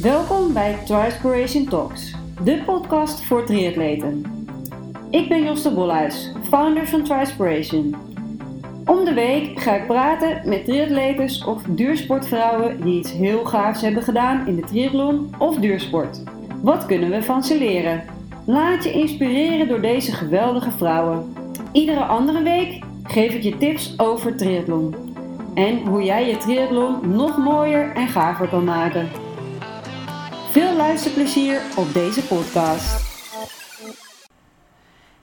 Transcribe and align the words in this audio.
Welkom 0.00 0.52
bij 0.52 0.78
Trispiration 0.84 1.68
Talks, 1.68 2.14
de 2.44 2.62
podcast 2.66 3.24
voor 3.24 3.44
triatleten. 3.44 4.24
Ik 5.10 5.28
ben 5.28 5.44
Jos 5.44 5.62
de 5.62 5.74
Bolhuis, 5.74 6.32
founder 6.48 6.86
van 6.86 7.04
Trispiration. 7.04 7.94
Om 8.86 9.04
de 9.04 9.12
week 9.14 9.60
ga 9.60 9.74
ik 9.74 9.86
praten 9.86 10.48
met 10.48 10.64
triatletes 10.64 11.44
of 11.44 11.62
duursportvrouwen 11.62 12.80
die 12.80 12.98
iets 12.98 13.12
heel 13.12 13.44
gaafs 13.44 13.80
hebben 13.80 14.02
gedaan 14.02 14.46
in 14.46 14.56
de 14.56 14.62
triathlon 14.62 15.34
of 15.38 15.56
duursport. 15.56 16.22
Wat 16.62 16.86
kunnen 16.86 17.10
we 17.10 17.22
van 17.22 17.44
ze 17.44 17.58
leren? 17.58 18.04
Laat 18.46 18.84
je 18.84 18.92
inspireren 18.92 19.68
door 19.68 19.80
deze 19.80 20.12
geweldige 20.12 20.70
vrouwen. 20.70 21.34
Iedere 21.72 22.04
andere 22.04 22.42
week 22.42 22.84
geef 23.02 23.34
ik 23.34 23.42
je 23.42 23.58
tips 23.58 23.98
over 23.98 24.36
triathlon. 24.36 24.94
En 25.54 25.86
hoe 25.86 26.02
jij 26.02 26.28
je 26.28 26.36
triathlon 26.36 27.14
nog 27.14 27.36
mooier 27.36 27.92
en 27.94 28.08
gaver 28.08 28.48
kan 28.48 28.64
maken. 28.64 29.21
Veel 30.52 30.76
luisterplezier 30.76 31.60
op 31.76 31.92
deze 31.92 32.26
podcast. 32.26 33.10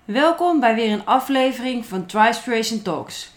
Welkom 0.06 0.60
bij 0.60 0.76
weer 0.76 0.92
een 0.92 1.06
aflevering 1.06 1.86
van 1.86 2.06
Trispiration 2.06 2.82
Talks. 2.82 3.32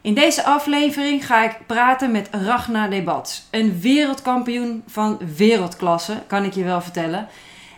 In 0.00 0.14
deze 0.14 0.44
aflevering 0.44 1.26
ga 1.26 1.44
ik 1.44 1.58
praten 1.66 2.10
met 2.10 2.28
Ragna 2.30 2.88
Debats, 2.88 3.46
een 3.50 3.80
wereldkampioen 3.80 4.82
van 4.86 5.18
wereldklasse, 5.36 6.22
kan 6.26 6.44
ik 6.44 6.52
je 6.52 6.64
wel 6.64 6.80
vertellen. 6.80 7.28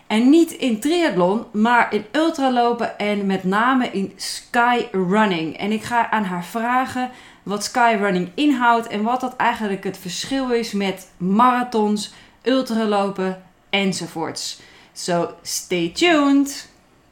En 0.07 0.29
niet 0.29 0.51
in 0.51 0.79
triathlon, 0.79 1.45
maar 1.51 1.93
in 1.93 2.05
ultralopen 2.11 2.97
en 2.97 3.25
met 3.25 3.43
name 3.43 3.87
in 3.91 4.13
skyrunning. 4.15 5.57
En 5.57 5.71
ik 5.71 5.83
ga 5.83 6.09
aan 6.09 6.23
haar 6.23 6.45
vragen 6.45 7.09
wat 7.43 7.63
skyrunning 7.63 8.31
inhoudt 8.35 8.87
en 8.87 9.03
wat 9.03 9.21
dat 9.21 9.35
eigenlijk 9.35 9.83
het 9.83 9.97
verschil 9.97 10.49
is 10.49 10.71
met 10.71 11.11
marathons, 11.17 12.13
ultralopen 12.43 13.43
enzovoorts. 13.69 14.59
So 14.93 15.37
stay 15.41 15.89
tuned! 15.89 16.69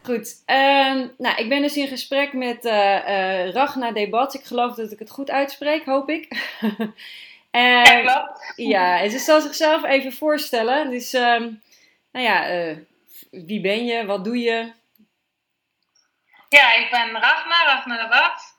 Goed, 0.07 0.43
um, 0.45 1.13
nou, 1.17 1.35
ik 1.35 1.49
ben 1.49 1.61
dus 1.61 1.77
in 1.77 1.87
gesprek 1.87 2.33
met 2.33 2.65
uh, 2.65 2.73
uh, 2.73 3.51
Ragna 3.51 3.91
Debat. 3.91 4.33
Ik 4.33 4.43
geloof 4.43 4.75
dat 4.75 4.91
ik 4.91 4.99
het 4.99 5.09
goed 5.09 5.31
uitspreek, 5.31 5.85
hoop 5.85 6.09
ik. 6.09 6.27
en, 7.51 7.61
ja, 7.61 8.01
klopt. 8.01 8.53
Ja, 8.55 8.99
en 8.99 9.11
ze 9.11 9.19
zal 9.19 9.41
zichzelf 9.41 9.83
even 9.83 10.13
voorstellen. 10.13 10.89
Dus, 10.89 11.13
um, 11.13 11.61
nou 12.11 12.25
ja, 12.25 12.51
uh, 12.51 12.77
wie 13.29 13.61
ben 13.61 13.85
je? 13.85 14.05
Wat 14.05 14.23
doe 14.23 14.37
je? 14.37 14.71
Ja, 16.49 16.73
ik 16.73 16.89
ben 16.91 17.11
Ragna, 17.11 17.65
Ragna 17.65 18.01
Debat. 18.03 18.55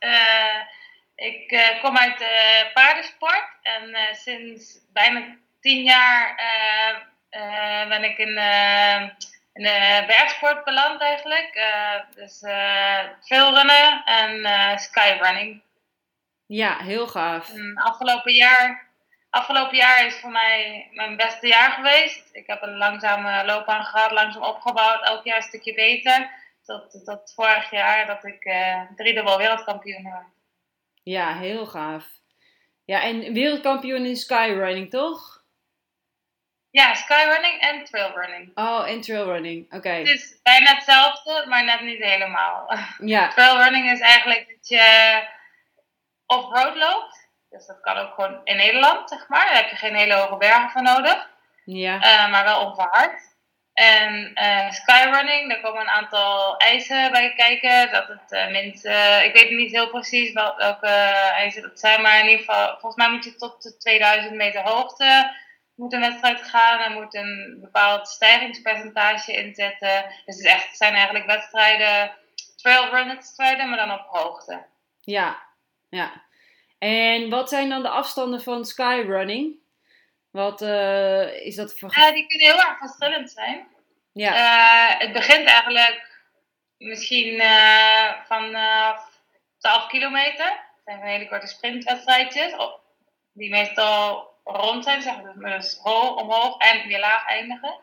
ik 1.15 1.79
kom 1.83 1.97
uit 1.97 2.19
de 2.19 2.71
paardensport 2.75 3.49
en 3.63 3.97
sinds 4.13 4.79
bijna 4.93 5.37
tien 5.61 5.83
jaar 5.83 6.35
uh, 7.31 7.89
ben 7.89 8.05
ik 8.05 8.19
in, 8.19 8.29
uh, 8.29 9.03
in 9.53 9.63
de 9.63 10.05
bergsport 10.07 10.65
beland 10.65 11.01
eigenlijk. 11.01 11.51
Uh, 11.55 12.15
dus 12.15 12.39
veel 13.21 13.55
runnen 13.55 14.05
en 14.05 14.79
skyrunning. 14.79 15.63
Ja, 16.47 16.77
heel 16.77 17.07
gaaf. 17.07 17.49
En 17.49 17.77
afgelopen 17.77 18.33
jaar, 18.33 18.87
afgelopen 19.31 19.77
jaar 19.77 20.07
is 20.07 20.15
voor 20.15 20.31
mij 20.31 20.89
mijn 20.93 21.17
beste 21.17 21.47
jaar 21.47 21.71
geweest. 21.71 22.29
Ik 22.33 22.47
heb 22.47 22.63
een 22.63 22.77
langzame 22.77 23.45
loopbaan 23.45 23.85
gehad, 23.85 24.11
langzaam 24.11 24.43
opgebouwd, 24.43 25.05
elk 25.05 25.25
jaar 25.25 25.37
een 25.37 25.43
stukje 25.43 25.75
beter. 25.75 26.31
Tot, 26.65 27.05
tot 27.05 27.33
vorig 27.35 27.71
jaar 27.71 28.07
dat 28.07 28.25
ik 28.25 28.45
uh, 28.45 28.81
driedubbel 28.97 29.39
wereldkampioen 29.39 30.03
was. 30.03 30.25
Ja, 31.03 31.37
heel 31.37 31.67
gaaf. 31.67 32.05
Ja, 32.85 33.03
en 33.03 33.33
wereldkampioen 33.33 34.05
in 34.05 34.17
skyrunning, 34.17 34.91
toch? 34.91 35.38
Ja, 36.71 36.95
skyrunning 36.95 37.61
en 37.61 37.85
trailrunning. 37.85 38.51
Oh, 38.55 38.89
en 38.89 39.01
trailrunning, 39.01 39.65
oké. 39.65 39.77
Okay. 39.77 39.99
Het 39.99 40.09
is 40.09 40.41
bijna 40.43 40.75
hetzelfde, 40.75 41.45
maar 41.49 41.65
net 41.65 41.81
niet 41.81 42.03
helemaal. 42.05 42.73
Ja. 42.99 43.29
trailrunning 43.29 43.91
is 43.91 44.01
eigenlijk 44.01 44.49
dat 44.49 44.69
je 44.69 45.23
off-road 46.27 46.77
loopt. 46.77 47.29
Dus 47.51 47.67
dat 47.67 47.81
kan 47.81 47.97
ook 47.97 48.15
gewoon 48.15 48.41
in 48.45 48.57
Nederland, 48.57 49.09
zeg 49.09 49.29
maar. 49.29 49.45
Daar 49.47 49.57
heb 49.57 49.71
je 49.71 49.77
geen 49.77 49.95
hele 49.95 50.15
hoge 50.15 50.37
bergen 50.37 50.71
voor 50.71 50.83
nodig. 50.83 51.29
Ja. 51.65 51.95
Uh, 51.95 52.31
maar 52.31 52.45
wel 52.45 52.67
onverhard. 52.67 53.37
En 53.73 54.31
uh, 54.35 54.71
skyrunning, 54.71 55.49
daar 55.49 55.61
komen 55.61 55.81
een 55.81 55.89
aantal 55.89 56.57
eisen 56.57 57.13
bij 57.13 57.33
kijken. 57.35 57.93
Dat 57.93 58.09
het 58.09 58.33
uh, 58.33 58.51
minstens, 58.51 59.23
ik 59.25 59.33
weet 59.33 59.51
niet 59.51 59.71
heel 59.71 59.89
precies 59.89 60.33
wel, 60.33 60.57
welke 60.57 60.87
eisen 60.87 61.63
dat 61.63 61.79
zijn, 61.79 62.03
maar 62.03 62.19
in 62.19 62.29
ieder 62.29 62.45
geval, 62.45 62.69
volgens 62.69 62.95
mij 62.95 63.11
moet 63.11 63.25
je 63.25 63.37
tot 63.37 63.63
de 63.63 63.77
2000 63.77 64.35
meter 64.35 64.63
hoogte 64.63 65.37
moet 65.79 65.93
een 65.93 66.01
wedstrijd 66.01 66.43
gaan 66.43 66.81
en 66.81 66.93
moet 66.93 67.15
een 67.15 67.59
bepaald 67.61 68.09
stijgingspercentage 68.09 69.33
inzetten. 69.33 70.05
Dus 70.25 70.37
het, 70.37 70.45
echt, 70.45 70.77
zijn 70.77 70.95
eigenlijk 70.95 71.27
wedstrijden, 71.27 72.13
trailrun 72.57 73.07
wedstrijden, 73.07 73.69
maar 73.69 73.79
dan 73.79 73.93
op 73.93 74.07
hoogte. 74.07 74.67
Ja, 75.01 75.43
ja. 75.89 76.23
En 76.79 77.31
wat 77.31 77.49
zijn 77.49 77.69
dan 77.69 77.83
de 77.83 77.89
afstanden 77.89 78.43
van 78.43 78.65
skyrunning? 78.65 79.57
Wat 80.31 80.63
uh, 80.63 81.47
is 81.47 81.55
dat 81.57 81.79
voor... 81.79 81.93
Ja, 81.97 82.13
die 82.13 82.27
kunnen 82.27 82.47
heel 82.47 82.69
erg 82.69 82.79
verschillend 82.79 83.31
zijn. 83.31 83.67
Ja. 84.13 84.33
Uh, 84.33 85.01
het 85.01 85.13
begint 85.13 85.47
eigenlijk 85.47 86.21
misschien 86.79 87.35
uh, 87.35 88.25
van 88.27 88.57
12 89.59 89.87
kilometer. 89.87 90.47
Dat 90.47 90.83
zijn 90.85 91.01
hele 91.01 91.29
korte 91.29 91.47
sprintwedstrijdjes. 91.47 92.55
Die 93.33 93.51
meestal 93.51 94.28
rond 94.49 94.85
zijn, 94.85 95.03
zeg 95.03 95.15
maar, 95.35 95.59
dus 95.59 95.79
hoog, 95.83 96.15
omhoog 96.15 96.59
en 96.59 96.89
weer 96.89 96.99
laag 96.99 97.27
eindigen. 97.27 97.81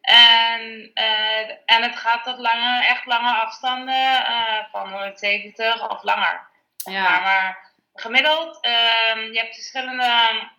En, 0.00 0.90
uh, 0.94 1.50
en 1.64 1.82
het 1.82 1.96
gaat 1.96 2.24
tot 2.24 2.38
lange, 2.38 2.86
echt 2.86 3.06
lange 3.06 3.32
afstanden 3.32 4.20
uh, 4.20 4.64
van 4.70 4.90
170 4.90 5.90
of 5.90 6.02
langer. 6.02 6.48
Ja. 6.76 7.02
Maar, 7.02 7.22
maar 7.22 7.70
gemiddeld, 7.94 8.66
uh, 8.66 9.32
je 9.32 9.38
hebt 9.38 9.54
verschillende 9.54 10.50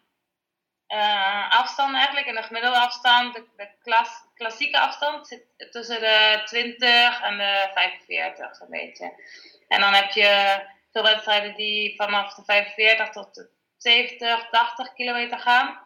uh, 0.87 1.49
afstanden 1.49 1.95
eigenlijk. 1.95 2.27
En 2.27 2.35
de 2.35 2.43
gemiddelde 2.43 2.79
afstand, 2.79 3.33
de, 3.33 3.45
de 3.55 3.69
klas, 3.81 4.09
klassieke 4.35 4.79
afstand, 4.79 5.27
zit 5.27 5.71
tussen 5.71 5.99
de 5.99 6.41
20 6.45 7.21
en 7.21 7.37
de 7.37 7.69
45 7.73 8.55
zo'n 8.55 8.69
beetje. 8.69 9.13
En 9.67 9.81
dan 9.81 9.93
heb 9.93 10.11
je 10.11 10.59
veel 10.91 11.03
wedstrijden 11.03 11.55
die 11.55 11.95
vanaf 11.95 12.33
de 12.33 12.43
45 12.45 13.09
tot 13.09 13.33
de 13.35 13.49
70, 13.83 14.47
80 14.51 14.93
kilometer 14.93 15.39
gaan. 15.39 15.77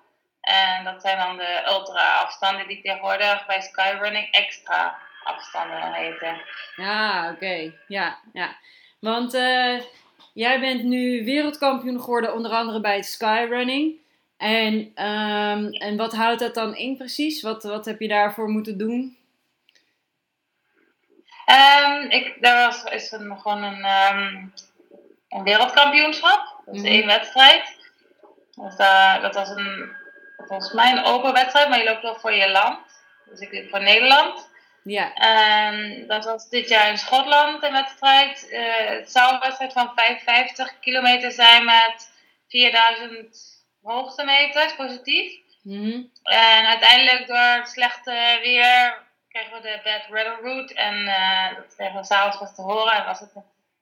En 0.41 0.83
dat 0.83 1.01
zijn 1.01 1.17
dan 1.17 1.37
de 1.37 1.63
ultra 1.69 2.15
afstanden 2.15 2.67
die 2.67 2.81
tegenwoordig 2.81 3.45
bij 3.45 3.61
skyrunning 3.61 4.31
extra 4.31 4.97
afstanden 5.23 5.93
heten. 5.93 6.41
Ja, 6.75 7.31
oké. 7.31 7.73
Ja, 7.87 8.17
ja. 8.33 8.55
Want 8.99 9.33
uh, 9.33 9.79
jij 10.33 10.59
bent 10.59 10.83
nu 10.83 11.25
wereldkampioen 11.25 11.99
geworden, 11.99 12.33
onder 12.33 12.51
andere 12.51 12.81
bij 12.81 13.01
skyrunning. 13.01 13.95
En, 14.37 14.73
um, 15.05 15.71
en 15.71 15.97
wat 15.97 16.13
houdt 16.15 16.39
dat 16.39 16.53
dan 16.53 16.75
in 16.75 16.97
precies? 16.97 17.41
Wat, 17.41 17.63
wat 17.63 17.85
heb 17.85 17.99
je 17.99 18.07
daarvoor 18.07 18.49
moeten 18.49 18.77
doen? 18.77 19.17
Um, 21.47 22.09
ik, 22.09 22.37
daar 22.41 22.65
was, 22.65 22.83
is 22.83 23.11
een, 23.11 23.39
gewoon 23.39 23.63
een, 23.63 23.85
um, 23.85 24.53
een 25.29 25.43
wereldkampioenschap. 25.43 26.61
Dat 26.65 26.75
is 26.75 26.81
mm. 26.81 26.87
één 26.87 27.05
wedstrijd. 27.05 27.76
Dus, 28.57 28.77
uh, 28.77 29.21
dat 29.21 29.35
was 29.35 29.49
een, 29.49 29.95
volgens 30.37 30.73
mij 30.73 30.91
een 30.91 31.03
open 31.03 31.33
wedstrijd, 31.33 31.69
maar 31.69 31.77
je 31.77 31.83
loopt 31.83 32.01
wel 32.01 32.15
voor 32.15 32.33
je 32.33 32.49
land. 32.49 32.79
Dus 33.25 33.39
ik 33.39 33.51
liep 33.51 33.69
voor 33.69 33.81
Nederland. 33.81 34.49
Ja. 34.83 35.13
En 35.13 36.07
dat 36.07 36.25
was 36.25 36.49
dit 36.49 36.69
jaar 36.69 36.89
in 36.89 36.97
Schotland 36.97 37.63
een 37.63 37.71
wedstrijd. 37.71 38.47
Uh, 38.49 38.87
het 38.87 39.11
zou 39.11 39.33
een 39.33 39.39
wedstrijd 39.39 39.73
van 39.73 39.91
55 39.95 40.79
kilometer 40.79 41.31
zijn 41.31 41.65
met 41.65 42.11
4000 42.47 43.37
hoogtemeters 43.81 44.75
positief. 44.75 45.33
Mm 45.63 45.83
-hmm. 45.83 46.11
En 46.23 46.65
uiteindelijk 46.65 47.27
door 47.27 47.37
het 47.37 47.69
slechte 47.69 48.39
weer 48.41 49.05
kregen 49.29 49.53
we 49.53 49.61
de 49.61 49.79
bad 49.83 50.07
weather 50.09 50.41
route. 50.41 50.73
En 50.73 50.95
uh, 50.95 51.55
dat 51.55 51.75
kregen 51.75 51.95
we 51.95 52.05
s'avonds 52.05 52.37
pas 52.37 52.55
te 52.55 52.61
horen. 52.61 52.93
En 52.93 53.05
was 53.05 53.19
het, 53.19 53.33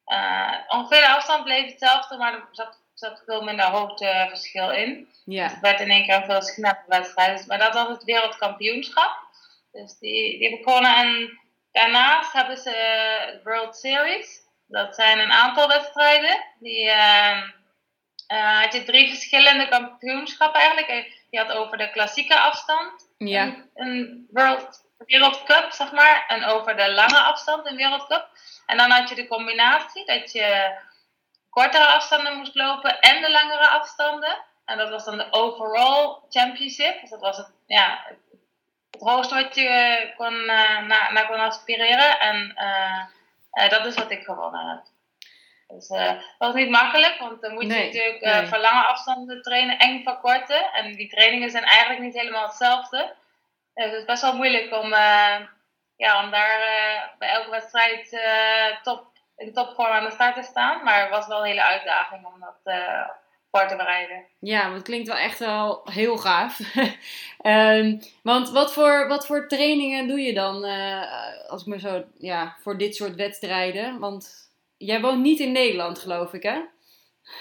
uh, 0.07 0.53
ongeveer 0.67 1.01
de 1.01 1.09
afstand 1.09 1.43
bleef 1.43 1.69
hetzelfde, 1.69 2.17
maar 2.17 2.33
er 2.33 2.47
zat 2.51 2.79
zat 2.95 3.23
veel 3.25 3.41
minder 3.43 3.65
hoogteverschil 3.65 4.71
in. 4.71 5.09
Ja. 5.25 5.43
Dus 5.43 5.51
het 5.51 5.61
werd 5.61 5.79
in 5.79 5.89
één 5.89 6.05
keer 6.05 6.15
een 6.15 6.25
veel 6.25 6.41
snelle 6.41 6.83
wedstrijd. 6.87 7.47
Maar 7.47 7.57
dat 7.57 7.73
was 7.73 7.87
het 7.87 8.03
wereldkampioenschap. 8.03 9.17
Dus 9.71 9.97
die, 9.99 10.39
die 10.39 10.57
gewonnen. 10.63 10.95
En 10.95 11.39
daarnaast 11.71 12.33
hebben 12.33 12.57
ze 12.57 12.69
de 12.71 13.39
World 13.43 13.75
Series. 13.75 14.43
Dat 14.67 14.95
zijn 14.95 15.19
een 15.19 15.31
aantal 15.31 15.67
wedstrijden. 15.67 16.43
Die 16.59 16.85
uh, 16.85 17.41
uh, 18.33 18.61
had 18.61 18.73
je 18.73 18.83
drie 18.83 19.09
verschillende 19.09 19.67
kampioenschappen 19.67 20.61
eigenlijk. 20.61 21.23
Je 21.29 21.37
had 21.37 21.51
over 21.51 21.77
de 21.77 21.91
klassieke 21.91 22.39
afstand. 22.39 23.09
Ja. 23.17 23.43
Een, 23.43 23.69
een 23.73 24.27
World 24.31 24.83
Wereldcup, 24.97 25.71
zeg 25.71 25.91
maar. 25.91 26.25
En 26.27 26.43
over 26.43 26.75
de 26.75 26.91
lange 26.91 27.19
afstand, 27.19 27.65
een 27.65 27.75
Wereldcup. 27.75 28.27
En 28.65 28.77
dan 28.77 28.91
had 28.91 29.09
je 29.09 29.15
de 29.15 29.27
combinatie 29.27 30.05
dat 30.05 30.31
je 30.31 30.77
kortere 31.55 31.85
afstanden 31.85 32.37
moest 32.37 32.55
lopen 32.55 32.99
en 32.99 33.21
de 33.21 33.31
langere 33.31 33.67
afstanden. 33.67 34.37
En 34.65 34.77
dat 34.77 34.89
was 34.89 35.05
dan 35.05 35.17
de 35.17 35.27
overall 35.31 36.17
championship. 36.29 37.01
Dus 37.01 37.09
dat 37.09 37.19
was 37.19 37.37
het, 37.37 37.51
ja, 37.65 38.05
het 38.91 39.01
hoogste 39.01 39.35
wat 39.35 39.55
je 39.55 40.13
kon, 40.17 40.45
naar, 40.45 41.09
naar 41.13 41.27
kon 41.27 41.39
aspireren. 41.39 42.19
En 42.19 42.55
dat 43.69 43.85
is 43.85 43.95
wat 43.95 44.11
ik 44.11 44.23
gewonnen 44.23 44.69
heb. 44.69 44.83
Dus 45.67 45.87
dat 45.87 46.17
was 46.37 46.53
niet 46.53 46.69
makkelijk, 46.69 47.17
want 47.19 47.41
dan 47.41 47.53
moet 47.53 47.61
je 47.63 47.67
natuurlijk 47.67 48.21
nee. 48.21 48.47
voor 48.47 48.57
lange 48.57 48.85
afstanden 48.85 49.41
trainen 49.41 49.77
en 49.77 50.03
voor 50.03 50.19
korte. 50.19 50.69
En 50.73 50.95
die 50.95 51.09
trainingen 51.09 51.49
zijn 51.49 51.63
eigenlijk 51.63 52.01
niet 52.01 52.15
helemaal 52.15 52.45
hetzelfde. 52.45 53.13
Dus 53.73 53.85
het 53.85 53.93
is 53.93 54.05
best 54.05 54.21
wel 54.21 54.35
moeilijk 54.35 54.73
om, 54.73 54.89
ja, 55.95 56.23
om 56.23 56.31
daar 56.31 56.59
bij 57.17 57.29
elke 57.29 57.49
wedstrijd 57.49 58.21
top, 58.83 59.14
in 59.37 59.53
topvorm 59.53 59.91
aan 59.91 60.03
de 60.03 60.11
start 60.11 60.35
te 60.35 60.43
staan. 60.43 60.83
Maar 60.83 61.01
het 61.01 61.09
was 61.09 61.27
wel 61.27 61.39
een 61.39 61.45
hele 61.45 61.63
uitdaging 61.63 62.25
om 62.25 62.39
dat 62.39 62.75
voor 63.55 63.67
te 63.67 63.75
bereiden. 63.75 64.25
Ja, 64.39 64.61
want 64.61 64.73
het 64.73 64.83
klinkt 64.83 65.07
wel 65.07 65.17
echt 65.17 65.39
wel 65.39 65.81
heel 65.83 66.17
gaaf. 66.17 66.59
um, 67.43 67.99
want 68.31 68.49
wat 68.49 68.73
voor, 68.73 69.07
wat 69.07 69.25
voor 69.25 69.47
trainingen 69.47 70.07
doe 70.07 70.19
je 70.19 70.33
dan, 70.33 70.65
uh, 70.65 71.03
als 71.47 71.61
ik 71.61 71.67
me 71.67 71.79
zo, 71.79 72.03
ja, 72.17 72.55
voor 72.61 72.77
dit 72.77 72.95
soort 72.95 73.15
wedstrijden? 73.15 73.99
Want 73.99 74.51
jij 74.77 75.01
woont 75.01 75.21
niet 75.21 75.39
in 75.39 75.51
Nederland, 75.51 75.99
geloof 75.99 76.33
ik, 76.33 76.43
hè? 76.43 76.59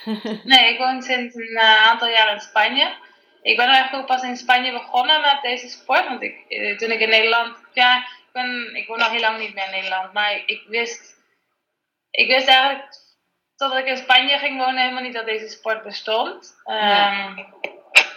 nee, 0.53 0.73
ik 0.73 0.79
woon 0.79 1.03
sinds 1.03 1.35
een 1.35 1.51
uh, 1.51 1.87
aantal 1.87 2.09
jaar 2.09 2.33
in 2.33 2.41
Spanje. 2.41 2.95
Ik 3.43 3.57
ben 3.57 3.67
eigenlijk 3.67 4.03
ook 4.03 4.17
pas 4.17 4.29
in 4.29 4.37
Spanje 4.37 4.73
begonnen 4.73 5.21
met 5.21 5.39
deze 5.43 5.69
sport. 5.69 6.09
Want 6.09 6.23
ik, 6.23 6.45
uh, 6.49 6.77
toen 6.77 6.91
ik 6.91 7.01
in 7.01 7.09
Nederland, 7.09 7.57
ja, 7.73 7.99
ik, 7.99 8.33
ben, 8.33 8.75
ik 8.75 8.87
woon 8.87 9.01
al 9.01 9.11
heel 9.11 9.21
lang 9.21 9.39
niet 9.39 9.55
meer 9.55 9.65
in 9.65 9.71
Nederland. 9.71 10.13
Maar 10.13 10.43
ik 10.47 10.65
wist, 10.69 11.24
ik 12.15 12.29
wist 12.29 12.49
eigenlijk 12.49 13.03
totdat 13.57 13.79
ik 13.79 13.87
in 13.87 13.97
Spanje 13.97 14.39
ging 14.39 14.59
wonen 14.59 14.83
helemaal 14.83 15.03
niet 15.03 15.15
dat 15.15 15.27
deze 15.27 15.49
sport 15.49 15.83
bestond. 15.83 16.55
Um, 16.65 17.47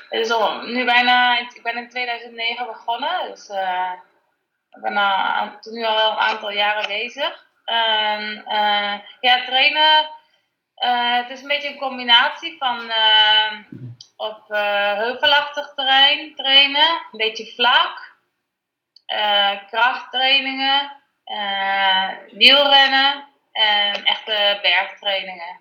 het 0.10 0.20
is 0.20 0.32
al 0.32 0.62
nu 0.62 0.86
bijna, 0.86 1.40
ik 1.40 1.60
ben 1.64 1.78
in 1.78 1.90
2009 1.90 2.66
begonnen, 2.66 3.30
dus 3.30 3.50
uh, 3.50 3.92
ik 4.72 4.82
ben 4.82 4.98
al, 4.98 5.52
nu 5.62 5.86
al 5.86 6.12
een 6.12 6.18
aantal 6.18 6.52
jaren 6.52 6.88
bezig. 6.88 7.46
Um, 7.66 8.44
uh, 8.48 8.94
ja, 9.20 9.46
trainen, 9.46 10.10
uh, 10.84 11.16
het 11.16 11.30
is 11.30 11.42
een 11.42 11.48
beetje 11.48 11.70
een 11.70 11.78
combinatie 11.78 12.58
van 12.58 12.90
ehm, 12.90 13.64
op 14.16 14.44
heuvelachtig 14.98 15.74
terrein 15.76 16.36
trainen, 16.36 16.90
een 17.12 17.18
beetje 17.18 17.54
vlak, 17.56 18.16
krachttrainingen, 19.70 20.92
wielrennen 22.32 23.28
en 23.58 24.04
echte 24.04 24.60
bergtrainingen. 24.62 25.60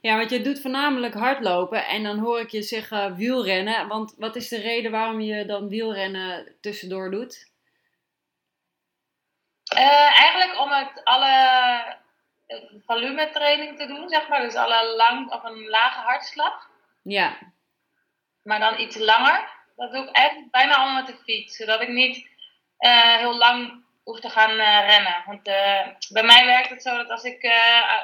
Ja, 0.00 0.16
want 0.16 0.30
je 0.30 0.40
doet 0.40 0.60
voornamelijk 0.60 1.14
hardlopen 1.14 1.86
en 1.86 2.02
dan 2.02 2.18
hoor 2.18 2.40
ik 2.40 2.50
je 2.50 2.62
zeggen 2.62 3.16
wielrennen. 3.16 3.88
Want 3.88 4.14
wat 4.18 4.36
is 4.36 4.48
de 4.48 4.60
reden 4.60 4.90
waarom 4.90 5.20
je 5.20 5.46
dan 5.46 5.68
wielrennen 5.68 6.56
tussendoor 6.60 7.10
doet? 7.10 7.50
Uh, 9.74 10.18
eigenlijk 10.18 10.60
om 10.60 10.70
het 10.70 11.04
alle 11.04 11.34
eh, 12.46 12.58
volume 12.86 13.30
training 13.30 13.78
te 13.78 13.86
doen, 13.86 14.08
zeg 14.08 14.28
maar. 14.28 14.40
Dus 14.40 14.54
alle 14.54 14.96
lang 14.96 15.32
of 15.32 15.44
een 15.44 15.68
lage 15.68 16.00
hartslag. 16.00 16.70
Ja. 17.02 17.38
Maar 18.42 18.60
dan 18.60 18.80
iets 18.80 18.96
langer. 18.96 19.48
Dat 19.76 19.92
doe 19.92 20.02
ik 20.02 20.16
eigenlijk 20.16 20.50
bijna 20.50 20.74
allemaal 20.74 21.02
met 21.02 21.06
de 21.06 21.22
fiets. 21.24 21.56
Zodat 21.56 21.80
ik 21.80 21.88
niet 21.88 22.16
uh, 22.78 23.16
heel 23.16 23.36
lang 23.36 23.81
hoef 24.04 24.20
te 24.20 24.30
gaan 24.30 24.50
uh, 24.50 24.86
rennen. 24.86 25.22
Want 25.26 25.48
uh, 25.48 25.86
bij 26.08 26.22
mij 26.22 26.46
werkt 26.46 26.68
het 26.68 26.82
zo 26.82 26.96
dat 26.96 27.10
als 27.10 27.22
ik 27.22 27.42
uh, 27.42 28.00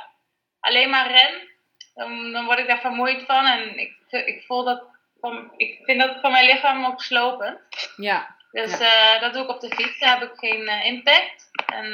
alleen 0.61 0.91
maar 0.91 1.11
ren, 1.11 1.49
dan, 1.95 2.33
dan 2.33 2.45
word 2.45 2.59
ik 2.59 2.67
daar 2.67 2.81
vermoeid 2.81 3.23
van. 3.23 3.47
En 3.47 3.79
ik, 3.79 3.97
ik 4.09 4.45
voel 4.47 4.65
dat, 4.65 4.83
van, 5.21 5.53
ik 5.56 5.79
vind 5.85 6.00
dat 6.00 6.21
van 6.21 6.33
mijn 6.33 6.47
lichaam 6.47 6.85
ook 6.85 7.03
slopend. 7.03 7.61
Ja. 7.97 8.37
Dus 8.50 8.79
ja. 8.79 9.19
dat 9.19 9.33
doe 9.33 9.43
ik 9.43 9.49
op 9.49 9.61
de 9.61 9.75
fiets, 9.75 9.99
daar 9.99 10.19
heb 10.19 10.33
ik 10.33 10.39
geen 10.39 10.69
impact. 10.69 11.50
En 11.67 11.87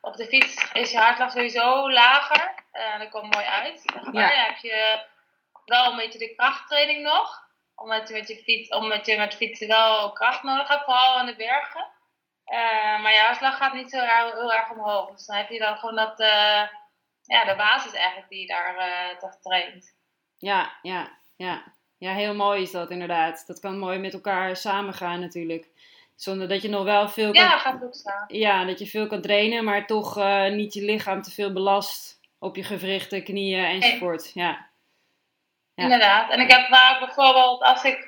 op 0.00 0.16
de 0.16 0.26
fiets 0.26 0.72
is 0.72 0.90
je 0.90 0.98
hartslag 0.98 1.30
sowieso 1.30 1.90
lager. 1.90 2.54
Dat 2.98 3.08
komt 3.08 3.34
mooi 3.34 3.46
uit. 3.46 3.82
Ja. 3.94 4.10
Dan 4.10 4.22
heb 4.22 4.56
je 4.56 5.04
wel 5.64 5.90
een 5.90 5.96
beetje 5.96 6.18
de 6.18 6.34
krachttraining 6.34 7.02
nog. 7.02 7.44
Omdat 7.74 8.08
je 8.08 8.14
met 8.14 8.28
je, 8.28 8.36
fiets, 8.36 8.68
omdat 8.68 9.06
je 9.06 9.16
met 9.16 9.34
fietsen 9.34 9.68
wel 9.68 10.12
kracht 10.12 10.42
nodig 10.42 10.68
hebt, 10.68 10.84
vooral 10.84 11.20
in 11.20 11.26
de 11.26 11.36
bergen. 11.36 11.86
Uh, 12.52 13.02
maar 13.02 13.12
je 13.12 13.18
hartslag 13.18 13.56
gaat 13.56 13.72
niet 13.72 13.90
zo 13.90 13.98
heel, 13.98 14.32
heel, 14.32 14.52
erg 14.52 14.70
omhoog. 14.70 15.10
Dus 15.10 15.26
dan 15.26 15.36
heb 15.36 15.48
je 15.48 15.58
dan 15.58 15.76
gewoon 15.76 15.96
dat, 15.96 16.20
uh, 16.20 16.62
ja, 17.22 17.44
de 17.44 17.54
basis 17.56 17.92
eigenlijk 17.92 18.28
die 18.28 18.40
je 18.40 18.46
daar 18.46 18.76
uh, 18.76 19.18
toch 19.18 19.36
traint. 19.42 19.94
Ja, 20.38 20.72
ja, 20.82 21.08
ja. 21.36 21.62
Ja, 21.98 22.12
heel 22.12 22.34
mooi 22.34 22.62
is 22.62 22.70
dat 22.70 22.90
inderdaad. 22.90 23.46
Dat 23.46 23.60
kan 23.60 23.78
mooi 23.78 23.98
met 23.98 24.12
elkaar 24.12 24.56
samengaan 24.56 25.20
natuurlijk. 25.20 25.68
Zonder 26.14 26.48
dat 26.48 26.62
je 26.62 26.68
nog 26.68 26.84
wel 26.84 27.08
veel 27.08 27.32
kan... 27.32 27.42
Ja, 27.42 27.58
gaat 27.58 27.84
ook 27.84 27.94
staan. 27.94 28.24
Ja, 28.26 28.64
dat 28.64 28.78
je 28.78 28.86
veel 28.86 29.06
kan 29.06 29.20
trainen, 29.20 29.64
maar 29.64 29.86
toch 29.86 30.16
niet 30.50 30.74
je 30.74 30.82
lichaam 30.82 31.22
te 31.22 31.30
veel 31.30 31.52
belast 31.52 32.20
op 32.38 32.56
je 32.56 32.64
gewrichten, 32.64 33.24
knieën 33.24 33.64
enzovoort. 33.64 34.30
Ja. 34.34 34.68
ja. 35.74 35.82
Inderdaad. 35.82 36.30
En 36.30 36.40
ik 36.40 36.50
heb 36.50 36.66
vaak 36.66 37.00
bijvoorbeeld 37.00 37.62
als 37.62 37.84
ik 37.84 38.05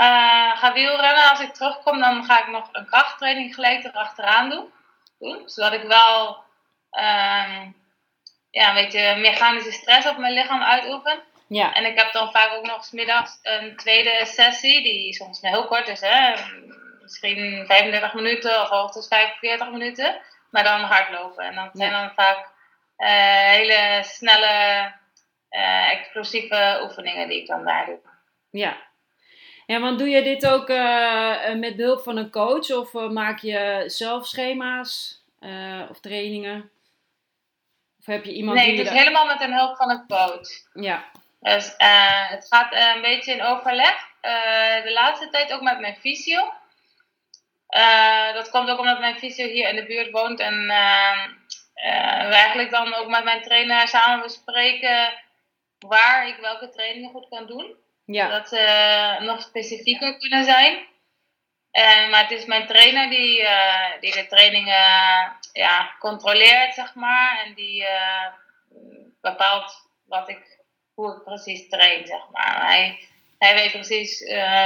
uh, 0.00 0.56
ga 0.56 0.72
wielrennen. 0.72 1.30
Als 1.30 1.40
ik 1.40 1.52
terugkom, 1.52 1.98
dan 1.98 2.24
ga 2.24 2.40
ik 2.40 2.46
nog 2.46 2.68
een 2.72 2.86
krachttraining 2.86 3.54
gelijk 3.54 3.84
erachteraan 3.84 4.50
doen. 4.50 4.72
doen 5.18 5.42
zodat 5.48 5.72
ik 5.72 5.82
wel 5.82 6.28
um, 6.90 7.76
ja, 8.50 8.68
een 8.68 8.74
beetje 8.74 9.16
mechanische 9.16 9.72
stress 9.72 10.08
op 10.08 10.16
mijn 10.16 10.32
lichaam 10.32 10.62
uitoefen. 10.62 11.22
Ja. 11.48 11.74
En 11.74 11.84
ik 11.84 11.98
heb 11.98 12.12
dan 12.12 12.30
vaak 12.30 12.52
ook 12.52 12.66
nog 12.66 12.92
middags 12.92 13.38
een 13.42 13.76
tweede 13.76 14.20
sessie, 14.24 14.82
die 14.82 15.14
soms 15.14 15.40
heel 15.40 15.66
kort 15.66 15.88
is, 15.88 16.00
hè? 16.00 16.34
misschien 17.02 17.66
35 17.66 18.14
minuten 18.14 18.60
of 18.60 18.68
hoogstens 18.68 19.08
45 19.08 19.70
minuten, 19.70 20.20
maar 20.50 20.64
dan 20.64 20.80
hardlopen. 20.80 21.44
En 21.44 21.54
dat 21.54 21.70
zijn 21.72 21.92
dan 21.92 22.12
vaak 22.14 22.48
uh, 22.98 23.08
hele 23.48 24.00
snelle, 24.02 24.92
uh, 25.50 25.90
explosieve 25.90 26.80
oefeningen 26.82 27.28
die 27.28 27.40
ik 27.40 27.46
dan 27.46 27.64
daar 27.64 27.86
doe. 27.86 27.98
Ja, 28.50 28.76
ja, 29.70 29.80
want 29.80 29.98
doe 29.98 30.08
je 30.08 30.22
dit 30.22 30.46
ook 30.46 30.68
uh, 30.68 31.54
met 31.54 31.76
behulp 31.76 32.02
van 32.02 32.16
een 32.16 32.30
coach 32.30 32.70
of 32.70 32.94
uh, 32.94 33.08
maak 33.08 33.38
je 33.38 33.82
zelf 33.86 34.26
schema's 34.26 35.22
uh, 35.40 35.82
of 35.90 36.00
trainingen? 36.00 36.70
Of 37.98 38.06
heb 38.06 38.24
je 38.24 38.32
iemand 38.32 38.58
nee, 38.58 38.66
die 38.66 38.78
het 38.78 38.86
is 38.86 38.98
helemaal 38.98 39.26
met 39.26 39.40
een 39.40 39.54
hulp 39.54 39.76
van 39.76 39.90
een 39.90 40.06
coach. 40.06 40.48
Ja. 40.72 41.04
Dus 41.40 41.74
het 42.28 42.46
gaat 42.48 42.74
een 42.74 43.00
beetje 43.00 43.32
in 43.32 43.42
overleg. 43.42 43.94
de 44.84 44.90
laatste 44.92 45.28
tijd 45.28 45.52
ook 45.52 45.60
met 45.60 45.80
mijn 45.80 45.96
fysio. 45.96 46.52
dat 48.34 48.50
komt 48.50 48.70
ook 48.70 48.78
omdat 48.78 49.00
mijn 49.00 49.18
fysio 49.18 49.46
hier 49.46 49.68
in 49.68 49.76
de 49.76 49.86
buurt 49.86 50.10
woont 50.10 50.40
en 50.40 50.66
we 52.28 52.34
eigenlijk 52.34 52.70
dan 52.70 52.94
ook 52.94 53.08
met 53.08 53.24
mijn 53.24 53.42
trainer 53.42 53.88
samen 53.88 54.22
bespreken 54.22 55.12
waar 55.78 56.28
ik 56.28 56.36
welke 56.36 56.68
trainingen 56.68 57.10
goed 57.10 57.28
kan 57.28 57.46
doen. 57.46 57.76
Ja. 58.14 58.28
Dat 58.28 58.48
ze 58.48 59.16
uh, 59.20 59.26
nog 59.26 59.42
specifieker 59.42 60.18
kunnen 60.18 60.44
zijn. 60.44 60.88
Uh, 61.72 62.10
maar 62.10 62.22
het 62.22 62.30
is 62.30 62.44
mijn 62.44 62.66
trainer 62.66 63.10
die, 63.10 63.40
uh, 63.40 64.00
die 64.00 64.12
de 64.12 64.26
trainingen 64.26 65.32
ja, 65.52 65.94
controleert, 65.98 66.74
zeg 66.74 66.94
maar. 66.94 67.42
En 67.44 67.54
die 67.54 67.86
eh, 67.86 68.26
bepaalt 69.20 69.88
wat 70.04 70.28
ik, 70.28 70.58
hoe 70.94 71.16
ik 71.16 71.24
precies 71.24 71.68
train, 71.68 72.06
zeg 72.06 72.28
maar. 72.32 72.66
Hij, 72.66 73.08
hij 73.38 73.54
weet 73.54 73.72
precies 73.72 74.18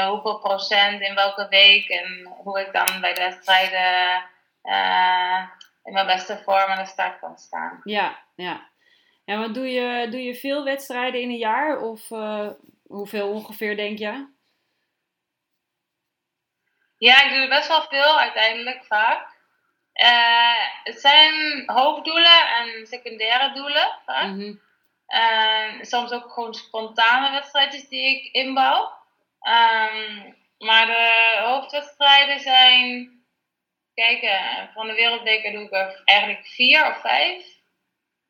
hoeveel 0.08 0.38
procent 0.38 1.00
in 1.00 1.14
welke 1.14 1.46
week 1.48 1.88
en 1.88 2.34
hoe 2.42 2.60
ik 2.60 2.72
dan 2.72 3.00
bij 3.00 3.14
de 3.14 3.20
wedstrijden 3.20 4.22
in 5.84 5.92
mijn 5.92 6.06
beste 6.06 6.40
vorm 6.44 6.70
aan 6.70 6.84
de 6.84 6.90
start 6.90 7.20
kan 7.20 7.38
staan. 7.38 7.80
Ja, 7.84 8.18
ja. 8.36 8.68
En 9.24 9.38
wat 9.38 9.54
doe 9.54 9.72
je, 9.72 10.08
doe 10.10 10.22
je 10.22 10.34
veel 10.34 10.64
wedstrijden 10.64 11.20
in 11.20 11.30
een 11.30 11.36
jaar? 11.36 11.80
Of 11.80 12.08
Hoeveel 12.86 13.28
ongeveer 13.28 13.76
denk 13.76 13.98
je? 13.98 14.32
Ja, 16.98 17.22
ik 17.22 17.34
doe 17.34 17.48
best 17.48 17.68
wel 17.68 17.82
veel 17.82 18.20
uiteindelijk 18.20 18.84
vaak. 18.84 19.32
Uh, 19.94 20.66
het 20.84 21.00
zijn 21.00 21.62
hoofddoelen 21.66 22.48
en 22.48 22.86
secundaire 22.86 23.52
doelen 23.52 23.98
vaak. 24.04 24.26
Mm 24.26 24.62
soms 25.80 26.12
ook 26.12 26.30
gewoon 26.30 26.54
spontane 26.54 27.30
wedstrijdjes 27.30 27.88
die 27.88 28.16
ik 28.16 28.32
inbouw. 28.32 28.82
Um, 29.40 30.36
maar 30.58 30.86
de 30.86 31.40
hoofdwedstrijden 31.44 32.40
zijn, 32.40 33.10
kijk, 33.94 34.40
van 34.74 34.86
de 34.86 34.94
wereldbeker 34.94 35.52
doe 35.52 35.62
ik 35.62 35.72
er 35.72 36.02
eigenlijk 36.04 36.46
vier 36.46 36.86
of 36.86 37.00
vijf. 37.00 37.53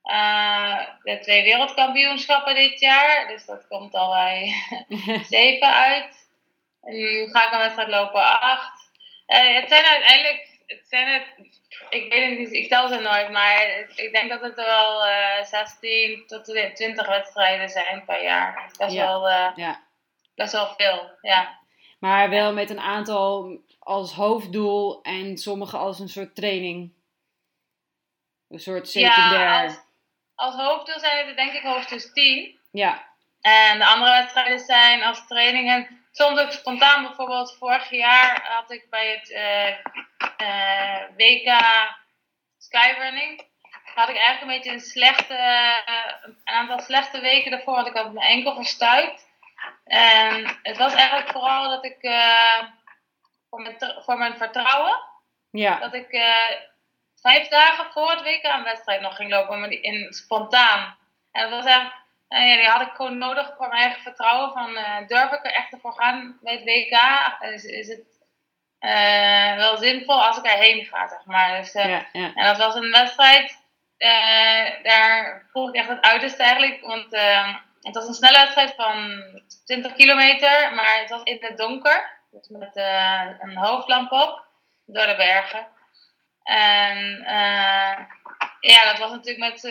Uh, 0.04 0.78
de 1.02 1.18
twee 1.18 1.42
wereldkampioenschappen 1.42 2.54
dit 2.54 2.80
jaar. 2.80 3.28
Dus 3.28 3.44
dat 3.44 3.66
komt 3.68 3.94
al 3.94 4.12
bij 4.12 4.54
zeven 5.28 5.74
uit. 5.74 6.28
En 6.82 6.94
nu 6.94 7.28
ga 7.30 7.46
ik 7.46 7.52
een 7.52 7.58
wedstrijd 7.58 7.88
lopen 7.88 8.40
acht. 8.40 8.90
Uh, 9.26 9.54
het 9.54 9.68
zijn 9.68 9.84
uiteindelijk, 9.84 10.48
het 10.66 10.86
zijn 10.88 11.08
het, 11.08 11.26
ik 11.90 12.12
weet 12.12 12.28
het 12.28 12.38
niet, 12.38 12.52
ik 12.52 12.68
tel 12.68 12.88
ze 12.88 13.00
nooit, 13.00 13.30
maar 13.30 13.86
ik 13.94 14.12
denk 14.12 14.30
dat 14.30 14.40
het 14.40 14.58
er 14.58 14.64
wel 14.64 15.06
uh, 15.06 15.38
eh, 15.38 15.44
16 15.44 16.26
tot 16.26 16.44
20 16.44 17.08
wedstrijden 17.08 17.68
zijn 17.68 18.04
per 18.04 18.22
jaar. 18.22 18.72
Best, 18.78 18.94
ja. 18.94 19.06
wel, 19.06 19.28
ja. 19.56 19.82
best 20.34 20.52
wel 20.52 20.74
veel, 20.76 21.10
ja. 21.20 21.58
Maar 21.98 22.30
wel 22.30 22.52
met 22.52 22.70
een 22.70 22.80
aantal 22.80 23.58
als 23.78 24.12
hoofddoel 24.12 25.02
en 25.02 25.38
sommige 25.38 25.76
als 25.76 25.98
een 25.98 26.08
soort 26.08 26.34
training. 26.34 26.92
Een 28.48 28.60
soort 28.60 28.88
secundair. 28.88 29.40
Ja, 29.40 29.64
als, 29.64 29.83
als 30.44 30.54
hoofddoel 30.54 30.98
zijn 30.98 31.26
het 31.26 31.36
denk 31.36 31.52
ik 31.52 31.62
hoofddoel 31.62 32.12
10. 32.12 32.58
Ja. 32.70 33.12
En 33.40 33.78
de 33.78 33.86
andere 33.86 34.10
wedstrijden 34.10 34.58
zijn 34.58 35.02
als 35.02 35.26
trainingen. 35.26 36.06
Soms 36.12 36.40
ook 36.40 36.50
spontaan, 36.50 37.02
bijvoorbeeld 37.02 37.56
vorig 37.58 37.90
jaar 37.90 38.46
had 38.48 38.70
ik 38.70 38.90
bij 38.90 39.10
het 39.10 39.30
uh, 39.30 39.68
uh, 40.48 41.02
WK 41.16 41.60
Skyrunning. 42.58 43.52
Had 43.94 44.08
ik 44.08 44.16
eigenlijk 44.16 44.40
een 44.40 44.56
beetje 44.56 44.72
een 44.72 44.80
slechte, 44.80 45.38
een 46.22 46.40
aantal 46.44 46.80
slechte 46.80 47.20
weken 47.20 47.50
daarvoor, 47.50 47.74
want 47.74 47.86
ik 47.86 47.94
had 47.96 48.12
mijn 48.12 48.26
enkel 48.26 48.54
verstuikt. 48.54 49.26
En 49.84 50.58
het 50.62 50.76
was 50.76 50.94
eigenlijk 50.94 51.30
vooral 51.30 51.68
dat 51.68 51.84
ik 51.84 51.98
voor, 53.50 53.60
mijn, 53.60 53.76
voor 54.04 54.18
mijn 54.18 54.36
vertrouwen, 54.36 54.98
ja. 55.50 55.78
dat 55.78 55.94
ik 55.94 56.12
vijf 57.24 57.48
dagen 57.48 57.92
voor 57.92 58.10
het 58.10 58.22
WK 58.22 58.44
een 58.44 58.64
wedstrijd 58.64 59.00
nog 59.00 59.16
ging 59.16 59.30
lopen, 59.30 59.60
maar 59.60 59.70
in 59.70 60.12
spontaan. 60.12 60.96
En 61.32 61.50
dat 61.50 61.64
was 61.64 61.72
en 62.28 62.46
ja, 62.46 62.56
die 62.56 62.68
had 62.68 62.80
ik 62.80 62.94
gewoon 62.94 63.18
nodig 63.18 63.52
voor 63.56 63.68
mijn 63.68 63.80
eigen 63.80 64.02
vertrouwen. 64.02 64.52
Van, 64.52 64.70
uh, 64.70 65.06
durf 65.06 65.32
ik 65.32 65.44
er 65.44 65.52
echt 65.52 65.76
voor 65.80 65.92
gaan 65.92 66.38
bij 66.40 66.52
het 66.52 66.64
WK? 66.64 66.98
Is, 67.52 67.64
is 67.64 67.88
het 67.88 68.04
uh, 68.80 69.56
wel 69.56 69.76
zinvol 69.76 70.24
als 70.24 70.38
ik 70.38 70.44
erheen 70.44 70.84
ga, 70.84 71.08
zeg 71.08 71.24
maar. 71.24 71.56
Dus, 71.56 71.74
uh, 71.74 71.88
ja, 71.88 72.06
ja. 72.12 72.32
En 72.34 72.44
dat 72.46 72.56
was 72.56 72.74
een 72.74 72.90
wedstrijd, 72.90 73.62
daar 74.82 75.46
vroeg 75.50 75.68
ik 75.68 75.74
echt 75.74 75.88
het 75.88 76.02
uiterste 76.02 76.42
eigenlijk. 76.42 76.80
Want 76.80 77.10
het 77.80 77.94
was 77.94 78.06
een 78.06 78.14
snelle 78.14 78.38
wedstrijd 78.38 78.74
van 78.76 79.22
20 79.64 79.92
kilometer, 79.92 80.74
maar 80.74 80.98
het 81.00 81.10
was 81.10 81.22
in 81.22 81.36
het 81.40 81.56
donker. 81.56 82.10
Dus 82.30 82.48
met 82.48 82.76
een 83.40 83.56
hoofdlamp 83.56 84.12
op, 84.12 84.44
door 84.86 85.06
de 85.06 85.16
bergen. 85.16 85.66
En 86.44 87.24
ja, 88.60 88.84
dat 88.84 88.98
was 88.98 89.10
natuurlijk 89.10 89.52
met 89.52 89.62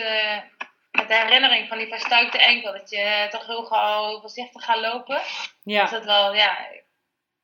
met 0.94 1.08
de 1.08 1.14
herinnering 1.14 1.68
van 1.68 1.78
die 1.78 1.88
verstuikte 1.88 2.38
enkel. 2.38 2.72
Dat 2.72 2.90
je 2.90 3.26
toch 3.30 3.46
heel 3.46 3.64
gauw 3.64 4.20
voorzichtig 4.20 4.64
gaat 4.64 4.80
lopen. 4.80 5.20
Ja. 5.62 5.82
Dus 5.82 5.90
dat 5.90 6.04
wel, 6.04 6.34
ja, 6.34 6.56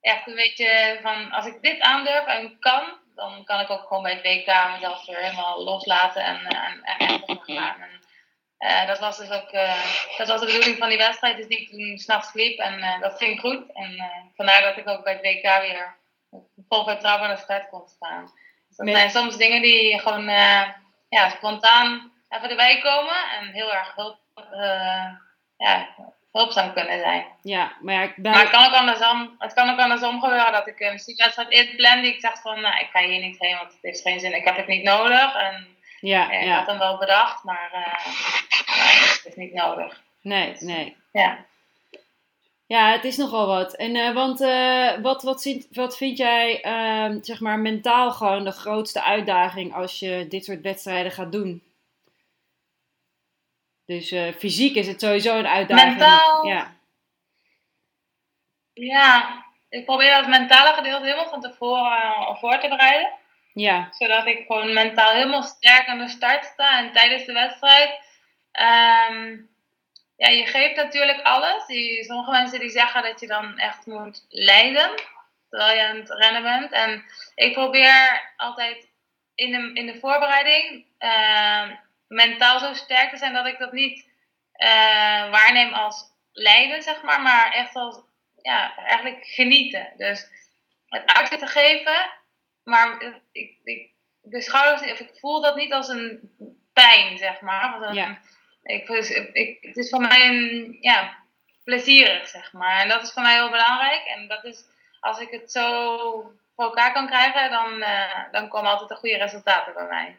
echt 0.01 0.27
een 0.27 0.35
beetje 0.35 0.99
van, 1.03 1.31
als 1.31 1.47
ik 1.47 1.63
dit 1.63 1.81
aandurf 1.81 2.27
en 2.27 2.59
kan, 2.59 2.99
dan 3.15 3.45
kan 3.45 3.61
ik 3.61 3.71
ook 3.71 3.87
gewoon 3.87 4.03
bij 4.03 4.13
het 4.13 4.23
WK 4.23 4.73
mezelf 4.73 5.07
weer 5.07 5.19
helemaal 5.19 5.65
loslaten 5.65 6.25
en, 6.25 6.47
en, 6.47 6.83
en 6.83 7.23
echt 7.27 7.45
gaan. 7.45 7.81
En, 7.81 8.01
uh, 8.59 8.87
dat 8.87 8.99
was 8.99 9.17
dus 9.17 9.31
ook, 9.31 9.53
uh, 9.53 9.85
dat 10.17 10.29
was 10.29 10.41
de 10.41 10.47
bedoeling 10.47 10.77
van 10.79 10.89
die 10.89 10.99
wedstrijd, 10.99 11.37
dus 11.37 11.47
die 11.47 11.61
ik 11.61 11.69
toen 11.69 11.99
s'nachts 11.99 12.33
liep 12.33 12.59
en 12.59 12.79
uh, 12.79 13.01
dat 13.01 13.19
ging 13.19 13.41
goed. 13.41 13.73
En 13.73 14.13
vandaar 14.37 14.63
dat 14.63 14.77
ik 14.77 14.89
ook 14.89 15.05
bij 15.05 15.13
het 15.13 15.23
WK 15.23 15.61
weer 15.61 15.97
vol 16.69 16.85
vertrouwen 16.85 17.29
naar 17.29 17.37
de 17.37 17.43
start 17.43 17.69
kon 17.69 17.89
staan. 17.89 18.33
Dus 18.81 18.93
Met... 18.93 18.97
zijn 18.97 19.11
soms 19.11 19.37
dingen 19.37 19.63
die 19.63 19.99
gewoon 19.99 20.25
ja, 21.09 21.29
spontaan 21.29 22.13
even 22.29 22.51
erbij 22.51 22.81
komen 22.81 23.17
en 23.39 23.53
heel 23.53 23.75
erg 23.75 23.95
hulp, 23.95 24.19
uh, 24.55 25.07
ja, 25.57 25.89
hulpzaam 26.33 26.73
kunnen 26.73 27.01
zijn. 27.01 27.25
Ja, 27.43 27.73
maar 27.81 27.95
ja. 27.95 28.13
Maar 28.17 28.41
het 28.41 28.51
kan, 28.51 28.67
ook 28.67 28.75
andersom, 28.75 29.35
het 29.39 29.53
kan 29.53 29.71
ook 29.71 29.79
andersom 29.79 30.21
gebeuren 30.21 30.53
dat 30.53 30.67
ik 30.67 30.81
een 30.81 30.93
muziekwedstrijd 30.93 31.51
inplan 31.51 32.03
die 32.03 32.15
ik 32.15 32.21
zeg 32.21 32.41
van, 32.41 32.61
nou, 32.61 32.79
ik 32.79 32.89
ga 32.93 33.01
hier 33.01 33.21
niet 33.21 33.39
heen, 33.39 33.57
want 33.57 33.73
het 33.73 33.83
heeft 33.83 34.01
geen 34.01 34.21
zin, 34.21 34.35
ik 34.35 34.45
heb 34.45 34.57
het 34.57 34.67
niet 34.67 34.83
nodig. 34.83 35.35
En 35.35 35.77
ja, 36.01 36.33
ja, 36.33 36.41
ik 36.41 36.51
had 36.51 36.67
hem 36.67 36.79
wel 36.79 36.99
bedacht, 36.99 37.45
maar 37.45 37.71
uh, 37.73 38.07
nee, 38.77 39.01
het 39.01 39.25
is 39.25 39.35
niet 39.35 39.53
nodig. 39.53 40.01
Nee, 40.21 40.57
nee. 40.59 40.97
Ja. 41.13 41.39
Ja, 42.71 42.93
het 42.93 43.05
is 43.05 43.17
nogal 43.17 43.47
wat. 43.47 43.77
En 43.77 43.95
uh, 43.95 44.15
want 44.15 44.41
uh, 44.41 44.99
wat, 45.03 45.23
wat, 45.23 45.43
vind, 45.43 45.67
wat 45.71 45.97
vind 45.97 46.17
jij, 46.17 46.65
uh, 46.65 47.19
zeg 47.23 47.41
maar, 47.41 47.59
mentaal 47.59 48.11
gewoon 48.11 48.45
de 48.45 48.51
grootste 48.51 49.03
uitdaging 49.03 49.75
als 49.75 49.99
je 49.99 50.27
dit 50.29 50.45
soort 50.45 50.61
wedstrijden 50.61 51.13
gaat 51.13 51.33
doen? 51.33 51.63
Dus 53.87 54.13
uh, 54.13 54.33
fysiek 54.33 54.75
is 54.75 54.87
het 54.87 55.01
sowieso 55.01 55.39
een 55.39 55.47
uitdaging. 55.47 55.91
Mentaal? 55.91 56.47
Ja. 56.47 56.75
Ja, 58.73 59.45
ik 59.69 59.85
probeer 59.85 60.11
dat 60.11 60.29
mentale 60.29 60.75
gedeelte 60.75 61.05
helemaal 61.05 61.29
van 61.29 61.41
tevoren 61.41 62.37
voor 62.37 62.59
te 62.59 62.69
bereiden. 62.69 63.13
Ja. 63.53 63.89
Zodat 63.91 64.27
ik 64.27 64.45
gewoon 64.47 64.73
mentaal 64.73 65.13
helemaal 65.13 65.43
sterk 65.43 65.87
aan 65.87 65.99
de 65.99 66.09
start 66.09 66.45
sta 66.45 66.79
en 66.79 66.93
tijdens 66.93 67.25
de 67.25 67.33
wedstrijd. 67.33 68.01
Um, 69.11 69.50
ja, 70.21 70.29
je 70.29 70.47
geeft 70.47 70.77
natuurlijk 70.77 71.21
alles. 71.23 71.65
Sommige 72.07 72.31
mensen 72.31 72.61
die 72.61 72.71
zeggen 72.71 73.03
dat 73.03 73.21
je 73.21 73.27
dan 73.27 73.59
echt 73.59 73.87
moet 73.87 74.27
lijden 74.29 74.91
terwijl 75.49 75.77
je 75.77 75.87
aan 75.87 75.97
het 75.97 76.11
rennen 76.11 76.43
bent. 76.43 76.73
En 76.73 77.05
ik 77.35 77.53
probeer 77.53 78.33
altijd 78.37 78.89
in 79.35 79.51
de, 79.51 79.81
in 79.81 79.87
de 79.87 79.99
voorbereiding 79.99 80.85
uh, 80.99 81.71
mentaal 82.09 82.59
zo 82.59 82.75
sterk 82.75 83.11
te 83.11 83.17
zijn 83.17 83.33
dat 83.33 83.47
ik 83.47 83.59
dat 83.59 83.73
niet 83.73 84.07
uh, 84.57 85.31
waarneem 85.31 85.73
als 85.73 86.05
lijden, 86.33 86.83
zeg 86.83 87.03
maar, 87.03 87.21
maar 87.21 87.53
echt 87.53 87.75
als 87.75 88.01
ja, 88.43 88.77
eigenlijk 88.77 89.25
genieten. 89.27 89.93
Dus 89.97 90.29
het 90.87 91.15
uit 91.15 91.39
te 91.39 91.47
geven, 91.47 92.11
maar 92.65 93.03
ik, 93.33 93.59
ik 93.65 93.91
beschouw 94.23 94.73
of 94.73 95.01
ik 95.01 95.19
voel 95.21 95.41
dat 95.41 95.57
niet 95.57 95.73
als 95.73 95.89
een 95.89 96.35
pijn, 96.73 97.19
zeg 97.19 97.41
maar. 97.41 97.95
Ik, 98.63 98.89
ik, 99.33 99.59
het 99.61 99.77
is 99.77 99.89
voor 99.89 100.01
mij 100.01 100.29
een, 100.29 100.77
ja, 100.81 101.19
plezierig, 101.65 102.29
zeg 102.29 102.53
maar. 102.53 102.81
En 102.81 102.89
dat 102.89 103.03
is 103.03 103.13
voor 103.13 103.23
mij 103.23 103.35
heel 103.35 103.51
belangrijk. 103.51 104.03
En 104.05 104.29
dat 104.29 104.45
is, 104.45 104.65
als 105.01 105.21
ik 105.21 105.31
het 105.31 105.53
zo 105.53 105.97
voor 106.57 106.65
elkaar 106.65 106.93
kan 106.93 107.07
krijgen, 107.07 107.51
dan, 107.51 107.79
uh, 107.79 108.33
dan 108.33 108.49
komen 108.49 108.71
altijd 108.71 108.89
de 108.89 108.95
goede 108.95 109.17
resultaten 109.17 109.75
bij 109.75 109.87
mij. 109.87 110.19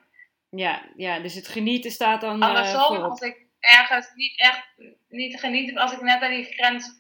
Ja, 0.49 0.81
ja, 0.95 1.19
dus 1.19 1.35
het 1.35 1.47
genieten 1.47 1.91
staat 1.91 2.21
dan 2.21 2.41
Andersom, 2.41 2.95
uh, 2.95 3.03
als 3.03 3.21
ik 3.21 3.37
ergens 3.59 4.11
niet 4.15 4.39
echt 4.39 4.67
niet 5.09 5.39
geniet, 5.39 5.77
als 5.77 5.91
ik 5.91 6.01
net 6.01 6.21
aan 6.21 6.31
die 6.31 6.45
grens 6.45 6.99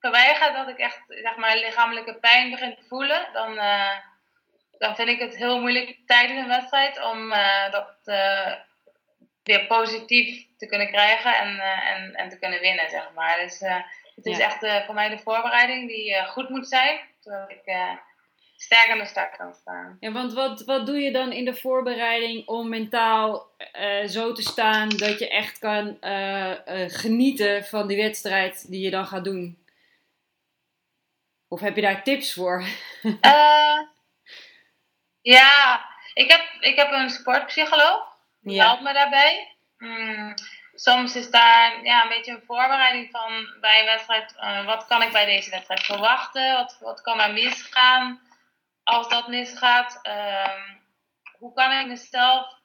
voorbij 0.00 0.34
ga, 0.34 0.50
dat 0.50 0.68
ik 0.68 0.78
echt 0.78 1.02
zeg 1.08 1.36
maar, 1.36 1.56
lichamelijke 1.56 2.14
pijn 2.14 2.50
begin 2.50 2.74
te 2.74 2.84
voelen, 2.88 3.28
dan, 3.32 3.52
uh, 3.52 3.96
dan 4.78 4.94
vind 4.94 5.08
ik 5.08 5.18
het 5.18 5.36
heel 5.36 5.60
moeilijk 5.60 5.98
tijdens 6.06 6.40
een 6.40 6.48
wedstrijd 6.48 7.02
om 7.04 7.28
dat 7.70 7.96
weer 9.42 9.66
positief 9.66 10.46
te 10.56 10.66
kunnen 10.66 10.88
krijgen 10.88 11.34
en, 11.34 11.60
en, 11.60 12.14
en 12.14 12.28
te 12.28 12.38
kunnen 12.38 12.60
winnen, 12.60 12.90
zeg 12.90 13.10
maar. 13.14 13.38
Dus 13.38 13.60
het 14.14 14.26
is 14.26 14.36
ja. 14.36 14.44
echt 14.44 14.84
voor 14.86 14.94
mij 14.94 15.08
de 15.08 15.18
voorbereiding 15.18 15.88
die 15.88 16.24
goed 16.26 16.48
moet 16.48 16.68
zijn, 16.68 17.00
zodat 17.20 17.50
ik 17.50 17.62
sterk 18.56 18.90
aan 18.90 18.98
de 18.98 19.06
start 19.06 19.36
kan 19.36 19.54
staan. 19.54 19.96
Ja, 20.00 20.12
want 20.12 20.32
wat, 20.32 20.64
wat 20.64 20.86
doe 20.86 20.98
je 20.98 21.12
dan 21.12 21.32
in 21.32 21.44
de 21.44 21.54
voorbereiding 21.54 22.46
om 22.46 22.68
mentaal 22.68 23.50
zo 24.06 24.32
te 24.32 24.42
staan 24.42 24.88
dat 24.88 25.18
je 25.18 25.28
echt 25.28 25.58
kan 25.58 25.96
genieten 26.90 27.64
van 27.64 27.86
die 27.86 27.96
wedstrijd 27.96 28.70
die 28.70 28.80
je 28.80 28.90
dan 28.90 29.06
gaat 29.06 29.24
doen? 29.24 29.60
Of 31.50 31.60
heb 31.60 31.76
je 31.76 31.82
daar 31.82 32.02
tips 32.02 32.32
voor? 32.32 32.64
ja, 35.34 35.84
ik 36.14 36.30
heb, 36.30 36.40
ik 36.60 36.76
heb 36.76 36.92
een 36.92 37.10
sportpsycholoog. 37.10 38.09
Die 38.40 38.54
Ja. 38.54 38.64
helpt 38.66 38.82
me 38.82 38.92
daarbij. 38.92 39.56
Mm, 39.78 40.34
soms 40.74 41.16
is 41.16 41.30
daar 41.30 41.82
ja, 41.84 42.02
een 42.02 42.08
beetje 42.08 42.32
een 42.32 42.42
voorbereiding 42.46 43.10
van 43.10 43.60
bij 43.60 43.80
een 43.80 43.86
wedstrijd. 43.86 44.34
eh, 44.36 44.64
wat 44.66 44.86
kan 44.86 45.02
ik 45.02 45.12
bij 45.12 45.24
deze 45.24 45.50
wedstrijd 45.50 45.80
verwachten? 45.84 46.54
Wat, 46.54 46.76
wat 46.80 47.00
kan 47.00 47.20
er 47.20 47.32
misgaan? 47.32 48.20
Als 48.84 49.08
dat 49.08 49.28
misgaat, 49.28 49.98
ehm, 50.02 50.60
hoe 51.38 51.52
kan 51.54 51.72
ik 51.72 51.86
mezelf 51.86 52.58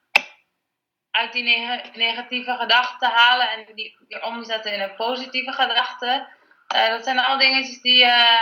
uit 1.12 1.34
die 1.34 1.44
neg- 1.44 1.94
negatieve 1.96 2.56
gedachten 2.56 3.10
halen 3.10 3.50
en 3.52 3.76
die 3.76 3.98
omzetten 4.24 4.74
in 4.74 4.82
een 4.82 4.96
positieve 4.96 5.52
gedachte? 5.52 6.28
Eh, 6.68 6.88
dat 6.88 7.04
zijn 7.04 7.20
al 7.20 7.38
dingetjes 7.38 7.82
die, 7.82 8.06
eh, 8.06 8.42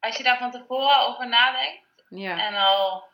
als 0.00 0.16
je 0.16 0.22
daar 0.22 0.38
van 0.38 0.50
tevoren 0.50 0.98
over 1.00 1.28
nadenkt 1.28 1.84
Ja, 2.08 2.38
en 2.38 2.54
al 2.54 3.08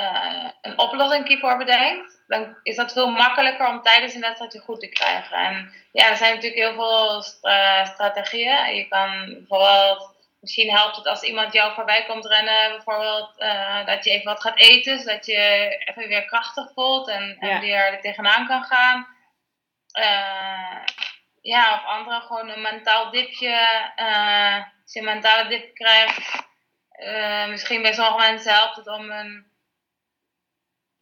eh, 0.00 0.50
een 0.62 0.78
oplossing 0.78 1.38
voor 1.40 1.56
bedenkt, 1.56 2.22
dan 2.26 2.56
is 2.62 2.76
dat 2.76 2.92
veel 2.92 3.10
makkelijker 3.10 3.68
om 3.68 3.82
tijdens 3.82 4.14
een 4.14 4.20
wedstrijd 4.20 4.52
je 4.52 4.58
goed 4.58 4.80
te 4.80 4.88
krijgen. 4.88 5.36
En 5.36 5.72
ja, 5.92 6.08
er 6.08 6.16
zijn 6.16 6.34
natuurlijk 6.34 6.62
heel 6.62 6.74
veel 6.74 7.22
stra- 7.22 7.84
strategieën. 7.84 8.74
Je 8.74 8.88
kan 8.88 9.24
bijvoorbeeld, 9.38 10.14
misschien 10.40 10.70
helpt 10.70 10.96
het 10.96 11.06
als 11.06 11.22
iemand 11.22 11.52
jou 11.52 11.74
voorbij 11.74 12.04
komt 12.04 12.26
rennen, 12.26 12.70
bijvoorbeeld 12.70 13.38
eh, 13.38 13.86
dat 13.86 14.04
je 14.04 14.10
even 14.10 14.24
wat 14.24 14.40
gaat 14.40 14.58
eten, 14.58 14.98
zodat 14.98 15.26
je 15.26 15.68
even 15.84 16.08
weer 16.08 16.24
krachtig 16.24 16.72
voelt 16.74 17.08
en, 17.08 17.36
weer 17.60 17.92
er 17.92 18.00
tegenaan 18.00 18.46
kan 18.46 18.64
gaan. 18.64 19.06
Eh, 19.92 20.82
ja, 21.42 21.74
of 21.74 21.84
anderen 21.84 22.22
gewoon 22.22 22.48
een 22.48 22.62
mentaal 22.62 23.10
dipje, 23.10 23.56
als 24.82 24.92
je 24.92 24.98
een 24.98 25.04
mentale 25.04 25.48
dip 25.48 25.74
krijgt, 25.74 26.48
misschien 27.48 27.82
bij 27.82 27.92
sommige 27.92 28.26
mensen 28.26 28.52
helpt 28.52 28.76
het 28.76 28.88
om 28.88 29.10
een 29.10 29.50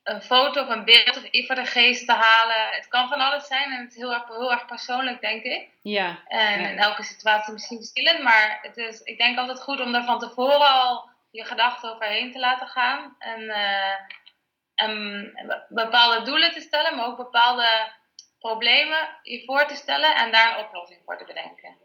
een 0.09 0.23
foto 0.23 0.63
of 0.63 0.69
een 0.69 0.85
beeld 0.85 1.17
of 1.17 1.25
iets 1.31 1.47
voor 1.47 1.55
de 1.55 1.65
geest 1.67 2.07
te 2.07 2.13
halen. 2.13 2.69
Het 2.71 2.89
kan 2.89 3.09
van 3.09 3.21
alles 3.21 3.47
zijn 3.47 3.73
en 3.73 3.81
het 3.81 3.91
is 3.91 3.97
heel 3.97 4.13
erg, 4.13 4.29
heel 4.29 4.53
erg 4.53 4.67
persoonlijk, 4.67 5.21
denk 5.21 5.43
ik. 5.43 5.69
Ja. 5.83 6.23
En 6.27 6.61
Ja. 6.61 6.69
in 6.69 6.79
elke 6.79 7.03
situatie 7.03 7.53
misschien 7.53 7.77
verschillend, 7.79 8.23
maar 8.23 8.59
het 8.63 8.77
is, 8.77 9.01
ik 9.01 9.19
denk 9.19 9.39
altijd 9.39 9.63
goed 9.63 9.81
om 9.81 9.95
er 9.95 10.05
van 10.05 10.19
tevoren 10.19 10.69
al 10.69 11.09
je 11.31 11.45
gedachten 11.45 11.95
overheen 11.95 12.33
te 12.33 12.39
laten 12.39 12.67
gaan. 12.69 13.17
En, 13.19 13.49
eh, 13.49 13.95
en 14.75 15.33
bepaalde 15.69 16.25
doelen 16.25 16.53
te 16.53 16.61
stellen, 16.61 16.97
maar 16.97 17.07
ook 17.07 17.17
bepaalde 17.17 17.93
problemen 18.39 19.09
je 19.23 19.43
voor 19.45 19.67
te 19.67 19.75
stellen 19.75 20.17
en 20.17 20.33
daar 20.33 20.59
een 20.59 20.65
oplossing 20.65 21.01
voor 21.05 21.19
te 21.19 21.25
bedenken. 21.25 21.77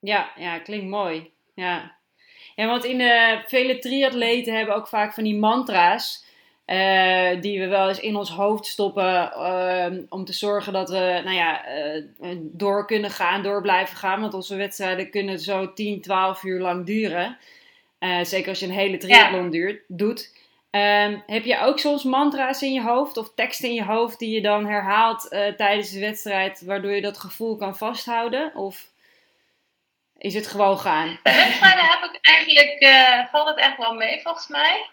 Ja, 0.00 0.30
ja, 0.36 0.58
klinkt 0.58 0.86
mooi. 0.86 1.34
Ja. 1.54 1.96
ja, 2.54 2.66
want 2.66 2.84
in 2.84 2.98
de 2.98 3.42
vele 3.46 3.78
triatleten 3.78 4.54
hebben 4.54 4.74
ook 4.74 4.88
vaak 4.88 5.14
van 5.14 5.24
die 5.24 5.36
mantra's. 5.36 6.25
Eh, 6.66 7.40
die 7.40 7.60
we 7.60 7.66
wel 7.66 7.88
eens 7.88 8.00
in 8.00 8.16
ons 8.16 8.30
hoofd 8.30 8.66
stoppen. 8.66 9.32
ehm, 9.32 10.02
om 10.08 10.24
te 10.24 10.32
zorgen 10.32 10.72
dat 10.72 10.90
we 10.90 11.20
nou 11.24 11.36
ja, 11.36 11.64
eh, 11.64 12.02
door 12.40 12.86
kunnen 12.86 13.10
gaan, 13.10 13.42
door 13.42 13.62
blijven 13.62 13.96
gaan. 13.96 14.20
Want 14.20 14.34
onze 14.34 14.56
wedstrijden 14.56 15.10
kunnen 15.10 15.38
zo 15.38 15.72
10, 15.72 16.00
12 16.00 16.42
uur 16.42 16.60
lang 16.60 16.86
duren. 16.86 17.38
Eh, 17.98 18.20
zeker 18.22 18.48
als 18.48 18.58
je 18.58 18.66
een 18.66 18.72
hele 18.72 18.96
triathlon 18.96 19.50
duurt, 19.50 19.82
doet. 19.88 20.34
Ehm, 20.70 21.18
heb 21.26 21.44
je 21.44 21.60
ook 21.60 21.78
soms 21.78 22.02
mantra's 22.04 22.62
in 22.62 22.72
je 22.72 22.82
hoofd 22.82 23.16
of 23.16 23.32
teksten 23.34 23.68
in 23.68 23.74
je 23.74 23.84
hoofd 23.84 24.18
die 24.18 24.34
je 24.34 24.42
dan 24.42 24.66
herhaalt 24.66 25.28
tijdens 25.56 25.90
de 25.90 26.00
wedstrijd, 26.00 26.62
waardoor 26.64 26.94
je 26.94 27.00
dat 27.00 27.18
gevoel 27.18 27.56
kan 27.56 27.76
vasthouden? 27.76 28.54
Of 28.54 28.90
is 30.18 30.34
het 30.34 30.46
gewoon 30.46 30.78
gaan? 30.78 31.18
Bij 31.22 31.34
wedstrijden 31.34 31.84
heb 31.84 32.10
ik 32.10 32.18
eigenlijk, 32.20 33.28
valt 33.30 33.48
het 33.48 33.58
echt 33.58 33.76
wel 33.76 33.94
mee 33.94 34.20
volgens 34.22 34.48
mij. 34.48 34.86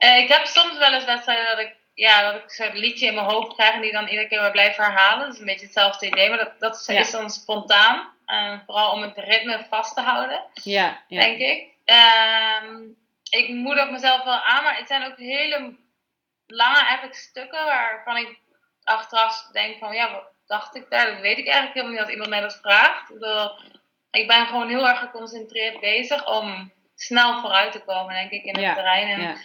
Eh, 0.00 0.18
ik 0.18 0.28
heb 0.28 0.46
soms 0.46 0.78
wel 0.78 0.92
eens 0.92 1.04
wedstrijden 1.04 1.46
dat 1.46 1.58
ik, 1.58 1.76
ja, 1.94 2.32
dat 2.32 2.42
ik 2.42 2.50
zo'n 2.50 2.76
liedje 2.78 3.06
in 3.06 3.14
mijn 3.14 3.26
hoofd 3.26 3.54
krijg 3.54 3.74
en 3.74 3.80
die 3.80 3.92
dan 3.92 4.08
iedere 4.08 4.28
keer 4.28 4.40
weer 4.40 4.50
blijf 4.50 4.76
herhalen. 4.76 5.24
Dat 5.24 5.34
is 5.34 5.40
een 5.40 5.46
beetje 5.46 5.64
hetzelfde 5.64 6.06
idee, 6.06 6.28
maar 6.28 6.38
dat, 6.38 6.52
dat 6.58 6.74
is, 6.80 6.86
Ja. 6.86 6.98
is 7.00 7.10
dan 7.10 7.30
spontaan. 7.30 8.08
En 8.26 8.62
vooral 8.66 8.92
om 8.92 9.02
het 9.02 9.16
ritme 9.18 9.66
vast 9.68 9.94
te 9.94 10.00
houden, 10.00 10.44
Ja, 10.54 11.02
ja. 11.08 11.20
denk 11.20 11.38
ik. 11.38 11.68
Ehm, 11.84 12.76
ik 13.30 13.48
ook 13.80 13.90
mezelf 13.90 14.24
wel 14.24 14.42
aan, 14.42 14.62
maar 14.62 14.76
het 14.76 14.88
zijn 14.88 15.04
ook 15.04 15.16
hele 15.16 15.76
lange 16.46 16.78
eigenlijk 16.78 17.14
stukken 17.14 17.64
waarvan 17.64 18.16
ik 18.16 18.38
achteraf 18.84 19.48
denk 19.52 19.78
van, 19.78 19.94
ja, 19.94 20.12
wat 20.12 20.24
dacht 20.46 20.76
ik 20.76 20.86
daar? 20.90 21.06
Dat 21.06 21.20
weet 21.20 21.38
ik 21.38 21.46
eigenlijk 21.46 21.74
helemaal 21.74 21.92
niet 21.92 22.02
als 22.02 22.10
iemand 22.10 22.30
mij 22.30 22.40
dat 22.40 22.58
vraagt. 22.62 23.10
Ik 23.10 23.18
bedoel, 23.18 23.50
ik 24.10 24.26
ben 24.26 24.46
gewoon 24.46 24.68
heel 24.68 24.88
erg 24.88 24.98
geconcentreerd 24.98 25.80
bezig 25.80 26.26
om 26.26 26.72
snel 26.94 27.40
vooruit 27.40 27.72
te 27.72 27.84
komen, 27.84 28.14
denk 28.14 28.30
ik, 28.30 28.44
in 28.44 28.56
het 28.64 28.74
terrein. 28.74 29.20
En, 29.20 29.36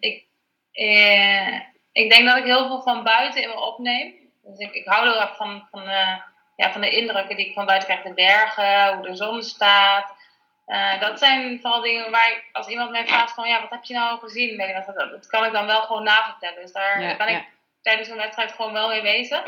ik, 0.00 0.24
eh, 0.72 1.54
ik 1.92 2.10
denk 2.10 2.26
dat 2.26 2.36
ik 2.36 2.44
heel 2.44 2.66
veel 2.66 2.82
van 2.82 3.02
buiten 3.02 3.42
in 3.42 3.48
me 3.48 3.60
opneem. 3.60 4.14
Dus 4.42 4.58
ik, 4.58 4.74
ik 4.74 4.86
hou 4.86 5.08
heel 5.08 5.20
erg 5.20 5.36
van, 5.36 5.66
van, 5.70 5.88
eh, 5.88 6.16
ja, 6.56 6.72
van 6.72 6.80
de 6.80 6.90
indrukken 6.90 7.36
die 7.36 7.46
ik 7.46 7.54
van 7.54 7.66
buiten 7.66 7.88
krijg. 7.88 8.02
De 8.02 8.14
bergen, 8.14 8.94
hoe 8.94 9.06
de 9.06 9.16
zon 9.16 9.42
staat. 9.42 10.14
Eh, 10.66 11.00
dat 11.00 11.18
zijn 11.18 11.60
vooral 11.60 11.80
dingen 11.80 12.10
waar 12.10 12.30
ik, 12.30 12.44
als 12.52 12.66
iemand 12.66 12.90
mij 12.90 13.06
vraagt 13.06 13.34
van, 13.34 13.48
ja, 13.48 13.60
wat 13.60 13.70
heb 13.70 13.84
je 13.84 13.94
nou 13.94 14.18
gezien? 14.18 14.56
Dat, 14.56 14.96
dat, 14.96 15.10
dat 15.10 15.26
kan 15.26 15.44
ik 15.44 15.52
dan 15.52 15.66
wel 15.66 15.82
gewoon 15.82 16.02
navertellen. 16.02 16.62
Dus 16.62 16.72
daar 16.72 17.02
Ja, 17.02 17.16
ben 17.16 17.28
ik 17.28 17.44
tijdens 17.82 18.08
een 18.08 18.16
wedstrijd 18.16 18.52
gewoon 18.52 18.72
wel 18.72 18.88
mee 18.88 19.02
bezig. 19.02 19.42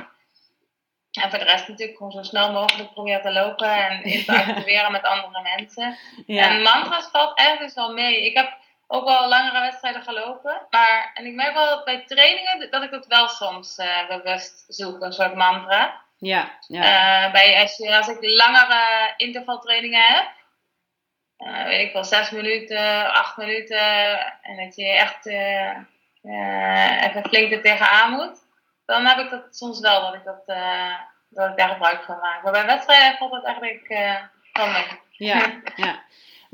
En 1.23 1.31
voor 1.31 1.39
de 1.39 1.45
rest 1.45 1.69
natuurlijk 1.69 1.97
gewoon 1.97 2.13
zo 2.13 2.23
snel 2.23 2.53
mogelijk 2.53 2.93
proberen 2.93 3.23
te 3.23 3.33
lopen 3.33 3.89
en 3.89 4.03
interactueren 4.03 4.93
met 4.99 5.03
andere 5.03 5.43
mensen. 5.57 5.97
En 6.27 6.63
mantra's 6.63 7.09
valt 7.13 7.39
ergens 7.39 7.75
wel 7.75 7.93
mee. 7.93 8.27
Ik 8.27 8.37
heb 8.37 8.57
ook 8.87 9.05
wel 9.05 9.29
langere 9.29 9.61
wedstrijden 9.61 10.03
gelopen. 10.03 10.67
Maar, 10.71 11.11
en 11.15 11.27
ik 11.27 11.35
merk 11.35 11.55
wel 11.55 11.69
dat 11.69 11.85
bij 11.85 12.05
trainingen 12.07 12.71
dat 12.71 12.83
ik 12.83 12.91
dat 12.91 13.07
wel 13.07 13.29
soms 13.29 13.77
eh, 13.77 14.09
bewust 14.09 14.65
zoek, 14.69 15.03
een 15.03 15.13
soort 15.13 15.35
mantra. 15.35 16.03
ja, 16.19 16.59
ja. 16.69 16.83
Eh, 16.83 17.33
bij, 17.33 17.61
als, 17.61 17.77
je, 17.77 17.97
als 17.97 18.09
ik 18.09 18.19
langere 18.21 19.15
intervaltrainingen 19.17 20.03
heb, 20.03 20.27
eh, 21.37 21.65
weet 21.65 21.87
ik 21.87 21.93
wel, 21.93 22.05
zes 22.05 22.31
minuten, 22.31 23.13
acht 23.13 23.37
minuten, 23.37 24.19
en 24.43 24.57
dat 24.57 24.77
je 24.77 24.89
echt 24.89 25.27
even 27.07 27.29
flink 27.29 27.53
er 27.53 27.63
tegenaan 27.63 28.11
moet, 28.11 28.39
dan 28.87 29.07
heb 29.07 29.19
ik 29.19 29.31
dat 29.31 29.57
soms 29.57 29.81
wel, 29.81 30.01
dat 30.01 30.15
ik, 30.15 30.25
dat, 30.25 30.47
dat 31.29 31.51
ik 31.51 31.57
daar 31.57 31.69
gebruik 31.69 32.03
van 32.03 32.19
maak. 32.19 32.43
Maar 32.43 32.53
bij 32.53 32.67
wedstrijden 32.67 33.19
valt 33.19 33.33
dat 33.33 33.45
eigenlijk 33.45 33.89
wel 34.53 34.67
mee. 34.67 35.03
Ja, 35.11 35.61
ja. 35.77 36.03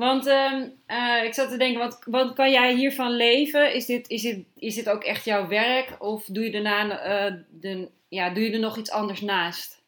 Want 0.01 0.27
ehm, 0.27 0.69
eh, 0.87 1.25
ik 1.25 1.35
zat 1.35 1.51
te 1.51 1.57
denken, 1.57 1.81
wat, 1.81 2.03
wat 2.05 2.35
kan 2.35 2.51
jij 2.51 2.73
hiervan 2.75 3.11
leven? 3.11 3.75
Is 3.75 3.87
dit, 3.87 4.09
is, 4.09 4.23
dit, 4.23 4.47
is 4.57 4.75
dit 4.75 4.89
ook 4.89 5.05
echt 5.05 5.25
jouw 5.25 5.49
werk? 5.49 6.03
Of 6.03 6.25
doe 6.25 6.45
je, 6.45 6.51
daarna, 6.51 6.99
eh, 6.99 7.35
de, 7.49 7.91
ja, 8.09 8.31
doe 8.31 8.45
je 8.45 8.53
er 8.53 8.59
nog 8.59 8.77
iets 8.77 8.91
anders 8.91 9.21
naast? 9.21 9.83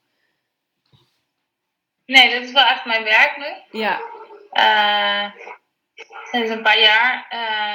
Nee, 2.07 2.31
dit 2.31 2.42
is 2.42 2.53
wel 2.53 2.66
echt 2.66 2.85
mijn 2.85 3.05
werk 3.05 3.37
nu. 3.37 3.81
Ja, 3.81 4.01
Eh, 4.51 5.31
sinds 6.31 6.51
een 6.51 6.62
paar 6.62 6.81
jaar. 6.81 7.27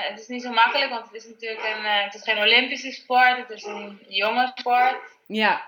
Het 0.10 0.20
is 0.20 0.28
niet 0.28 0.42
zo 0.42 0.52
makkelijk, 0.52 0.90
want 0.90 1.06
het 1.06 1.14
is 1.14 1.28
natuurlijk 1.28 1.64
een, 1.64 1.84
het 1.84 2.14
is 2.14 2.24
geen 2.24 2.40
Olympische 2.40 2.92
sport. 2.92 3.38
Het 3.38 3.50
is 3.50 3.64
een 3.64 4.00
jonge 4.08 4.52
sport. 4.56 4.98
ja, 5.28 5.66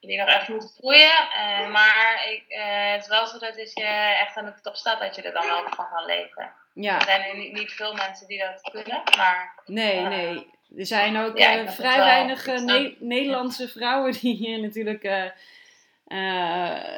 die 0.00 0.18
nog 0.18 0.28
echt 0.28 0.48
moet 0.48 0.74
groeien. 0.78 1.28
Eh, 1.36 1.70
maar 1.70 2.26
ik, 2.32 2.44
eh, 2.48 2.90
het 2.92 3.02
is 3.02 3.08
wel 3.08 3.26
zo 3.26 3.38
dat 3.38 3.58
als 3.58 3.72
je 3.72 4.16
echt 4.20 4.36
aan 4.36 4.44
de 4.44 4.60
top 4.62 4.74
staat, 4.76 5.00
dat 5.00 5.16
je 5.16 5.22
er 5.22 5.32
dan 5.32 5.46
wel 5.46 5.62
van 5.70 5.88
kan 5.88 6.04
leven. 6.04 6.52
ja. 6.74 6.96
Er 6.96 7.02
zijn 7.02 7.38
niet, 7.38 7.52
niet 7.52 7.72
veel 7.72 7.94
mensen 7.94 8.26
die 8.26 8.38
dat 8.38 8.60
kunnen, 8.72 9.02
maar 9.16 9.62
Nee, 9.66 9.96
Eh, 9.96 10.08
nee. 10.08 10.56
Er 10.76 10.86
zijn 10.86 11.16
ook 11.16 11.38
ja, 11.38 11.72
vrij 11.72 11.98
weinig 11.98 12.46
Ne- 12.46 12.96
Nederlandse 12.98 13.68
vrouwen 13.68 14.12
die 14.12 14.36
hier 14.36 14.60
natuurlijk 14.60 15.32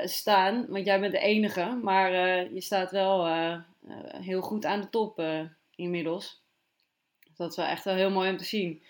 staan. 0.05 0.67
Want 0.69 0.85
jij 0.85 1.01
bent 1.01 1.13
de 1.13 1.19
enige. 1.19 1.65
Maar 1.83 2.11
je 2.53 2.61
staat 2.61 2.91
wel 2.91 3.27
heel 4.21 4.41
goed 4.41 4.65
aan 4.65 4.81
de 4.81 4.89
top 4.91 5.23
inmiddels. 5.77 6.43
Dat 7.37 7.51
is 7.51 7.57
wel 7.57 7.67
echt 7.67 7.85
wel 7.85 7.95
heel 7.95 8.11
mooi 8.11 8.31
om 8.31 8.37
te 8.37 8.45
zien. 8.45 8.85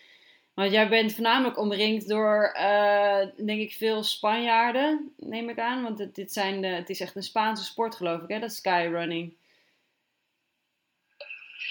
Want 0.61 0.73
jij 0.73 0.89
bent 0.89 1.13
voornamelijk 1.15 1.59
omringd 1.59 2.09
door, 2.09 2.53
eh, 2.55 3.27
denk 3.37 3.61
ik, 3.61 3.73
veel 3.73 4.03
Spanjaarden, 4.03 5.15
neem 5.17 5.49
ik 5.49 5.59
aan. 5.59 5.83
Want 5.83 5.99
het, 5.99 6.15
dit 6.15 6.33
zijn 6.33 6.61
de, 6.61 6.67
het 6.67 6.89
is 6.91 7.01
echt 7.01 7.17
een 7.17 7.23
Spaanse 7.23 7.65
sport, 7.65 7.95
geloof 7.95 8.23
ik, 8.23 8.29
hè? 8.29 8.39
Dat 8.39 8.53
skyrunning. 8.53 9.37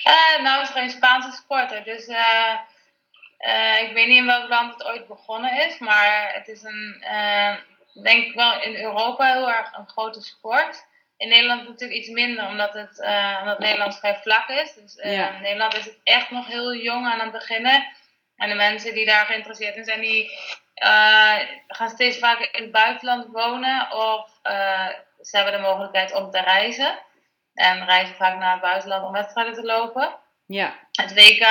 Eh, 0.03 0.43
nou, 0.43 0.59
het 0.59 0.69
is 0.69 0.75
geen 0.75 0.89
Spaanse 0.89 1.31
sporter. 1.31 1.83
Dus 1.83 2.07
eh, 2.07 3.81
ik 3.81 3.93
weet 3.93 4.07
niet 4.07 4.17
in 4.17 4.25
welk 4.25 4.49
land 4.49 4.73
het 4.73 4.83
ooit 4.83 5.07
begonnen 5.07 5.67
is. 5.67 5.79
Maar 5.79 6.33
het 6.33 6.47
is 6.47 6.63
een, 6.63 7.03
denk 8.03 8.25
ik 8.25 8.33
wel 8.33 8.61
in 8.61 8.75
Europa 8.75 9.33
heel 9.33 9.49
erg 9.51 9.77
een 9.77 9.87
grote 9.87 10.21
sport. 10.21 10.85
In 11.17 11.29
Nederland 11.29 11.67
natuurlijk 11.67 11.99
iets 11.99 12.09
minder, 12.09 12.47
omdat 12.47 12.73
het 12.73 12.99
omdat 13.39 13.59
Nederland 13.59 13.99
vrij 13.99 14.19
vlak 14.21 14.47
is. 14.47 14.73
Dus 14.73 14.99
Ja. 15.03 15.35
in 15.35 15.41
Nederland 15.41 15.73
is 15.73 15.85
het 15.85 15.99
echt 16.03 16.31
nog 16.31 16.47
heel 16.47 16.73
jong 16.75 17.07
aan 17.07 17.19
het 17.19 17.31
beginnen. 17.31 17.97
En 18.39 18.49
de 18.49 18.55
mensen 18.55 18.93
die 18.93 19.05
daar 19.05 19.25
geïnteresseerd 19.25 19.75
in 19.75 19.83
zijn, 19.83 20.01
die 20.01 20.31
eh, 20.73 21.37
gaan 21.67 21.89
steeds 21.89 22.17
vaker 22.19 22.49
in 22.55 22.61
het 22.61 22.71
buitenland 22.71 23.25
wonen. 23.31 23.91
Of 23.91 24.39
eh, 24.41 24.87
ze 25.21 25.35
hebben 25.37 25.53
de 25.53 25.67
mogelijkheid 25.67 26.13
om 26.13 26.31
te 26.31 26.41
reizen. 26.41 26.99
En 27.53 27.85
reizen 27.85 28.15
vaak 28.15 28.37
naar 28.37 28.51
het 28.51 28.61
buitenland 28.61 29.05
om 29.05 29.11
wedstrijden 29.11 29.53
te 29.53 29.63
lopen. 29.63 30.15
Ja, 30.45 30.73
Het 30.91 31.13
WK 31.13 31.47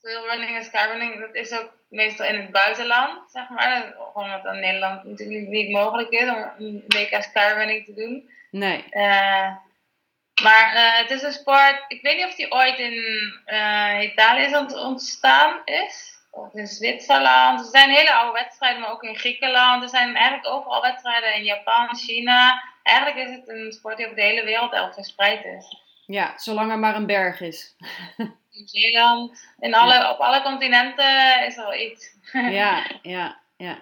trailrunning 0.00 0.56
en 0.56 0.64
skyrunning, 0.64 1.20
dat 1.20 1.34
is 1.34 1.52
ook 1.52 1.72
meestal 1.88 2.26
in 2.26 2.40
het 2.40 2.50
buitenland, 2.50 3.30
zeg 3.30 3.48
maar. 3.48 3.94
Gewoon 3.96 4.24
omdat 4.24 4.42
het 4.42 4.54
in 4.54 4.60
Nederland 4.60 5.04
natuurlijk 5.04 5.48
niet 5.48 5.70
mogelijk 5.70 6.10
is 6.10 6.28
om 6.28 6.50
een 6.58 6.84
WK 6.88 7.22
skyrunning 7.22 7.84
te 7.84 7.94
doen. 7.94 8.30
nee. 8.50 8.84
Eh, 8.90 9.50
maar 10.42 10.74
eh, 10.74 10.98
het 10.98 11.10
is 11.10 11.22
een 11.22 11.32
sport, 11.32 11.84
ik 11.88 12.02
weet 12.02 12.16
niet 12.16 12.26
of 12.26 12.34
die 12.34 12.52
ooit 12.52 12.78
in 12.78 13.02
eh, 13.44 14.02
Italië 14.02 14.56
ontstaan 14.74 15.60
is. 15.64 16.14
Of 16.30 16.54
in 16.54 16.66
Zwitserland. 16.66 17.60
Er 17.60 17.66
zijn 17.66 17.90
hele 17.90 18.14
oude 18.14 18.38
wedstrijden, 18.38 18.80
maar 18.80 18.90
ook 18.90 19.02
in 19.02 19.16
Griekenland. 19.16 19.82
Er 19.82 19.88
zijn 19.88 20.16
eigenlijk 20.16 20.46
overal 20.46 20.82
wedstrijden 20.82 21.34
in 21.34 21.44
Japan, 21.44 21.96
China. 21.96 22.62
Eigenlijk 22.82 23.28
is 23.28 23.36
het 23.36 23.48
een 23.48 23.72
sport 23.72 23.96
die 23.96 24.04
over 24.04 24.18
de 24.18 24.24
hele 24.24 24.44
wereld 24.44 24.72
al 24.72 24.92
verspreid 24.92 25.44
is. 25.44 25.76
Ja, 26.06 26.38
zolang 26.38 26.70
er 26.70 26.78
maar 26.78 26.94
een 26.94 27.06
berg 27.06 27.40
is. 27.40 27.74
Nieuw-Zeeland. 28.52 29.48
In 29.60 29.74
alle, 29.74 30.10
Op 30.10 30.18
alle 30.18 30.42
continenten 30.42 31.46
is 31.46 31.56
er 31.56 31.62
wel 31.62 31.80
iets. 31.80 32.14
Ja, 32.32 32.86
ja, 33.02 33.38
ja. 33.56 33.78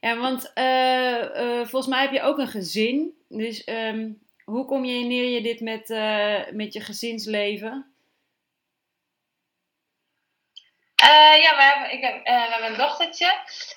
Ja, 0.00 0.16
want 0.16 0.52
eh, 0.52 1.56
volgens 1.56 1.86
mij 1.86 2.00
heb 2.00 2.12
je 2.12 2.22
ook 2.22 2.38
een 2.38 2.48
gezin. 2.48 3.14
Dus 3.28 3.64
ehm, 3.64 4.10
hoe 4.44 4.66
combineer 4.66 5.24
je 5.24 5.40
dit 5.42 5.60
met, 5.60 5.90
eh, 5.90 6.50
met 6.50 6.72
je 6.72 6.80
gezinsleven? 6.80 7.94
Eh, 10.94 11.42
ja, 11.42 11.56
we 11.56 11.62
hebben, 11.62 11.92
ik 11.92 12.00
heb, 12.00 12.24
eh, 12.24 12.44
we 12.44 12.50
hebben 12.50 12.70
een 12.70 12.76
dochtertje. 12.76 13.32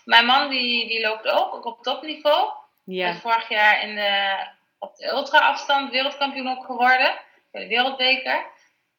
Mijn 0.06 0.26
man 0.26 0.50
die, 0.50 0.88
die 0.88 1.02
loopt 1.02 1.28
ook, 1.28 1.54
ook 1.54 1.66
op 1.66 1.84
topniveau. 1.84 2.52
Ja, 2.84 3.10
Is 3.10 3.20
vorig 3.20 3.50
jaar 3.50 3.82
in 3.82 3.96
de, 3.96 4.38
op 4.80 4.96
de 4.96 5.08
ultra-afstand 5.08 5.92
wereldkampioen 5.92 6.58
ook 6.58 6.66
geworden. 6.66 7.20
Bij 7.52 7.62
de 7.62 7.68
wereldbeker. 7.68 8.46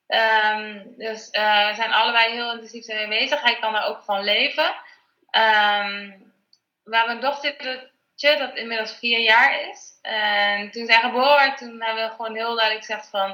Ehm, 0.07 0.83
dus 0.96 1.28
we 1.31 1.72
zijn 1.74 1.92
allebei 1.92 2.33
heel 2.33 2.52
intensief 2.52 2.87
mee 2.87 3.09
bezig. 3.09 3.42
Hij 3.42 3.59
kan 3.59 3.76
er 3.76 3.85
ook 3.85 4.02
van 4.02 4.24
leven. 4.24 4.74
Um, 5.31 6.28
we 6.83 6.96
hebben 6.96 7.14
een 7.14 7.20
dochtertje 7.20 7.90
dat 8.20 8.57
inmiddels 8.57 8.98
vier 8.98 9.18
jaar 9.18 9.61
is. 9.61 9.98
En 10.02 10.70
toen 10.70 10.87
zij 10.87 11.00
geboren 11.00 11.57
toen 11.57 11.83
hebben 11.83 12.09
we 12.09 12.14
gewoon 12.14 12.35
heel 12.35 12.54
duidelijk 12.54 12.85
gezegd 12.85 13.09
van... 13.11 13.31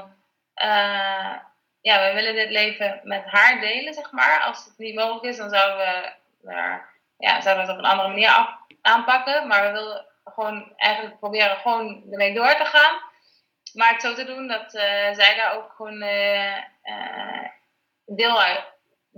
Uh, 0.55 1.35
ja, 1.81 2.07
we 2.07 2.13
willen 2.13 2.35
dit 2.35 2.49
leven 2.49 2.99
met 3.03 3.25
haar 3.25 3.59
delen, 3.59 3.93
zeg 3.93 4.11
maar. 4.11 4.39
Als 4.39 4.65
het 4.65 4.77
niet 4.77 4.95
mogelijk 4.95 5.23
is, 5.23 5.37
dan 5.37 5.49
zouden 5.49 5.77
we, 6.41 6.81
ja, 7.17 7.41
zouden 7.41 7.65
we 7.65 7.71
het 7.71 7.79
op 7.79 7.85
een 7.85 7.91
andere 7.91 8.07
manier 8.07 8.57
aanpakken. 8.81 9.47
Maar 9.47 9.63
we 9.63 9.71
willen 9.71 10.05
gewoon 10.23 10.73
eigenlijk 10.75 11.19
proberen 11.19 11.57
gewoon 11.57 12.03
ermee 12.11 12.33
door 12.33 12.55
te 12.55 12.65
gaan. 12.65 13.01
Maar 13.73 13.91
het 13.91 14.01
zo 14.01 14.13
te 14.13 14.25
doen 14.25 14.47
dat 14.47 14.73
uh, 14.73 14.81
zij 15.13 15.35
daar 15.35 15.55
ook 15.55 15.71
gewoon 15.75 16.03
uh, 16.03 16.57
deel, 18.05 18.41
uit, 18.41 18.63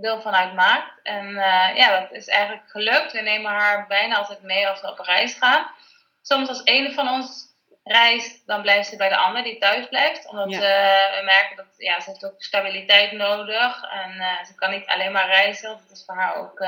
deel 0.00 0.20
van 0.20 0.34
uitmaakt. 0.34 0.92
En 1.02 1.34
ja, 1.74 2.00
dat 2.00 2.12
is 2.12 2.26
eigenlijk 2.28 2.70
gelukt. 2.70 3.12
We 3.12 3.20
nemen 3.20 3.50
haar 3.50 3.86
bijna 3.86 4.16
altijd 4.16 4.42
mee 4.42 4.68
als 4.68 4.80
we 4.80 4.90
op 4.90 4.98
reis 4.98 5.34
gaan. 5.34 5.66
Soms 6.22 6.48
als 6.48 6.60
een 6.64 6.92
van 6.92 7.08
ons 7.08 7.46
reist, 7.84 8.46
dan 8.46 8.62
blijft 8.62 8.88
ze 8.88 8.96
bij 8.96 9.08
de 9.08 9.16
ander 9.16 9.42
die 9.42 9.58
thuis 9.58 9.88
blijft. 9.88 10.28
Omdat 10.28 10.48
we 10.48 11.20
merken 11.24 11.56
dat 11.56 11.74
ja, 11.76 12.00
ze 12.00 12.10
heeft 12.10 12.24
ook 12.24 12.42
stabiliteit 12.42 13.12
nodig. 13.12 13.82
En 13.90 14.44
ze 14.46 14.54
kan 14.54 14.70
niet 14.70 14.86
alleen 14.86 15.12
maar 15.12 15.26
reizen. 15.26 15.68
Dat 15.68 15.90
is 15.90 16.04
voor 16.06 16.14
haar 16.14 16.36
ook 16.36 16.66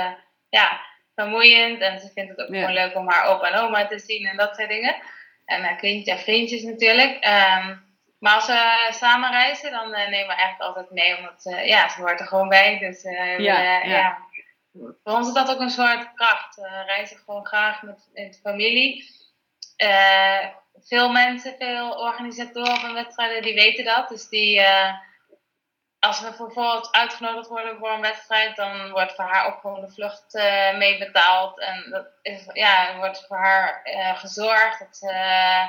ja, 0.49 0.81
vermoeiend. 1.15 1.81
En 1.81 2.01
ze 2.01 2.11
vindt 2.15 2.31
het 2.31 2.41
ook 2.41 2.55
gewoon 2.55 2.73
leuk 2.73 2.97
om 2.97 3.09
haar 3.09 3.27
opa 3.27 3.47
en 3.47 3.59
oma 3.59 3.87
te 3.87 3.99
zien 3.99 4.27
en 4.27 4.37
dat 4.37 4.57
soort 4.57 4.69
dingen. 4.69 4.97
En 5.45 5.63
uh, 5.63 5.79
kindjes 5.79 6.17
en 6.17 6.23
vriendjes 6.23 6.63
natuurlijk. 6.63 7.27
Um, 7.27 7.90
maar 8.21 8.35
als 8.35 8.47
we 8.47 8.89
samen 8.91 9.31
reizen, 9.31 9.71
dan 9.71 9.89
uh, 9.89 10.09
nemen 10.09 10.27
we 10.27 10.35
eigenlijk 10.35 10.61
altijd 10.61 10.91
mee. 10.91 11.17
Omdat 11.17 11.45
uh, 11.45 11.67
ja, 11.67 11.89
ze 11.89 12.01
hoort 12.01 12.21
er 12.21 12.27
gewoon 12.27 12.49
bij. 12.49 12.79
Dus 12.79 13.03
ja, 13.03 13.25
ja. 13.25 13.85
ja, 13.85 14.19
voor 14.73 15.13
ons 15.13 15.29
is 15.29 15.35
dat 15.35 15.51
ook 15.51 15.61
een 15.61 15.71
soort 15.71 16.15
kracht. 16.15 16.57
We 16.57 16.83
reizen 16.87 17.17
gewoon 17.17 17.47
graag 17.47 17.83
met, 17.83 18.09
met 18.13 18.41
familie. 18.43 19.05
veel 20.83 21.11
mensen, 21.11 21.55
veel 21.59 21.91
organisatoren 21.91 22.81
van 22.81 22.95
wedstrijden, 22.95 23.43
die 23.43 23.55
weten 23.55 23.85
dat. 23.85 24.09
Dus 24.09 24.29
die 24.29 24.61
als 26.01 26.21
we 26.21 26.27
bijvoorbeeld 26.27 26.93
uitgenodigd 26.93 27.49
worden 27.49 27.79
voor 27.79 27.91
een 27.91 28.01
wedstrijd, 28.01 28.57
dan 28.57 28.91
wordt 28.91 29.15
voor 29.15 29.25
haar 29.25 29.47
ook 29.47 29.61
gewoon 29.61 29.81
de 29.81 29.93
vlucht 29.93 30.35
uh, 30.35 30.77
mee 30.77 30.99
betaald. 30.99 31.61
En 31.61 31.91
dat 31.91 32.07
is, 32.23 32.47
ja, 32.53 32.97
wordt 32.97 33.27
voor 33.27 33.37
haar 33.37 33.81
uh, 33.85 34.19
gezorgd 34.19 34.79
dat 34.79 34.97
ze 34.97 35.07
uh, 35.07 35.65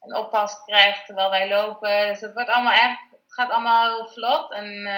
een 0.00 0.16
oppas 0.16 0.64
krijgt 0.64 1.06
terwijl 1.06 1.30
wij 1.30 1.48
lopen. 1.48 2.08
Dus 2.08 2.20
het, 2.20 2.34
wordt 2.34 2.50
allemaal 2.50 2.72
echt, 2.72 3.00
het 3.10 3.32
gaat 3.32 3.50
allemaal 3.50 3.96
heel 3.96 4.08
vlot. 4.08 4.52
En 4.52 4.88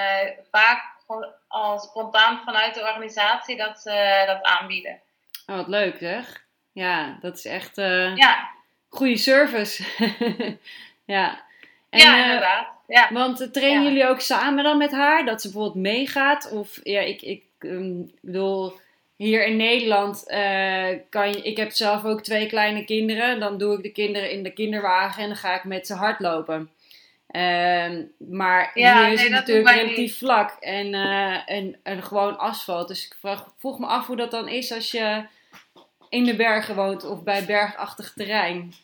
vaak 0.50 0.82
gewoon 1.06 1.32
al 1.48 1.78
spontaan 1.78 2.40
vanuit 2.44 2.74
de 2.74 2.80
organisatie 2.80 3.56
dat 3.56 3.80
ze 3.80 4.22
dat 4.26 4.42
aanbieden. 4.42 5.00
Oh, 5.46 5.56
wat 5.56 5.68
leuk 5.68 5.98
zeg. 5.98 6.44
Ja, 6.72 7.18
dat 7.20 7.36
is 7.36 7.44
echt 7.44 7.76
ja. 8.14 8.50
goede 8.88 9.16
service. 9.16 9.84
ja. 11.04 11.42
En, 11.90 11.98
ja, 11.98 12.24
inderdaad. 12.24 12.66
Ja. 12.86 13.08
Want 13.12 13.52
trainen 13.52 13.82
jullie 13.82 14.06
ook 14.06 14.20
samen 14.20 14.64
dan 14.64 14.78
met 14.78 14.92
haar? 14.92 15.24
Dat 15.24 15.40
ze 15.40 15.50
bijvoorbeeld 15.50 15.82
meegaat? 15.82 16.50
Of 16.50 16.80
ja, 16.82 17.00
ik, 17.00 17.22
ik 17.22 17.44
um, 17.58 18.12
bedoel, 18.20 18.80
hier 19.22 19.46
in 19.46 19.56
Nederland 19.56 20.24
uh, 20.26 20.88
kan 21.11 21.32
je. 21.32 21.42
Ik 21.42 21.56
heb 21.56 21.70
zelf 21.70 22.04
ook 22.04 22.22
twee 22.22 22.46
kleine 22.46 22.85
kinderen. 22.85 23.40
Dan 23.40 23.58
doe 23.58 23.76
ik 23.76 23.82
de 23.82 23.92
kinderen 23.92 24.30
in 24.30 24.42
de 24.42 24.52
kinderwagen 24.52 25.22
en 25.22 25.28
dan 25.28 25.38
ga 25.38 25.54
ik 25.54 25.64
met 25.64 25.87
ze 25.87 25.94
hardlopen. 25.94 26.70
Uh, 27.30 27.90
maar 28.18 28.70
hier 28.74 29.12
is 29.12 29.22
het 29.22 29.30
natuurlijk 29.30 29.76
relatief 29.76 30.18
vlak 30.18 30.50
en, 30.61 30.87
uh, 30.87 31.50
en, 31.50 31.80
en 31.82 32.02
gewoon 32.02 32.38
asfalt. 32.38 32.88
Dus 32.88 33.06
ik 33.06 33.16
vraag, 33.20 33.54
vroeg 33.58 33.78
me 33.78 33.87
af 33.87 34.06
hoe 34.06 34.16
dat 34.16 34.30
dan 34.30 34.48
is 34.48 34.72
als 34.72 34.90
je 34.90 35.24
in 36.08 36.24
de 36.24 36.37
bergen 36.37 36.74
woont 36.74 37.04
of 37.04 37.22
bij 37.22 37.44
bergachtig 37.44 38.12
terrein. 38.12 38.74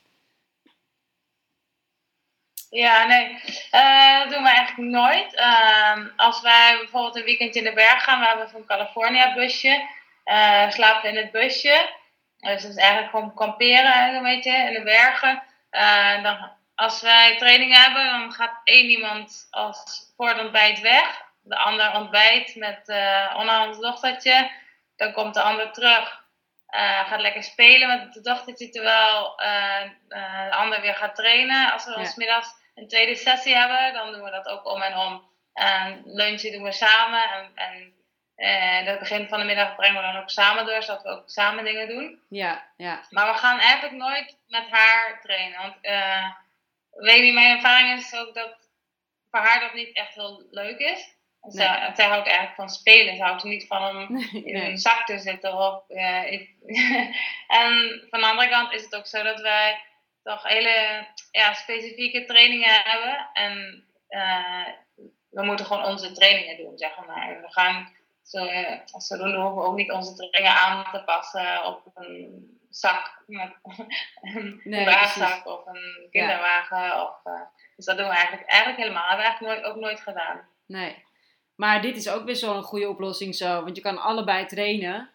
Ja, 2.71 3.07
nee, 3.07 3.31
uh, 3.75 4.19
dat 4.19 4.31
doen 4.33 4.43
we 4.43 4.49
eigenlijk 4.49 4.91
nooit. 4.91 5.35
Uh, 5.35 6.07
als 6.17 6.41
wij 6.41 6.77
bijvoorbeeld 6.79 7.17
een 7.17 7.25
weekend 7.25 7.55
in 7.55 7.65
de 7.65 7.73
berg 7.73 8.05
gaan, 8.05 8.21
we 8.21 8.27
hebben 8.27 8.51
van 8.51 8.65
California 8.65 9.35
busje, 9.35 9.89
uh, 10.29 10.71
slapen 10.71 11.09
in 11.09 11.17
het 11.17 11.31
busje. 11.31 11.91
Dus 12.39 12.63
dat 12.63 12.71
is 12.71 12.77
eigenlijk 12.77 13.11
gewoon 13.11 13.35
kamperen 13.35 14.15
een 14.15 14.23
beetje 14.23 14.57
in 14.57 14.73
de 14.73 14.83
bergen. 14.83 15.43
Eh, 15.71 16.23
dan, 16.23 16.51
als 16.75 17.01
wij 17.01 17.37
training 17.37 17.75
hebben, 17.75 18.05
dan 18.05 18.33
gaat 18.33 18.61
één 18.65 18.89
iemand 18.89 19.49
als 19.51 20.13
voor 20.17 20.29
het 20.29 20.39
ontbijt 20.39 20.81
weg. 20.81 21.27
De 21.43 21.57
ander 21.57 21.95
ontbijt 21.95 22.57
met 22.57 22.89
uh, 22.89 23.67
ons 23.69 23.79
dochtertje. 23.79 24.51
Dan 24.97 25.13
komt 25.13 25.35
de 25.35 25.43
ander 25.43 25.73
terug. 25.73 26.27
gaat 27.07 27.21
lekker 27.21 27.43
spelen 27.43 27.89
met 27.89 28.13
de 28.13 28.21
dochtertje 28.21 28.71
terwijl 28.71 29.37
de 30.09 30.51
ander 30.51 30.81
weer 30.81 30.95
gaat 30.95 31.15
trainen. 31.15 31.73
Als 31.73 31.85
we 31.85 31.95
dan 31.95 32.13
middags 32.17 32.49
een 32.75 32.89
tweede 32.89 33.15
sessie 33.15 33.55
hebben, 33.55 33.93
dan 33.93 34.13
doen 34.13 34.23
we 34.23 34.31
dat 34.31 34.49
ook 34.49 34.67
om 34.67 34.83
en 34.83 34.97
om. 34.97 35.29
En 35.53 36.03
lunchen 36.05 36.53
doen 36.53 36.63
we 36.63 36.73
samen. 36.73 37.23
En, 37.23 37.51
en 37.55 37.98
uh, 38.39 38.87
het 38.87 38.99
begin 38.99 39.29
van 39.29 39.39
de 39.39 39.45
middag 39.45 39.77
brengen 39.77 40.01
we 40.01 40.13
dan 40.13 40.23
ook 40.23 40.31
samen 40.31 40.67
door, 40.67 40.83
zodat 40.83 41.03
we 41.03 41.09
ook 41.09 41.31
samen 41.31 41.65
dingen 41.65 41.89
doen. 41.89 42.21
Ja, 42.29 42.65
ja. 42.77 43.03
Maar 43.11 43.33
we 43.33 43.39
gaan 43.39 43.59
eigenlijk 43.59 43.95
nooit 43.95 44.37
met 44.49 44.65
haar 44.71 45.21
trainen. 45.23 45.59
Want 45.59 45.75
uh, 45.83 46.31
weet 46.91 47.23
niet, 47.23 47.35
mijn 47.35 47.57
ervaring 47.57 47.99
is 47.99 48.15
ook 48.15 48.35
dat 48.35 48.57
voor 49.31 49.41
haar 49.41 49.61
dat 49.61 49.75
niet 49.75 49.97
echt 49.97 50.15
heel 50.15 50.47
leuk 50.51 50.79
is. 50.79 51.17
Nee. 51.41 51.53
Zij, 51.53 51.93
zij, 51.95 52.07
houdt 52.07 52.27
eigenlijk 52.27 52.57
van 52.57 52.69
spelen. 52.69 53.17
Ze 53.17 53.23
houdt 53.23 53.43
er 53.43 53.49
niet 53.49 53.67
van 53.67 53.89
om 53.89 54.13
nee, 54.15 54.45
in 54.45 54.57
een 54.57 54.79
zak 54.79 55.07
te 55.07 55.19
zitten. 55.19 55.53
Of, 55.53 55.83
uh, 55.89 56.33
en 57.61 58.03
van 58.11 58.21
de 58.21 58.27
andere 58.27 58.49
kant 58.49 58.73
is 58.73 58.83
het 58.83 58.97
ook 58.97 59.07
zo 59.07 59.23
dat 59.23 59.41
wij 59.41 59.81
toch 60.23 60.43
hele 60.43 61.07
ja, 61.31 61.55
specifieke 61.55 62.25
trainingen 62.25 62.83
hebben. 62.85 63.31
En 63.33 63.85
uh, 64.09 64.69
we 65.31 65.45
moeten 65.45 65.67
gewoon 65.67 65.85
onze 65.85 66.13
trainingen 66.13 66.57
doen, 66.57 66.79
zeg 66.79 67.07
maar. 67.07 67.41
We 67.43 67.53
gaan 67.53 67.97
zo, 68.29 68.45
uh, 68.45 68.71
zodoende 68.97 69.39
hoeven 69.39 69.63
we 69.63 69.69
ook 69.69 69.77
niet 69.77 69.93
onze 69.93 70.15
trainingen 70.15 70.61
aan 70.61 70.85
te 70.93 71.03
passen 71.05 71.65
op 71.65 71.83
een 71.95 72.59
zak 72.71 73.23
met 73.27 73.53
een 74.21 74.61
nee, 74.65 74.87
of 75.45 75.67
een 75.67 76.09
kinderwagen. 76.11 76.79
Ja. 76.79 77.03
Of, 77.03 77.21
uh, 77.25 77.41
dus 77.77 77.85
dat 77.85 77.97
doen 77.97 78.09
we 78.09 78.15
eigenlijk, 78.15 78.49
eigenlijk 78.49 78.83
helemaal. 78.83 79.09
Dat 79.09 79.19
hebben 79.19 79.27
we 79.27 79.47
eigenlijk 79.47 79.63
nooit, 79.63 79.75
ook 79.75 79.81
nooit 79.83 80.01
gedaan. 80.01 80.41
Nee. 80.67 81.05
Maar 81.55 81.83
dit 81.83 81.97
is 81.97 82.09
ook 82.09 82.25
wel 82.25 82.57
een 82.57 82.63
goede 82.63 82.89
oplossing 82.89 83.35
zo. 83.35 83.63
Want 83.65 83.77
je 83.77 83.83
kan 83.83 83.99
allebei 83.99 84.47
trainen. 84.47 85.11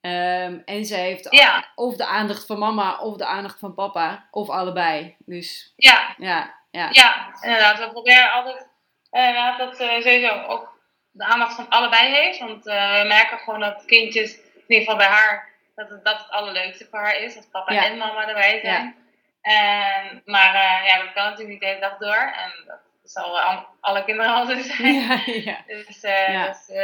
Um, 0.00 0.62
en 0.64 0.84
ze 0.84 0.94
heeft 0.94 1.26
ja. 1.30 1.64
of 1.74 1.96
de 1.96 2.06
aandacht 2.06 2.46
van 2.46 2.58
mama 2.58 2.98
of 2.98 3.16
de 3.16 3.26
aandacht 3.26 3.58
van 3.58 3.74
papa. 3.74 4.28
Of 4.30 4.48
allebei. 4.48 5.16
Dus 5.18 5.72
ja, 5.76 6.14
ja, 6.18 6.54
ja. 6.70 6.88
ja 6.90 7.34
inderdaad. 7.40 7.78
We 7.78 7.90
proberen 7.90 8.32
altijd 8.32 8.68
uh, 9.12 9.58
dat 9.58 9.76
ze 9.76 9.98
sowieso 10.02 10.42
ook 10.42 10.77
de 11.18 11.24
aandacht 11.24 11.54
van 11.54 11.68
allebei 11.68 12.14
heeft. 12.14 12.38
Want 12.38 12.66
uh, 12.66 13.00
we 13.00 13.08
merken 13.08 13.38
gewoon 13.38 13.60
dat 13.60 13.84
kindjes, 13.84 14.34
in 14.36 14.64
ieder 14.66 14.78
geval 14.78 14.96
bij 14.96 15.06
haar, 15.06 15.48
dat 15.74 15.90
het, 15.90 16.04
dat 16.04 16.18
het 16.18 16.30
allerleukste 16.30 16.86
voor 16.90 16.98
haar 16.98 17.20
is. 17.20 17.34
Dat 17.34 17.50
papa 17.50 17.84
en 17.84 17.96
mama 17.96 18.28
erbij 18.28 18.60
zijn. 18.62 18.96
En, 19.42 20.22
maar 20.24 20.54
uh, 20.54 20.86
ja, 20.86 20.98
dat 20.98 21.12
kan 21.12 21.24
natuurlijk 21.24 21.50
niet 21.50 21.60
de 21.60 21.66
hele 21.66 21.80
dag 21.80 21.96
door. 21.98 22.32
En 22.36 22.52
dat 22.66 22.80
zal 23.04 23.38
alle 23.80 24.04
kinderen 24.04 24.32
altijd 24.32 24.64
zijn. 24.76 24.94
Ja, 24.94 25.20
ja. 25.24 25.56
Dus, 25.66 26.00
ja. 26.00 26.46
dus 26.46 26.76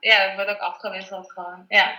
ja, 0.00 0.26
dat 0.26 0.34
wordt 0.34 0.50
ook 0.50 0.58
afgewisseld 0.58 1.32
gewoon. 1.32 1.64
Ja. 1.68 1.94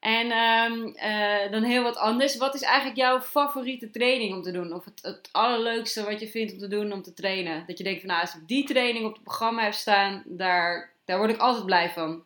En 0.00 0.32
um, 0.32 0.96
uh, 0.96 1.50
dan 1.50 1.62
heel 1.62 1.82
wat 1.82 1.96
anders. 1.96 2.36
Wat 2.36 2.54
is 2.54 2.62
eigenlijk 2.62 2.96
jouw 2.96 3.20
favoriete 3.20 3.90
training 3.90 4.34
om 4.34 4.42
te 4.42 4.52
doen? 4.52 4.72
Of 4.72 4.84
het, 4.84 5.02
het 5.02 5.28
allerleukste 5.32 6.04
wat 6.04 6.20
je 6.20 6.28
vindt 6.28 6.52
om 6.52 6.58
te 6.58 6.68
doen 6.68 6.92
om 6.92 7.02
te 7.02 7.12
trainen? 7.12 7.64
Dat 7.66 7.78
je 7.78 7.84
denkt 7.84 8.00
van 8.00 8.08
nou, 8.08 8.20
als 8.20 8.34
ik 8.34 8.48
die 8.48 8.64
training 8.64 9.04
op 9.04 9.12
het 9.12 9.22
programma 9.22 9.62
heb 9.62 9.72
staan, 9.72 10.22
daar, 10.26 10.92
daar 11.04 11.18
word 11.18 11.30
ik 11.30 11.40
altijd 11.40 11.64
blij 11.64 11.90
van. 11.90 12.24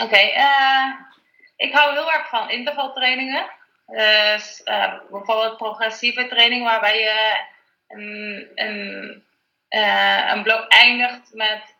Oké, 0.00 0.20
uh, 0.36 0.94
ik 1.56 1.72
hou 1.72 1.92
heel 1.92 2.12
erg 2.12 2.28
van 2.28 2.50
intervaltrainingen. 2.50 3.50
Dus 3.86 4.60
uh, 4.64 4.94
bijvoorbeeld 5.10 5.56
progressieve 5.56 6.26
training 6.26 6.64
waarbij 6.64 7.00
je 7.00 7.44
een, 7.88 8.48
een, 8.54 9.24
een 10.32 10.42
blok 10.42 10.66
eindigt 10.68 11.34
met 11.34 11.71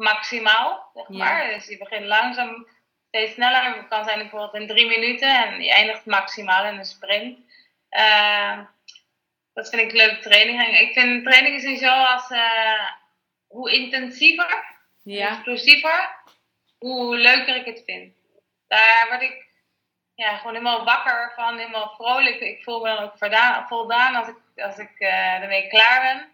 maximaal, 0.00 0.90
zeg 0.94 1.08
maar. 1.08 1.48
Dus 1.48 1.66
je 1.66 1.78
begint 1.78 2.06
langzaam 2.06 2.66
steeds 3.08 3.32
sneller. 3.32 3.74
Het 3.74 3.88
kan 3.88 4.04
zijn 4.04 4.18
bijvoorbeeld 4.18 4.54
in 4.54 4.66
drie 4.66 4.86
minuten 4.86 5.44
en 5.44 5.62
je 5.62 5.72
eindigt 5.72 6.06
maximaal 6.06 6.64
in 6.64 6.78
een 6.78 6.84
sprint. 6.84 7.38
Uh, 7.90 8.58
dat 9.52 9.68
vind 9.68 9.82
ik 9.82 9.92
leuke 9.92 10.18
training. 10.18 10.78
Ik 10.78 10.92
vind 10.92 11.24
trainingen 11.24 11.60
sowieso 11.60 11.92
als 11.92 12.30
uh, 12.30 12.90
hoe 13.46 13.72
intensiever, 13.72 14.64
ja. 15.02 15.28
explosiever, 15.28 16.10
hoe 16.78 17.16
leuker 17.16 17.56
ik 17.56 17.64
het 17.64 17.82
vind. 17.86 18.14
Daar 18.68 19.06
word 19.08 19.22
ik 19.22 19.48
ja, 20.14 20.36
gewoon 20.36 20.52
helemaal 20.52 20.84
wakker 20.84 21.32
van, 21.36 21.58
helemaal 21.58 21.94
vrolijk. 21.96 22.40
Ik 22.40 22.62
voel 22.62 22.80
me 22.80 22.88
dan 22.88 22.98
ook 22.98 23.18
voldaan, 23.18 23.66
voldaan 23.68 24.14
als 24.14 24.28
ik, 24.28 24.36
als 24.54 24.78
ik 24.78 24.94
uh, 24.98 25.42
ermee 25.42 25.68
klaar 25.68 26.00
ben. 26.02 26.28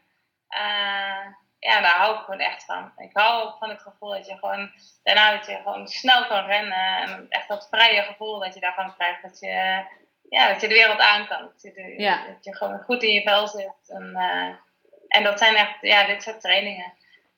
Ja, 1.67 1.81
daar 1.81 1.97
hou 1.97 2.17
ik 2.17 2.25
gewoon 2.25 2.41
echt 2.41 2.65
van. 2.65 2.93
Ik 2.97 3.11
hou 3.13 3.53
van 3.59 3.69
het 3.69 3.81
gevoel 3.81 4.11
dat 4.11 4.27
je 4.27 4.37
gewoon 4.39 4.71
daarna 5.03 5.37
dat 5.37 5.47
je 5.47 5.57
gewoon 5.57 5.89
snel 5.89 6.27
kan 6.27 6.47
rennen. 6.47 6.97
En 6.97 7.27
echt 7.29 7.49
dat 7.49 7.69
vrije 7.71 8.03
gevoel 8.03 8.39
dat 8.39 8.55
je 8.55 8.61
daarvan 8.61 8.95
krijgt. 8.95 9.23
Dat 9.23 9.39
je, 9.41 9.85
ja, 10.29 10.49
dat 10.49 10.61
je 10.61 10.69
de 10.69 10.75
wereld 10.75 11.01
aan 11.01 11.27
kan. 11.27 11.43
Dat 11.43 11.63
je, 11.63 11.95
ja. 11.97 12.27
dat 12.27 12.45
je 12.45 12.57
gewoon 12.57 12.81
goed 12.81 13.03
in 13.03 13.13
je 13.13 13.23
vel 13.23 13.49
zit. 13.49 13.75
En, 13.87 14.17
en 15.09 15.23
dat 15.23 15.39
zijn 15.39 15.55
echt, 15.55 15.77
ja, 15.81 16.07
dit 16.07 16.23
soort 16.23 16.41
trainingen. 16.41 16.93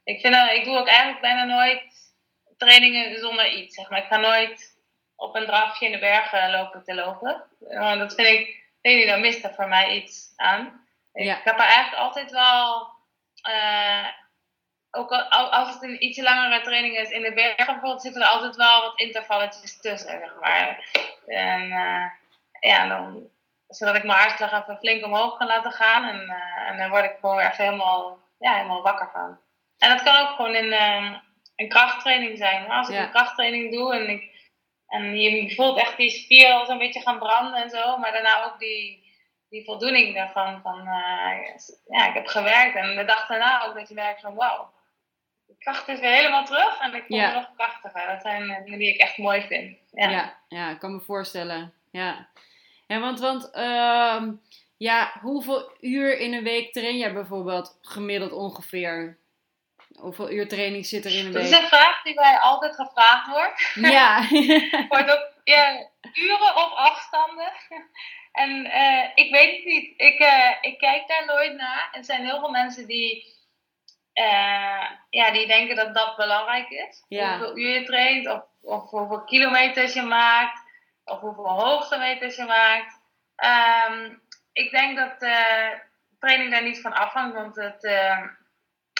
Ik, 0.05 0.21
vind, 0.21 0.51
ik 0.51 0.65
doe 0.65 0.79
ook 0.79 0.89
eigenlijk 0.89 1.21
bijna 1.21 1.45
nooit 1.45 1.83
trainingen 2.57 3.19
zonder 3.19 3.53
iets. 3.53 3.75
Zeg 3.75 3.91
maar. 3.91 3.99
Ik 3.99 4.09
ga 4.09 4.17
nooit 4.17 4.77
op 5.17 5.35
een 5.35 5.47
drafje 5.47 5.87
in 5.87 5.93
de 5.93 5.99
bergen 5.99 6.51
lopen 6.51 6.85
te 6.85 6.95
lopen. 6.95 7.45
Want 7.59 7.99
dat 7.99 8.15
vind 8.15 8.29
ik, 8.29 8.65
weet 8.81 9.01
je, 9.01 9.07
dan 9.07 9.21
mist 9.21 9.45
er 9.45 9.55
voor 9.55 9.69
mij 9.69 9.97
iets 9.97 10.33
aan. 10.37 10.87
Ik 11.13 11.41
heb 11.45 11.59
er 11.59 11.65
eigenlijk 11.65 12.03
altijd 12.03 12.31
wel, 12.31 12.97
uh, 13.49 14.07
ook 14.91 15.13
als 15.51 15.75
het 15.75 15.83
een 15.83 16.05
iets 16.05 16.19
langere 16.19 16.61
training 16.61 16.97
is 16.97 17.11
in 17.11 17.23
de 17.23 17.33
bergen 17.33 17.67
bijvoorbeeld, 17.67 18.03
zitten 18.03 18.23
er 18.23 18.29
altijd 18.29 18.57
wel 18.57 18.81
wat 18.81 19.01
intervalletjes 19.01 19.81
tussen, 19.81 20.19
zeg 20.19 20.35
maar. 20.41 20.91
En 21.27 21.63
uh, 21.63 22.05
ja, 22.61 22.89
dan, 22.89 23.29
zodat 23.69 23.97
ik 23.97 24.05
mijn 24.05 24.19
hartslag 24.19 24.53
even 24.53 24.79
flink 24.79 25.05
omhoog 25.05 25.37
kan 25.37 25.47
laten 25.47 25.73
gaan. 25.73 26.09
En, 26.09 26.21
uh, 26.21 26.71
en 26.71 26.77
dan 26.77 26.91
word 26.91 27.05
ik 27.05 27.17
gewoon 27.21 27.39
echt 27.39 27.57
helemaal, 27.57 28.19
ja, 28.39 28.55
helemaal 28.55 28.83
wakker 28.83 29.11
van. 29.13 29.39
En 29.79 29.89
dat 29.89 30.03
kan 30.03 30.21
ook 30.21 30.37
gewoon 30.37 30.55
in 30.55 30.73
een 31.57 31.69
krachttraining 31.69 32.39
zijn. 32.39 32.67
Maar 32.67 32.79
als 32.79 32.89
ik 32.89 32.99
een 32.99 33.11
krachttraining 33.11 33.73
doe 33.73 33.95
en, 33.95 34.09
ik, 34.09 34.51
en 34.87 35.21
je 35.21 35.55
voelt 35.55 35.79
echt 35.79 35.97
die 35.97 36.11
spier 36.11 36.53
al 36.53 36.67
zo'n 36.67 36.79
beetje 36.79 37.01
gaan 37.01 37.19
branden 37.19 37.63
en 37.63 37.71
zo, 37.71 37.97
maar 37.97 38.13
daarna 38.13 38.45
ook 38.45 38.59
die, 38.59 39.08
die 39.49 39.65
voldoening 39.65 40.15
daarvan. 40.15 40.61
Van, 40.63 40.79
uh, 40.79 41.57
ja, 41.89 42.09
ik 42.09 42.15
heb 42.15 42.27
gewerkt 42.27 42.77
en 42.77 42.97
de 42.97 43.05
dag 43.05 43.27
daarna 43.27 43.65
ook 43.65 43.75
dat 43.75 43.89
je 43.89 43.95
merkt 43.95 44.21
van 44.21 44.35
wauw, 44.35 44.71
de 45.47 45.55
kracht 45.59 45.89
is 45.89 46.01
weer 46.01 46.13
helemaal 46.13 46.45
terug 46.45 46.81
en 46.81 46.95
ik 46.95 47.05
voel 47.07 47.19
me 47.19 47.33
nog 47.33 47.51
krachtiger. 47.57 48.07
Dat 48.07 48.23
zijn 48.23 48.51
eh, 48.51 48.65
dingen 48.65 48.79
die 48.79 48.95
ik 48.95 49.01
echt 49.01 49.19
mooi 49.19 49.43
vind. 49.43 49.77
Ja, 49.91 50.11
ja, 50.11 50.37
ja 50.49 50.71
ik 50.71 50.79
kan 50.79 50.93
me 50.93 51.01
voorstellen. 51.01 51.73
Ja, 51.91 52.29
ja 52.87 53.01
want, 53.01 53.21
want 53.21 53.51
uh, 53.55 54.23
ja, 54.77 55.13
hoeveel 55.21 55.73
uur 55.81 56.19
in 56.19 56.33
een 56.33 56.43
week 56.43 56.73
train 56.73 56.99
jij 56.99 57.13
bijvoorbeeld 57.13 57.79
gemiddeld 57.83 58.33
ongeveer? 58.33 59.19
Hoeveel 59.99 60.31
uur 60.31 60.49
training 60.49 60.87
zit 60.87 61.05
er 61.05 61.15
in 61.15 61.27
een 61.27 61.33
week? 61.33 61.43
Dat 61.43 61.53
is 61.53 61.59
een 61.59 61.69
vraag 61.69 62.03
die 62.03 62.15
mij 62.15 62.39
altijd 62.39 62.75
gevraagd 62.75 63.29
wordt. 63.29 63.71
Ja. 63.75 64.29
wordt 64.89 65.11
ook, 65.11 65.33
ja 65.45 65.89
uren 66.15 66.57
of 66.57 66.73
afstanden. 66.75 67.53
En 68.39 68.67
uh, 68.67 69.05
ik 69.15 69.31
weet 69.31 69.57
het 69.57 69.65
niet. 69.65 69.93
Ik, 69.97 70.21
uh, 70.21 70.51
ik 70.61 70.79
kijk 70.79 71.09
daar 71.09 71.25
nooit 71.27 71.55
naar. 71.57 71.89
Er 71.93 72.05
zijn 72.05 72.25
heel 72.25 72.39
veel 72.39 72.51
mensen 72.51 72.87
die, 72.87 73.37
uh, 74.15 74.91
ja, 75.11 75.31
die 75.31 75.47
denken 75.47 75.77
dat 75.77 75.95
dat 75.95 76.17
belangrijk 76.17 76.71
is. 76.71 77.05
Ja. 77.09 77.39
Hoeveel 77.39 77.59
uur 77.59 77.75
je 77.75 77.85
traint, 77.85 78.29
of, 78.29 78.43
of 78.61 78.91
hoeveel 78.91 79.25
kilometers 79.25 79.95
je 79.95 80.03
maakt, 80.03 80.61
of 81.05 81.21
hoeveel 81.21 81.49
hoogtemeters 81.49 82.37
je 82.37 82.45
maakt. 82.45 83.01
Um, 83.89 84.23
ik 84.53 84.71
denk 84.71 84.97
dat 84.97 85.19
training 86.19 86.51
daar 86.51 86.63
niet 86.63 86.81
van 86.81 86.93
afhangt, 86.93 87.35
want 87.35 87.57
het 87.57 87.85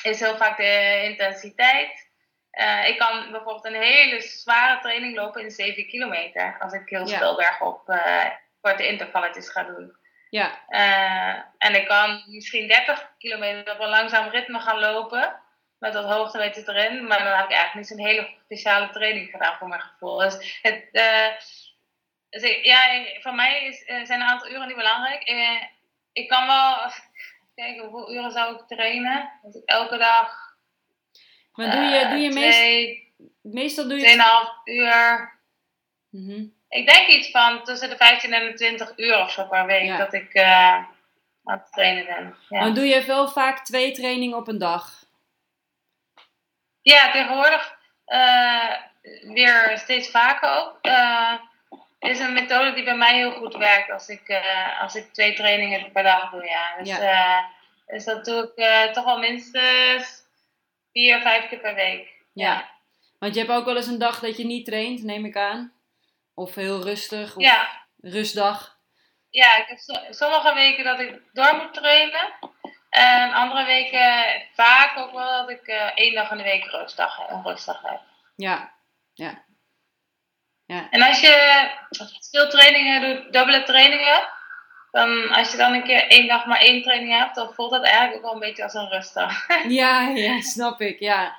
is 0.03 0.21
heel 0.21 0.37
vaak 0.37 0.57
de 0.57 1.01
intensiteit. 1.05 2.09
Uh, 2.53 2.89
ik 2.89 2.99
kan 2.99 3.31
bijvoorbeeld 3.31 3.65
een 3.65 3.83
hele 3.83 4.21
zware 4.21 4.81
training 4.81 5.17
lopen 5.17 5.43
in 5.43 5.51
7 5.51 5.87
kilometer. 5.87 6.57
Als 6.61 6.73
ik 6.73 6.89
heel 6.89 7.37
bergop 7.37 7.89
uh, 7.89 8.25
korte 8.61 8.87
intervalletjes 8.87 9.51
ga 9.51 9.63
doen. 9.63 9.97
Ja. 10.31 10.65
Uh, 10.69 11.43
en 11.59 11.75
ik 11.75 11.87
kan 11.87 12.23
misschien 12.27 12.69
30 12.69 13.15
kilometer 13.19 13.73
op 13.73 13.81
een 13.81 13.89
langzaam 13.89 14.29
ritme 14.29 14.61
gaan 14.61 14.79
lopen. 14.79 15.41
Met 15.79 15.93
dat 15.93 16.05
hoogtemeters 16.05 16.67
erin. 16.67 17.07
Maar 17.07 17.19
dan 17.19 17.37
heb 17.37 17.45
ik 17.45 17.57
eigenlijk 17.57 17.75
niet 17.75 17.87
zo'n 17.87 18.07
hele 18.07 18.29
speciale 18.45 18.91
training 18.91 19.31
gedaan 19.31 19.57
voor 19.57 19.69
mijn 19.69 19.81
gevoel. 19.81 20.19
Dus, 20.19 20.59
het, 20.63 20.93
dus 22.31 22.63
ja, 22.63 23.05
voor 23.21 23.35
mij 23.35 23.65
is, 23.65 23.85
zijn 23.85 24.21
een 24.21 24.29
aantal 24.29 24.51
uren 24.51 24.67
niet 24.67 24.77
belangrijk. 24.77 25.23
ik 26.13 26.29
kan 26.29 26.47
wel 26.47 26.91
kijken 27.55 27.89
hoeveel 27.89 28.15
uren 28.15 28.33
zou 28.33 28.55
ik 28.55 28.67
trainen. 28.67 29.31
Dus 29.43 29.65
elke 29.65 29.97
dag. 29.97 30.57
Maar 31.53 31.71
doe 31.71 31.83
je, 31.83 32.09
doe 32.09 32.19
je 32.19 32.31
twee, 32.31 33.15
meestal 33.43 33.89
doe 33.89 33.99
je. 33.99 34.53
2,5 34.57 34.63
uur. 34.65 35.39
Mm 36.11 36.29
-hmm. 36.29 36.58
Ik 36.69 36.87
denk 36.93 37.07
iets 37.09 37.31
van 37.31 37.65
tussen 37.65 37.91
de 37.91 37.97
15 37.97 38.33
en 38.33 38.47
de 38.47 38.53
20 38.55 38.93
uur 38.97 39.19
of 39.19 39.31
zo 39.31 39.45
per 39.45 39.67
week 39.67 39.85
Ja. 39.85 39.97
dat 39.97 40.13
ik 40.13 40.35
uh, 40.35 40.75
aan 40.75 40.89
het 41.45 41.73
trainen 41.73 42.05
ben. 42.05 42.37
Ja, 42.49 42.61
Maar 42.61 42.75
doe 42.75 42.87
je 42.87 43.05
wel 43.05 43.29
vaak 43.29 43.65
twee 43.65 43.93
trainingen 43.93 44.37
op 44.37 44.49
een 44.49 44.59
dag? 44.59 44.97
ja 46.83 47.11
tegenwoordig 47.11 47.77
uh, 48.07 48.73
weer 49.35 49.73
steeds 49.79 50.11
vaker 50.11 50.51
ook. 50.57 50.79
Uh, 50.87 51.33
is 51.99 52.19
een 52.19 52.33
methode 52.33 52.73
die 52.75 52.85
bij 52.85 52.97
mij 52.97 53.15
heel 53.17 53.33
goed 53.33 53.57
werkt 53.57 53.91
als 53.91 54.09
ik, 54.09 54.43
als 54.81 54.95
ik 54.95 55.13
twee 55.13 55.35
trainingen 55.35 55.93
per 55.93 56.03
dag 56.03 56.31
doe. 56.31 56.45
Ja. 56.45 56.77
Dus, 56.79 56.89
Ja. 56.89 57.51
dus 57.87 58.05
dat 58.05 58.25
doe 58.25 58.53
ik 58.57 58.93
toch 58.93 59.05
wel 59.05 59.19
minstens 59.19 60.23
vier, 60.93 61.21
vijf 61.21 61.49
keer 61.49 61.59
per 61.59 61.75
week. 61.75 62.09
Ja. 62.33 62.69
Want 63.19 63.35
je 63.35 63.41
hebt 63.41 63.53
ook 63.53 63.65
wel 63.65 63.77
eens 63.77 63.87
een 63.87 63.99
dag 63.99 64.21
dat 64.21 64.37
je 64.37 64.45
niet 64.45 64.67
traint, 64.67 65.03
neem 65.03 65.25
ik 65.25 65.37
aan. 65.37 65.73
Of 66.39 66.55
heel 66.55 66.83
rustig, 66.83 67.37
of 67.37 67.43
Ja, 67.43 67.69
rustdag. 68.01 68.77
ja 69.31 69.57
ik 69.57 69.67
heb 69.69 69.79
so- 69.79 70.07
sommige 70.13 70.55
weken 70.55 70.85
dat 70.85 71.01
ik 71.01 71.21
door 71.33 71.55
moet 71.57 71.75
trainen. 71.75 72.33
En 72.91 73.33
andere 73.33 73.65
weken 73.65 74.25
vaak 74.55 74.97
ook 74.99 75.13
wel 75.13 75.31
dat 75.47 75.51
ik 75.51 75.69
uh, 75.69 75.91
één 75.95 76.15
dag 76.15 76.31
in 76.31 76.37
de 76.37 76.43
week 76.43 76.65
rustdag, 76.65 77.29
een 77.31 77.43
rustdag 77.43 77.83
heb. 77.83 78.01
Ja, 78.37 78.73
ja. 79.15 79.45
Ja, 80.67 80.87
En 80.91 81.03
als 81.03 81.21
je 81.21 81.69
veel 82.31 82.49
trainingen 82.49 83.01
doet, 83.01 83.33
dubbele 83.33 83.63
trainingen, 83.63 84.29
dan 84.91 85.29
als 85.31 85.51
je 85.51 85.57
dan 85.57 85.73
een 85.73 85.83
keer 85.85 86.09
één 86.09 86.27
dag 86.29 86.47
maar 86.47 86.61
één 86.61 86.83
training 86.83 87.19
hebt, 87.19 87.35
dan 87.35 87.55
voelt 87.55 87.71
dat 87.71 87.85
eigenlijk 87.85 88.17
ook 88.17 88.23
wel 88.23 88.33
een 88.33 88.39
beetje 88.49 88.63
als 88.63 88.75
een 88.75 88.89
rustdag. 88.89 89.47
ja, 89.69 90.01
ja 90.09 90.41
snap 90.41 90.81
ik, 90.81 91.01
ja. 91.01 91.37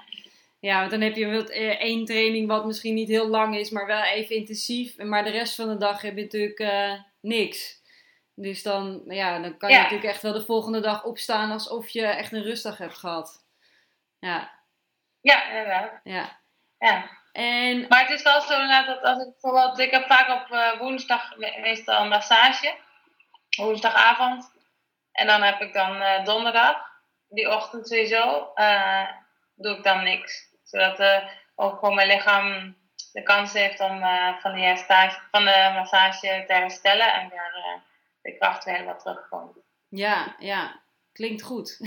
Ja, 0.59 0.79
want 0.79 0.91
dan 0.91 1.01
heb 1.01 1.15
je 1.15 1.27
wel 1.27 1.45
eh, 1.45 1.81
één 1.81 2.05
training 2.05 2.47
wat 2.47 2.65
misschien 2.65 2.93
niet 2.93 3.07
heel 3.07 3.27
lang 3.27 3.55
is, 3.57 3.69
maar 3.69 3.85
wel 3.85 4.03
even 4.03 4.35
intensief. 4.35 4.97
Maar 4.97 5.23
de 5.23 5.29
rest 5.29 5.55
van 5.55 5.67
de 5.67 5.77
dag 5.77 6.01
heb 6.01 6.15
je 6.15 6.21
natuurlijk 6.23 6.59
eh, 6.59 6.93
niks. 7.21 7.77
Dus 8.35 8.63
dan, 8.63 9.01
ja, 9.05 9.39
dan 9.39 9.57
kan 9.57 9.69
je 9.69 9.75
Ja. 9.75 9.81
natuurlijk 9.81 10.09
echt 10.09 10.21
wel 10.21 10.33
de 10.33 10.45
volgende 10.45 10.79
dag 10.79 11.03
opstaan 11.03 11.51
alsof 11.51 11.89
je 11.89 12.05
echt 12.05 12.31
een 12.31 12.43
rustdag 12.43 12.77
hebt 12.77 12.97
gehad. 12.97 13.45
Ja, 14.19 14.51
ja, 15.21 15.49
inderdaad. 15.49 15.91
ja. 16.03 16.39
Ja. 16.77 17.09
En, 17.31 17.85
Maar 17.89 18.01
het 18.01 18.09
is 18.09 18.23
wel 18.23 18.41
zo 18.41 18.53
inderdaad 18.53 18.87
dat 18.87 19.03
als 19.03 19.23
ik 19.25 19.31
bijvoorbeeld, 19.31 19.79
ik 19.79 19.91
heb 19.91 20.05
vaak 20.07 20.41
op 20.43 20.51
eh, 20.51 20.79
woensdag 20.79 21.37
me- 21.37 21.57
meestal 21.61 22.01
een 22.01 22.07
massage, 22.09 22.75
woensdagavond. 23.57 24.51
En 25.11 25.27
dan 25.27 25.41
heb 25.41 25.61
ik 25.61 25.73
dan 25.73 26.23
donderdag, 26.23 26.77
die 27.29 27.49
ochtend 27.55 27.87
sowieso, 27.87 28.53
doe 29.55 29.77
ik 29.77 29.83
dan 29.83 30.03
niks. 30.03 30.47
Zodat 30.69 30.99
eh, 30.99 31.23
ook 31.55 31.79
gewoon 31.79 31.95
mijn 31.95 32.07
lichaam 32.07 32.75
de 33.13 33.23
kans 33.23 33.53
heeft 33.53 33.79
om 33.79 34.01
eh, 34.01 34.33
van, 34.41 34.53
die 34.53 34.63
herstage, 34.63 35.19
van 35.31 35.45
de 35.45 35.71
massage 35.73 36.43
te 36.47 36.53
herstellen 36.53 37.13
en 37.13 37.29
weer 37.29 37.51
eh, 37.55 37.79
de 38.21 38.37
kracht 38.37 38.63
weer 38.63 38.73
helemaal 38.73 38.99
terugkomt. 38.99 39.57
ja, 39.89 40.35
ja, 40.39 40.79
klinkt 41.13 41.41
goed. 41.41 41.79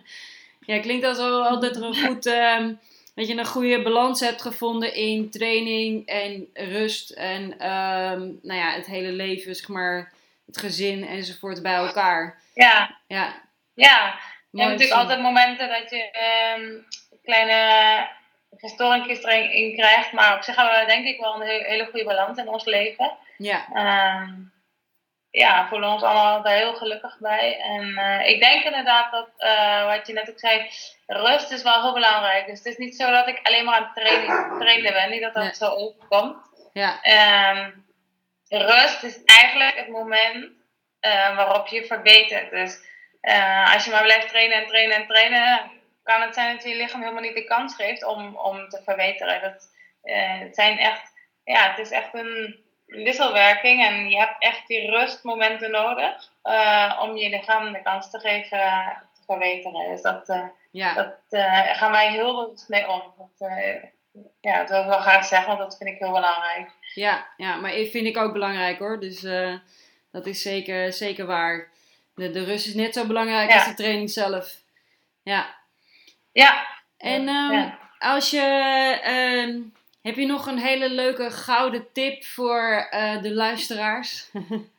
ja, 0.70 0.80
klinkt 0.80 1.06
alsof 1.06 1.62
er 1.62 1.82
een 1.82 2.06
goed, 2.06 2.26
ehm, 2.26 2.74
dat 3.14 3.28
je 3.28 3.36
een 3.36 3.46
goede 3.46 3.82
balans 3.82 4.20
hebt 4.20 4.42
gevonden 4.42 4.94
in 4.94 5.30
training 5.30 6.06
en 6.06 6.48
rust 6.54 7.10
en 7.10 7.58
ehm, 7.58 8.20
nou 8.42 8.60
ja, 8.60 8.72
het 8.72 8.86
hele 8.86 9.12
leven, 9.12 9.54
zeg 9.54 9.68
maar, 9.68 10.12
het 10.46 10.58
gezin 10.58 11.06
enzovoort 11.06 11.62
bij 11.62 11.74
elkaar. 11.74 12.40
Ja, 12.54 12.98
Ja, 13.06 13.34
ja. 13.74 14.18
Je 14.50 14.60
hebt 14.60 14.72
natuurlijk 14.72 15.00
altijd 15.00 15.20
momenten 15.20 15.68
dat 15.68 15.90
je 15.90 16.10
ehm, 16.10 16.80
kleine 17.22 18.08
verstoringjes 18.56 19.22
erin 19.24 19.74
krijgt. 19.76 20.12
Maar 20.12 20.36
op 20.36 20.42
zich 20.42 20.56
hebben 20.56 20.80
we 20.80 20.86
denk 20.86 21.06
ik 21.06 21.20
wel 21.20 21.34
een 21.34 21.46
he- 21.48 21.64
hele 21.68 21.84
goede 21.84 22.04
balans 22.04 22.38
in 22.38 22.48
ons 22.48 22.64
leven. 22.64 23.16
Ja, 23.36 23.66
Ehm, 23.74 24.30
ja, 25.30 25.62
we 25.62 25.68
voelen 25.68 25.88
ons 25.88 26.02
allemaal 26.02 26.42
daar 26.42 26.54
heel 26.56 26.74
gelukkig 26.74 27.16
bij. 27.20 27.60
En 27.60 27.96
eh, 27.96 28.28
ik 28.28 28.40
denk 28.40 28.64
inderdaad 28.64 29.12
dat, 29.12 29.28
eh, 29.36 29.86
wat 29.86 30.06
je 30.06 30.12
net 30.12 30.30
ook 30.30 30.38
zei, 30.38 30.70
rust 31.06 31.50
is 31.50 31.62
wel 31.62 31.82
heel 31.82 31.92
belangrijk. 31.92 32.46
Dus 32.46 32.58
het 32.58 32.66
is 32.66 32.76
niet 32.76 32.96
zo 32.96 33.10
dat 33.10 33.26
ik 33.28 33.40
alleen 33.42 33.64
maar 33.64 33.74
aan 33.74 33.90
het 33.94 34.04
trainen, 34.04 34.58
trainen 34.58 34.92
ben. 34.92 35.10
Niet 35.10 35.22
dat 35.22 35.34
dat 35.34 35.42
Nee. 35.42 35.54
zo 35.54 35.66
overkomt. 35.68 36.36
ja, 36.72 37.02
Ehm, 37.02 37.70
rust 38.48 39.02
is 39.02 39.24
eigenlijk 39.24 39.76
het 39.76 39.88
moment 39.88 40.50
eh, 41.00 41.36
waarop 41.36 41.66
je 41.66 41.84
verbetert. 41.86 42.50
Dus 42.50 42.78
als 43.74 43.84
je 43.84 43.90
maar 43.90 44.02
blijft 44.02 44.28
trainen 44.28 44.56
en 44.62 44.66
trainen 44.66 44.96
en 44.96 45.06
trainen, 45.06 45.70
kan 46.02 46.20
het 46.20 46.34
zijn 46.34 46.54
dat 46.54 46.62
je 46.62 46.68
je 46.68 46.76
lichaam 46.76 47.00
helemaal 47.00 47.22
niet 47.22 47.34
de 47.34 47.44
kans 47.44 47.74
geeft 47.74 48.04
om, 48.04 48.36
om 48.36 48.68
te 48.68 48.82
verbeteren. 48.84 49.40
Dat, 49.40 49.70
eh, 50.02 50.38
het, 50.38 50.54
zijn 50.54 50.78
echt, 50.78 51.12
ja, 51.44 51.70
het 51.70 51.78
is 51.78 51.90
echt 51.90 52.14
een 52.14 52.60
wisselwerking 52.86 53.84
en 53.84 54.08
je 54.08 54.18
hebt 54.18 54.36
echt 54.38 54.66
die 54.66 54.90
rustmomenten 54.90 55.70
nodig 55.70 56.30
eh, 56.42 57.00
om 57.02 57.16
je 57.16 57.28
lichaam 57.28 57.72
de 57.72 57.82
kans 57.82 58.10
te 58.10 58.18
geven 58.18 58.58
te 59.14 59.20
verbeteren. 59.26 59.90
Dus 59.90 60.02
dat, 60.02 60.50
ja. 60.70 60.94
dat 60.94 61.40
gaan 61.76 61.90
wij 61.90 62.10
heel 62.10 62.44
bewust 62.44 62.68
mee 62.68 62.88
om. 62.88 63.02
Dat, 63.16 63.50
ja, 64.40 64.58
dat 64.58 64.68
wil 64.68 64.80
ik 64.80 64.86
wel 64.86 65.00
graag 65.00 65.24
zeggen, 65.24 65.48
want 65.48 65.58
dat 65.58 65.76
vind 65.76 65.90
ik 65.90 65.98
heel 65.98 66.12
belangrijk. 66.12 66.70
Ja, 66.94 67.26
ja 67.36 67.56
maar 67.56 67.70
vind 67.70 68.06
ik 68.06 68.16
ook 68.16 68.32
belangrijk 68.32 68.78
hoor. 68.78 69.00
Dus 69.00 69.20
dat 70.12 70.26
is 70.26 70.42
zeker, 70.42 70.92
zeker 70.92 71.26
waar. 71.26 71.70
De, 72.14 72.30
de 72.30 72.44
rust 72.44 72.66
is 72.66 72.74
net 72.74 72.94
zo 72.94 73.06
belangrijk 73.06 73.52
als 73.52 73.64
de 73.64 73.74
training 73.74 74.10
zelf. 74.10 74.56
Ja. 75.22 75.61
Ja. 76.32 76.66
En 76.96 77.28
ehm, 77.28 77.70
als 77.98 78.30
je. 78.30 78.40
Ehm, 79.02 79.60
heb 80.02 80.16
je 80.16 80.26
nog 80.26 80.46
een 80.46 80.58
hele 80.58 80.90
leuke 80.90 81.30
gouden 81.30 81.92
tip 81.92 82.24
voor 82.24 82.88
uh, 82.90 83.22
de 83.22 83.34
luisteraars? 83.34 84.28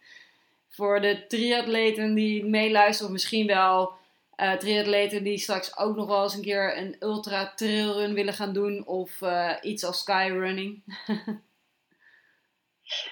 voor 0.75 1.01
de 1.01 1.27
triatleten 1.27 2.13
die 2.13 2.45
meeluisteren, 2.45 3.07
of 3.07 3.13
misschien 3.13 3.47
wel 3.47 3.93
uh, 4.37 4.53
triatleten 4.53 5.23
die 5.23 5.37
straks 5.37 5.77
ook 5.77 5.95
nog 5.95 6.07
wel 6.07 6.23
eens 6.23 6.33
een 6.33 6.41
keer 6.41 6.77
een 6.77 6.95
ultra 6.99 7.53
trailrun 7.55 8.13
willen 8.13 8.33
gaan 8.33 8.53
doen 8.53 8.87
of 8.87 9.21
uh, 9.21 9.53
iets 9.61 9.83
als 9.83 9.99
skyrunning? 9.99 10.83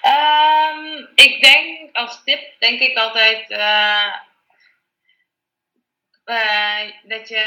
um, 0.04 1.08
ik 1.26 1.42
denk 1.42 1.96
als 1.96 2.24
tip, 2.24 2.60
denk 2.60 2.80
ik 2.80 2.98
altijd 2.98 3.48
dat 7.04 7.30
je 7.30 7.46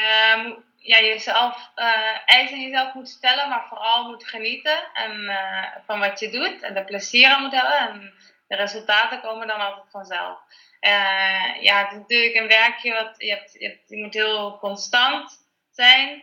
ja, 0.84 1.00
jezelf, 1.00 1.70
uh, 1.76 2.18
eisen 2.26 2.60
jezelf 2.60 2.94
moet 2.94 3.08
stellen, 3.08 3.48
maar 3.48 3.66
vooral 3.68 4.08
moet 4.08 4.26
genieten 4.26 4.78
en, 4.94 5.20
uh, 5.20 5.66
van 5.86 5.98
wat 5.98 6.20
je 6.20 6.30
doet 6.30 6.62
en 6.62 6.76
er 6.76 6.84
plezier 6.84 7.28
aan 7.28 7.42
moet 7.42 7.52
hebben. 7.52 7.78
En 7.78 8.14
de 8.48 8.56
resultaten 8.56 9.20
komen 9.20 9.46
dan 9.46 9.60
altijd 9.60 9.90
vanzelf. 9.90 10.38
Uh, 10.80 11.62
ja, 11.62 11.78
het 11.78 11.92
is 11.92 11.98
natuurlijk 11.98 12.34
een 12.34 12.48
werkje 12.48 12.92
wat 12.92 13.14
je, 13.18 13.30
hebt, 13.30 13.52
je, 13.88 13.96
moet 13.96 14.14
heel 14.14 14.58
constant 14.58 15.46
zijn. 15.70 16.22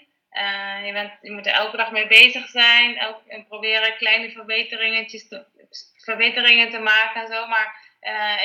je, 0.86 0.90
bent, 0.94 1.12
je 1.22 1.32
moet 1.32 1.46
er 1.46 1.54
elke 1.54 1.78
dag 1.78 1.92
mee 1.92 2.08
bezig 2.08 2.48
zijn 2.48 2.98
elk, 2.98 3.26
en 3.28 3.48
proberen 3.48 3.98
kleine 3.98 4.32
verbeteringetjes 4.32 5.28
te, 5.28 5.46
verbeteringen 5.98 6.70
te 6.70 6.80
maken 6.80 7.22
en 7.22 7.34
zo. 7.34 7.48
Maar 7.48 7.90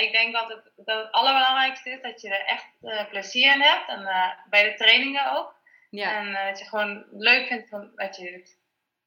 ik 0.00 0.12
denk 0.12 0.36
altijd 0.36 0.60
dat 0.76 1.02
het 1.02 1.12
allerbelangrijkste 1.12 1.90
is 1.90 2.02
dat 2.02 2.20
je 2.20 2.28
er 2.28 2.44
echt 2.46 3.08
plezier 3.10 3.52
in 3.52 3.60
hebt. 3.60 3.88
En 3.88 4.08
bij 4.50 4.62
de 4.62 4.74
trainingen 4.74 5.36
ook. 5.36 5.55
Ja. 5.96 6.12
En 6.12 6.48
dat 6.48 6.58
je 6.58 6.64
gewoon 6.64 7.06
leuk 7.10 7.46
vindt 7.46 7.68
van 7.68 7.92
wat 7.94 8.16
je 8.16 8.32
doet. 8.32 8.58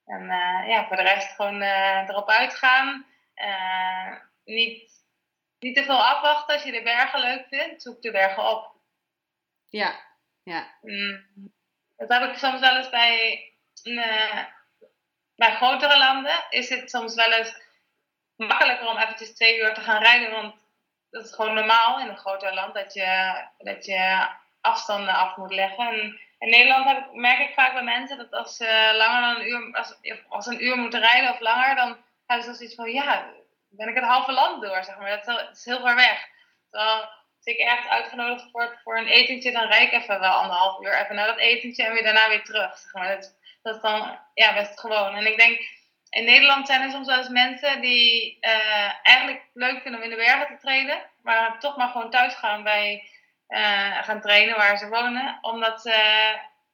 En 0.05 0.21
uh, 0.21 0.67
ja, 0.67 0.87
voor 0.87 0.95
de 0.95 1.03
rest 1.03 1.35
gewoon 1.35 1.61
uh, 1.61 2.09
erop 2.09 2.29
uitgaan. 2.29 3.05
niet, 4.43 5.03
niet 5.59 5.75
te 5.75 5.83
veel 5.83 6.03
afwachten 6.03 6.53
als 6.53 6.63
je 6.63 6.71
de 6.71 6.81
bergen 6.81 7.19
leuk 7.19 7.45
vindt. 7.49 7.81
Zoek 7.81 8.01
de 8.01 8.11
bergen 8.11 8.49
op. 8.49 8.75
Ja, 9.69 9.99
ja. 10.43 10.67
Mm, 10.81 11.25
dat 11.97 12.09
heb 12.09 12.29
ik 12.29 12.37
soms 12.37 12.59
wel 12.59 12.77
eens 12.77 12.89
bij, 12.89 13.43
bij 15.35 15.55
grotere 15.55 15.97
landen. 15.97 16.45
Is 16.49 16.69
het 16.69 16.89
soms 16.89 17.15
wel 17.15 17.31
eens 17.31 17.61
makkelijker 18.35 18.87
om 18.87 18.97
eventjes 18.97 19.33
twee 19.33 19.59
uur 19.59 19.73
te 19.73 19.81
gaan 19.81 20.01
rijden. 20.01 20.31
Want 20.31 20.55
dat 21.09 21.25
is 21.25 21.33
gewoon 21.33 21.53
normaal 21.53 21.99
in 21.99 22.07
een 22.07 22.17
groter 22.17 22.53
land. 22.53 22.73
Dat 22.73 22.93
je, 22.93 23.41
dat 23.57 23.85
je 23.85 24.27
afstanden 24.61 25.13
af 25.13 25.37
moet 25.37 25.53
leggen. 25.53 25.87
En 25.87 26.19
in 26.39 26.49
Nederland 26.49 27.13
merk 27.13 27.39
ik 27.39 27.53
vaak 27.53 27.73
bij 27.73 27.83
mensen 27.83 28.17
dat 28.17 28.31
als 28.31 28.55
ze 28.55 28.93
langer 28.95 29.21
dan 29.21 29.35
een 29.35 29.47
uur, 29.47 29.75
als, 29.75 29.95
als 30.29 30.45
een 30.45 30.63
uur 30.63 30.77
moeten 30.77 30.99
rijden 30.99 31.29
of 31.29 31.39
langer, 31.39 31.75
dan 31.75 31.97
hebben 32.25 32.45
ze 32.45 32.53
zoiets 32.53 32.75
van, 32.75 32.91
ja, 32.91 33.33
ben 33.69 33.87
ik 33.87 33.95
het 33.95 34.03
halve 34.03 34.31
land 34.31 34.61
door, 34.61 34.83
zeg 34.83 34.97
maar. 34.97 35.21
Dat 35.25 35.49
is 35.51 35.65
heel 35.65 35.79
ver 35.79 35.95
weg. 35.95 36.27
Terwijl, 36.69 37.01
als 37.37 37.45
ik 37.45 37.57
ergens 37.57 37.87
uitgenodigd 37.87 38.51
word 38.51 38.79
voor 38.83 38.97
een 38.97 39.07
etentje, 39.07 39.51
dan 39.51 39.67
rijd 39.67 39.93
ik 39.93 40.01
even 40.01 40.19
wel 40.19 40.31
anderhalf 40.31 40.81
uur 40.81 40.99
even 40.99 41.15
naar 41.15 41.27
dat 41.27 41.37
etentje 41.37 41.83
en 41.83 41.93
weer 41.93 42.03
daarna 42.03 42.27
weer 42.29 42.43
terug, 42.43 42.77
zeg 42.77 42.93
maar. 42.93 43.15
Dat, 43.15 43.35
dat 43.61 43.75
is 43.75 43.81
dan, 43.81 44.19
ja, 44.33 44.53
best 44.53 44.79
gewoon. 44.79 45.15
En 45.15 45.25
ik 45.25 45.37
denk, 45.37 45.59
in 46.09 46.25
Nederland 46.25 46.67
zijn 46.67 46.81
er 46.81 46.91
soms 46.91 47.07
wel 47.07 47.17
eens 47.17 47.29
mensen 47.29 47.81
die 47.81 48.37
uh, 48.41 48.93
eigenlijk 49.03 49.45
leuk 49.53 49.81
vinden 49.81 50.01
om 50.01 50.09
in 50.09 50.09
de 50.09 50.25
bergen 50.25 50.47
te 50.47 50.61
trainen, 50.61 51.01
maar 51.21 51.59
toch 51.59 51.77
maar 51.77 51.89
gewoon 51.89 52.11
thuis 52.11 52.33
gaan 52.33 52.63
bij 52.63 53.09
uh, 53.49 54.03
gaan 54.03 54.21
trainen 54.21 54.55
waar 54.55 54.77
ze 54.77 54.89
wonen. 54.89 55.37
Omdat 55.41 55.81
ze 55.81 55.93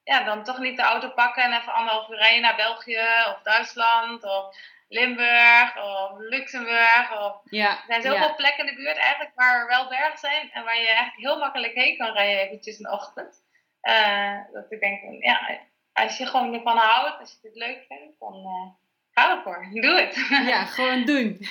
ja, 0.03 0.23
dan 0.23 0.43
toch 0.43 0.59
niet 0.59 0.77
de 0.77 0.83
auto 0.83 1.09
pakken 1.09 1.43
en 1.43 1.53
even 1.53 1.73
anderhalf 1.73 2.09
uur 2.09 2.17
rijden 2.17 2.41
naar 2.41 2.55
België 2.55 3.07
of 3.27 3.39
Duitsland 3.43 4.23
of 4.23 4.55
Limburg 4.89 5.83
of 5.83 6.11
Luxemburg. 6.17 7.21
Of... 7.21 7.41
Ja, 7.43 7.69
er 7.69 7.83
zijn 7.87 8.01
zoveel 8.01 8.35
plekken 8.35 8.67
in 8.67 8.75
de 8.75 8.81
buurt 8.81 8.97
eigenlijk 8.97 9.35
waar 9.35 9.59
er 9.59 9.67
wel 9.67 9.87
bergen 9.87 10.19
zijn 10.19 10.51
en 10.51 10.63
waar 10.63 10.79
je 10.79 10.87
eigenlijk 10.87 11.17
heel 11.17 11.39
makkelijk 11.39 11.73
heen 11.73 11.97
kan 11.97 12.13
rijden 12.13 12.41
eventjes 12.41 12.77
in 12.77 12.83
de 12.83 12.91
ochtend. 12.91 13.43
Uh, 13.83 14.37
dat 14.53 14.65
ik 14.71 14.79
denk, 14.79 15.23
ja, 15.23 15.59
als 15.93 16.17
je 16.17 16.25
gewoon 16.25 16.53
ervan 16.53 16.77
houdt, 16.77 17.19
als 17.19 17.37
je 17.41 17.47
het 17.47 17.57
leuk 17.57 17.85
vindt, 17.87 18.19
dan 18.19 18.35
uh, 18.35 18.71
ga 19.11 19.37
ervoor. 19.37 19.67
Doe 19.81 20.01
het. 20.01 20.15
Ja, 20.29 20.65
gewoon 20.65 21.05
doen. 21.05 21.47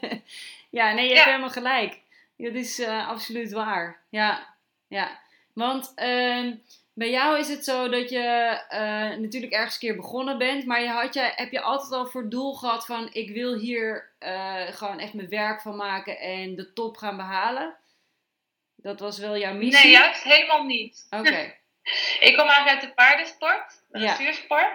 ja, 0.78 0.92
nee, 0.92 1.08
je 1.08 1.14
hebt 1.14 1.26
helemaal 1.26 1.50
gelijk. 1.50 2.00
Dat 2.36 2.52
is 2.54 2.80
uh, 2.80 3.08
absoluut 3.08 3.52
waar. 3.52 4.02
Ja, 4.08 4.53
ja. 4.88 5.20
Want 5.52 5.92
uh, 5.96 6.52
bij 6.94 7.10
jou 7.10 7.38
is 7.38 7.48
het 7.48 7.64
zo 7.64 7.88
dat 7.88 8.10
je 8.10 8.60
uh, 8.70 9.20
natuurlijk 9.20 9.52
ergens 9.52 9.74
een 9.74 9.80
keer 9.80 9.96
begonnen 9.96 10.38
bent, 10.38 10.66
maar 10.66 10.80
je 10.80 10.88
had 10.88 11.14
je, 11.14 11.32
heb 11.34 11.52
je 11.52 11.60
altijd 11.60 11.92
al 11.92 12.06
voor 12.06 12.28
doel 12.28 12.54
gehad 12.54 12.86
van 12.86 13.08
ik 13.12 13.30
wil 13.30 13.58
hier 13.58 14.12
uh, 14.20 14.66
gewoon 14.68 14.98
echt 14.98 15.12
mijn 15.12 15.28
werk 15.28 15.60
van 15.60 15.76
maken 15.76 16.18
en 16.18 16.54
de 16.54 16.72
top 16.72 16.96
gaan 16.96 17.16
behalen? 17.16 17.76
Dat 18.76 19.00
was 19.00 19.18
wel 19.18 19.38
jouw 19.38 19.54
missie? 19.54 19.84
Nee, 19.84 19.92
juist 19.92 20.22
helemaal 20.22 20.64
niet. 20.64 21.06
Oké. 21.10 21.54
ik 22.28 22.36
kom 22.36 22.48
eigenlijk 22.48 22.68
uit 22.68 22.80
de 22.80 22.94
paardensport, 22.94 23.82
de 23.88 23.98
dressuursport. 23.98 24.72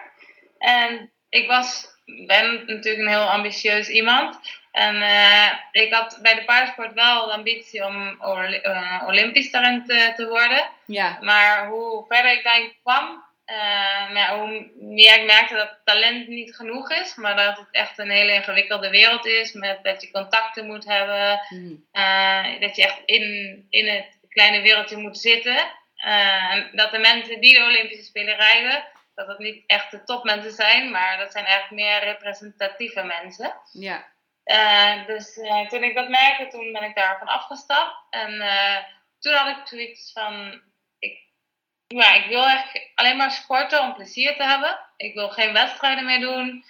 En 0.57 1.11
ik 1.29 1.47
was, 1.47 1.87
ben 2.05 2.65
natuurlijk 2.65 3.03
een 3.03 3.07
heel 3.07 3.29
ambitieus 3.29 3.89
iemand. 3.89 4.39
En 4.71 4.95
uh, 4.95 5.51
ik 5.71 5.93
had 5.93 6.19
bij 6.21 6.35
de 6.35 6.43
paardensport 6.43 6.93
wel 6.93 7.25
de 7.25 7.31
ambitie 7.31 7.85
om 7.85 8.19
uh, 8.21 9.03
Olympisch 9.07 9.51
daarin 9.51 9.85
te, 9.85 10.13
te, 10.15 10.27
worden. 10.27 10.69
Ja. 10.85 11.17
Maar 11.21 11.67
hoe 11.67 12.05
verder 12.07 12.31
ik 12.31 12.43
daarin 12.43 12.73
kwam, 12.81 13.23
uh, 13.45 14.15
ja, 14.15 14.37
hoe 14.37 14.71
meer 14.75 15.19
ik 15.19 15.25
merkte 15.25 15.55
dat 15.55 15.79
talent 15.83 16.27
niet 16.27 16.55
genoeg 16.55 16.91
is, 16.91 17.15
maar 17.15 17.35
dat 17.35 17.57
het 17.57 17.67
echt 17.71 17.97
een 17.97 18.09
hele 18.09 18.33
ingewikkelde 18.33 18.89
wereld 18.89 19.25
is, 19.25 19.53
met 19.53 19.83
dat 19.83 20.01
je 20.01 20.11
contacten 20.11 20.65
moet 20.65 20.85
hebben, 20.85 21.41
mm. 21.49 21.85
dat 22.59 22.75
je 22.75 22.83
echt 22.83 23.01
in, 23.05 23.65
in 23.69 23.87
het 23.87 24.19
kleine 24.29 24.61
wereldje 24.61 24.97
moet 24.97 25.17
zitten. 25.17 25.57
en 25.95 26.69
dat 26.71 26.91
de 26.91 26.99
mensen 26.99 27.41
die 27.41 27.53
de 27.53 27.63
Olympische 27.63 28.03
Spelen 28.03 28.35
rijden, 28.35 28.83
dat 29.15 29.27
het 29.27 29.39
niet 29.39 29.63
echt 29.67 29.91
de 29.91 30.03
topmensen 30.03 30.51
zijn, 30.51 30.91
maar 30.91 31.17
dat 31.17 31.31
zijn 31.31 31.45
eigenlijk 31.45 31.83
meer 31.83 32.11
representatieve 32.11 33.03
mensen. 33.03 33.53
Ja. 33.71 34.05
Uh, 34.49 35.05
dus 35.05 35.37
uh, 35.37 35.67
toen 35.67 35.83
ik 35.83 35.95
dat 35.95 36.09
merkte, 36.09 36.47
toen 36.47 36.71
ben 36.71 36.83
ik 36.83 36.95
daarvan 36.95 37.27
afgestapt. 37.27 37.95
En 38.09 38.33
uh, 38.33 38.77
toen 39.19 39.33
had 39.33 39.57
ik 39.57 39.67
zoiets 39.67 40.11
van, 40.11 40.61
ik, 40.99 41.19
ja, 41.87 42.13
ik 42.13 42.25
wil 42.25 42.47
echt 42.47 42.89
alleen 42.95 43.17
maar 43.17 43.31
sporten 43.31 43.81
om 43.81 43.93
plezier 43.93 44.35
te 44.35 44.43
hebben. 44.43 44.79
Ik 44.97 45.13
wil 45.13 45.29
geen 45.29 45.53
wedstrijden 45.53 46.05
meer 46.05 46.19
doen. 46.19 46.65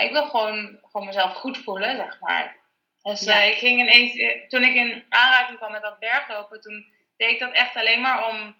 ik 0.00 0.10
wil 0.10 0.26
gewoon, 0.28 0.78
gewoon 0.82 1.06
mezelf 1.06 1.34
goed 1.34 1.58
voelen, 1.58 1.96
zeg 1.96 2.20
maar. 2.20 2.56
Dus 3.02 3.24
ja. 3.24 3.40
ik 3.40 3.58
ging 3.58 3.80
ineens, 3.80 4.12
toen 4.48 4.62
ik 4.62 4.74
in 4.74 5.04
aanraking 5.08 5.58
kwam 5.58 5.72
met 5.72 5.82
dat 5.82 5.98
berglopen, 5.98 6.60
toen 6.60 6.92
deed 7.16 7.30
ik 7.30 7.38
dat 7.38 7.52
echt 7.52 7.76
alleen 7.76 8.00
maar 8.00 8.28
om, 8.28 8.56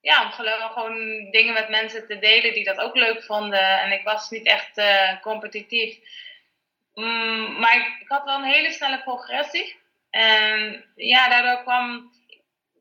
ja, 0.00 0.22
om 0.22 0.32
gewoon 0.32 1.30
dingen 1.30 1.52
met 1.52 1.68
mensen 1.68 2.06
te 2.06 2.18
delen 2.18 2.52
die 2.52 2.64
dat 2.64 2.78
ook 2.78 2.96
leuk 2.96 3.24
vonden. 3.24 3.80
En 3.80 3.92
ik 3.92 4.04
was 4.04 4.30
niet 4.30 4.46
echt 4.46 4.80
competitief. 5.20 5.98
Mm, 6.98 7.58
maar 7.58 7.76
ik, 7.76 8.08
had 8.08 8.24
wel 8.24 8.38
een 8.38 8.52
hele 8.52 8.72
snelle 8.72 9.02
progressie. 9.02 9.76
En 10.10 10.84
ja, 10.94 11.28
daardoor 11.28 11.62
kwam, 11.62 12.12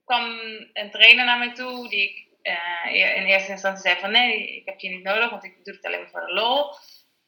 kwam 0.06 0.24
een 0.74 0.92
trainer 0.92 1.26
naar 1.26 1.38
mij 1.38 1.54
toe 1.54 1.90
die 1.90 2.10
ik 2.10 2.28
uh, 2.44 3.16
in 3.18 3.26
eerste 3.26 3.52
instantie 3.52 3.82
zei 3.82 4.00
van 4.00 4.12
nee, 4.12 4.56
ik 4.56 4.66
heb 4.66 4.80
je 4.80 4.90
niet 4.90 5.04
nodig, 5.04 5.30
want 5.30 5.44
ik 5.44 5.66
doe 5.66 5.74
het 5.76 5.86
alleen 5.86 6.00
maar 6.00 6.10
voor 6.10 6.26
de 6.26 6.34
lol. 6.34 6.74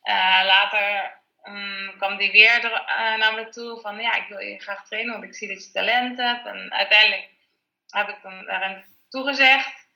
Uh, 0.03 0.41
later 0.45 1.17
um, 1.43 1.93
kwam 1.97 2.17
die 2.17 2.31
weer 2.31 2.63
er, 2.63 2.71
uh, 2.71 3.17
naar 3.17 3.33
me 3.33 3.49
toe 3.49 3.79
van 3.79 3.99
ja, 3.99 4.15
ik 4.15 4.27
wil 4.27 4.39
je 4.39 4.59
graag 4.59 4.85
trainen, 4.85 5.11
want 5.11 5.23
ik 5.23 5.35
zie 5.35 5.47
dat 5.47 5.65
je 5.65 5.71
talent 5.71 6.17
hebt. 6.17 6.45
En 6.45 6.73
uiteindelijk 6.73 7.29
heb 7.87 8.09
ik 8.09 8.17
dan 8.21 8.45
daarin 8.45 8.85
toegezegd. 9.09 9.87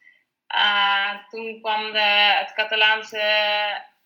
toen 1.30 1.62
kwam 1.62 1.92
de, 1.92 2.00
het 2.40 2.54
Catalaanse 2.54 3.22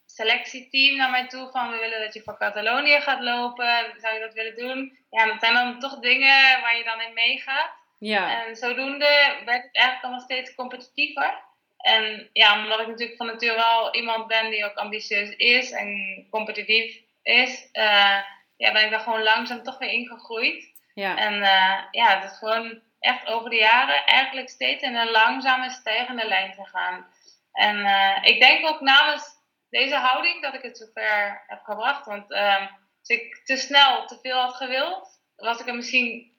selectieteam 0.08 0.98
naar 0.98 1.10
mij 1.10 1.28
toe 1.28 1.50
van 1.52 1.72
we 1.72 1.78
willen 1.78 2.00
dat 2.00 2.14
je 2.14 2.22
voor 2.22 2.38
Catalonië 2.38 3.02
gaat 3.02 3.22
lopen. 3.22 3.94
Zou 3.98 4.14
je 4.14 4.20
dat 4.20 4.34
willen 4.34 4.56
doen? 4.56 4.98
Ja, 5.10 5.26
dat 5.26 5.40
zijn 5.40 5.54
dan 5.54 5.80
toch 5.80 6.00
dingen 6.00 6.62
waar 6.62 6.78
je 6.78 6.84
dan 6.84 7.02
in 7.02 7.14
meegaat. 7.14 7.72
Ja. 8.00 8.46
En 8.46 8.56
zodoende 8.56 9.42
werd 9.46 9.64
het 9.64 9.76
eigenlijk 9.76 10.04
allemaal 10.04 10.24
steeds 10.24 10.56
competitiever. 10.56 11.46
En 11.78 12.30
ja, 12.34 12.64
omdat 12.64 12.80
ik 12.80 12.88
natuurlijk 12.88 13.18
van 13.18 13.28
nature 13.28 13.56
wel 13.56 13.96
iemand 13.96 14.28
ben 14.28 14.50
die 14.50 14.66
ook 14.66 14.76
ambitieus 14.76 15.30
is 15.36 15.72
en 15.72 16.28
competitief 16.30 17.02
is, 17.24 17.70
uh, 17.74 18.18
ja, 18.58 18.72
ben 18.72 18.84
ik 18.84 18.92
daar 18.92 19.00
gewoon 19.00 19.24
langzaam 19.24 19.64
toch 19.64 19.78
weer 19.78 19.90
ingegroeid. 19.90 20.76
Ja. 20.94 21.18
En 21.18 21.34
uh, 21.34 21.80
ja, 21.92 22.20
het 22.20 22.32
is 22.32 22.38
gewoon 22.38 22.82
echt 23.00 23.28
over 23.28 23.50
de 23.50 23.56
jaren 23.56 24.06
eigenlijk 24.06 24.50
steeds 24.50 24.84
in 24.84 24.96
een 24.96 25.12
langzame 25.12 25.70
stijgende 25.70 26.28
lijn 26.28 26.54
gegaan. 26.54 27.06
En 27.52 27.86
ik 28.24 28.40
denk 28.40 28.68
ook 28.68 28.82
namens 28.82 29.37
deze 29.78 29.96
houding 29.96 30.42
dat 30.42 30.54
ik 30.54 30.62
het 30.62 30.78
zover 30.78 31.44
heb 31.48 31.64
gebracht. 31.64 32.06
Want 32.06 32.32
ehm, 32.32 32.62
als 33.00 33.10
ik 33.10 33.42
te 33.46 33.58
snel 33.58 34.06
te 34.06 34.20
veel 34.22 34.40
had 34.40 34.56
gewild, 34.56 35.22
was 35.36 35.60
ik 35.60 35.68
er 35.68 35.76
misschien 35.76 36.36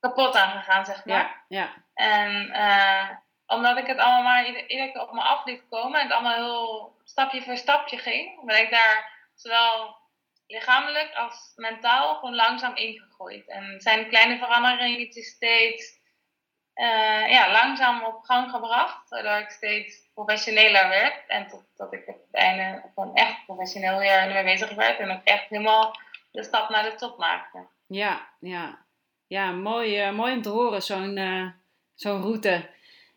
kapot 0.00 0.36
aan 0.36 0.58
gegaan, 0.58 0.84
zeg 0.84 1.04
maar. 1.04 1.16
Ja, 1.16 1.44
ja. 1.48 1.84
En 1.94 2.46
uh, 2.46 3.10
omdat 3.46 3.76
ik 3.76 3.86
het 3.86 3.98
allemaal 3.98 4.22
maar 4.22 4.46
iedere 4.46 4.92
keer 4.92 5.00
op 5.00 5.12
me 5.12 5.20
af 5.20 5.44
liet 5.44 5.68
komen 5.68 6.00
en 6.00 6.06
het 6.06 6.14
allemaal 6.14 6.34
heel 6.34 6.96
stapje 7.04 7.42
voor 7.42 7.56
stapje 7.56 7.98
ging, 7.98 8.44
ben 8.44 8.60
ik 8.60 8.70
daar 8.70 9.28
zowel 9.34 9.96
lichamelijk 10.46 11.14
als 11.14 11.52
mentaal 11.54 12.14
gewoon 12.14 12.34
langzaam 12.34 12.76
ingegroeid. 12.76 13.48
En 13.48 13.80
zijn 13.80 14.08
kleine 14.08 14.38
veranderingen 14.38 15.12
steeds 15.12 15.99
uh, 16.80 17.30
ja, 17.30 17.52
langzaam 17.52 18.04
op 18.04 18.22
gang 18.22 18.50
gebracht, 18.50 19.08
waardoor 19.08 19.38
ik 19.38 19.50
steeds 19.50 20.10
professioneler 20.14 20.88
werd. 20.88 21.26
En 21.26 21.48
tot, 21.48 21.92
ik 21.92 22.08
op 22.08 22.16
het 22.30 22.40
einde 22.40 22.82
gewoon 22.94 23.14
echt 23.14 23.44
professioneel 23.46 23.98
weer 23.98 24.12
ermee 24.12 24.44
bezig 24.44 24.74
werd 24.74 24.98
en 24.98 25.10
ook 25.10 25.24
echt 25.24 25.48
helemaal 25.48 25.96
de 26.30 26.42
stap 26.42 26.68
naar 26.68 26.82
de 26.82 26.94
top 26.94 27.18
maakte. 27.18 27.58
Ja, 27.86 28.26
ja. 28.40 28.78
Ja, 29.26 29.50
mooi, 29.50 30.06
uh, 30.06 30.12
mooi 30.12 30.32
om 30.32 30.42
te 30.42 30.48
horen, 30.48 30.82
zo'n 30.82 31.16
uh, 31.16 31.46
zo'n 31.94 32.22
route. 32.22 32.68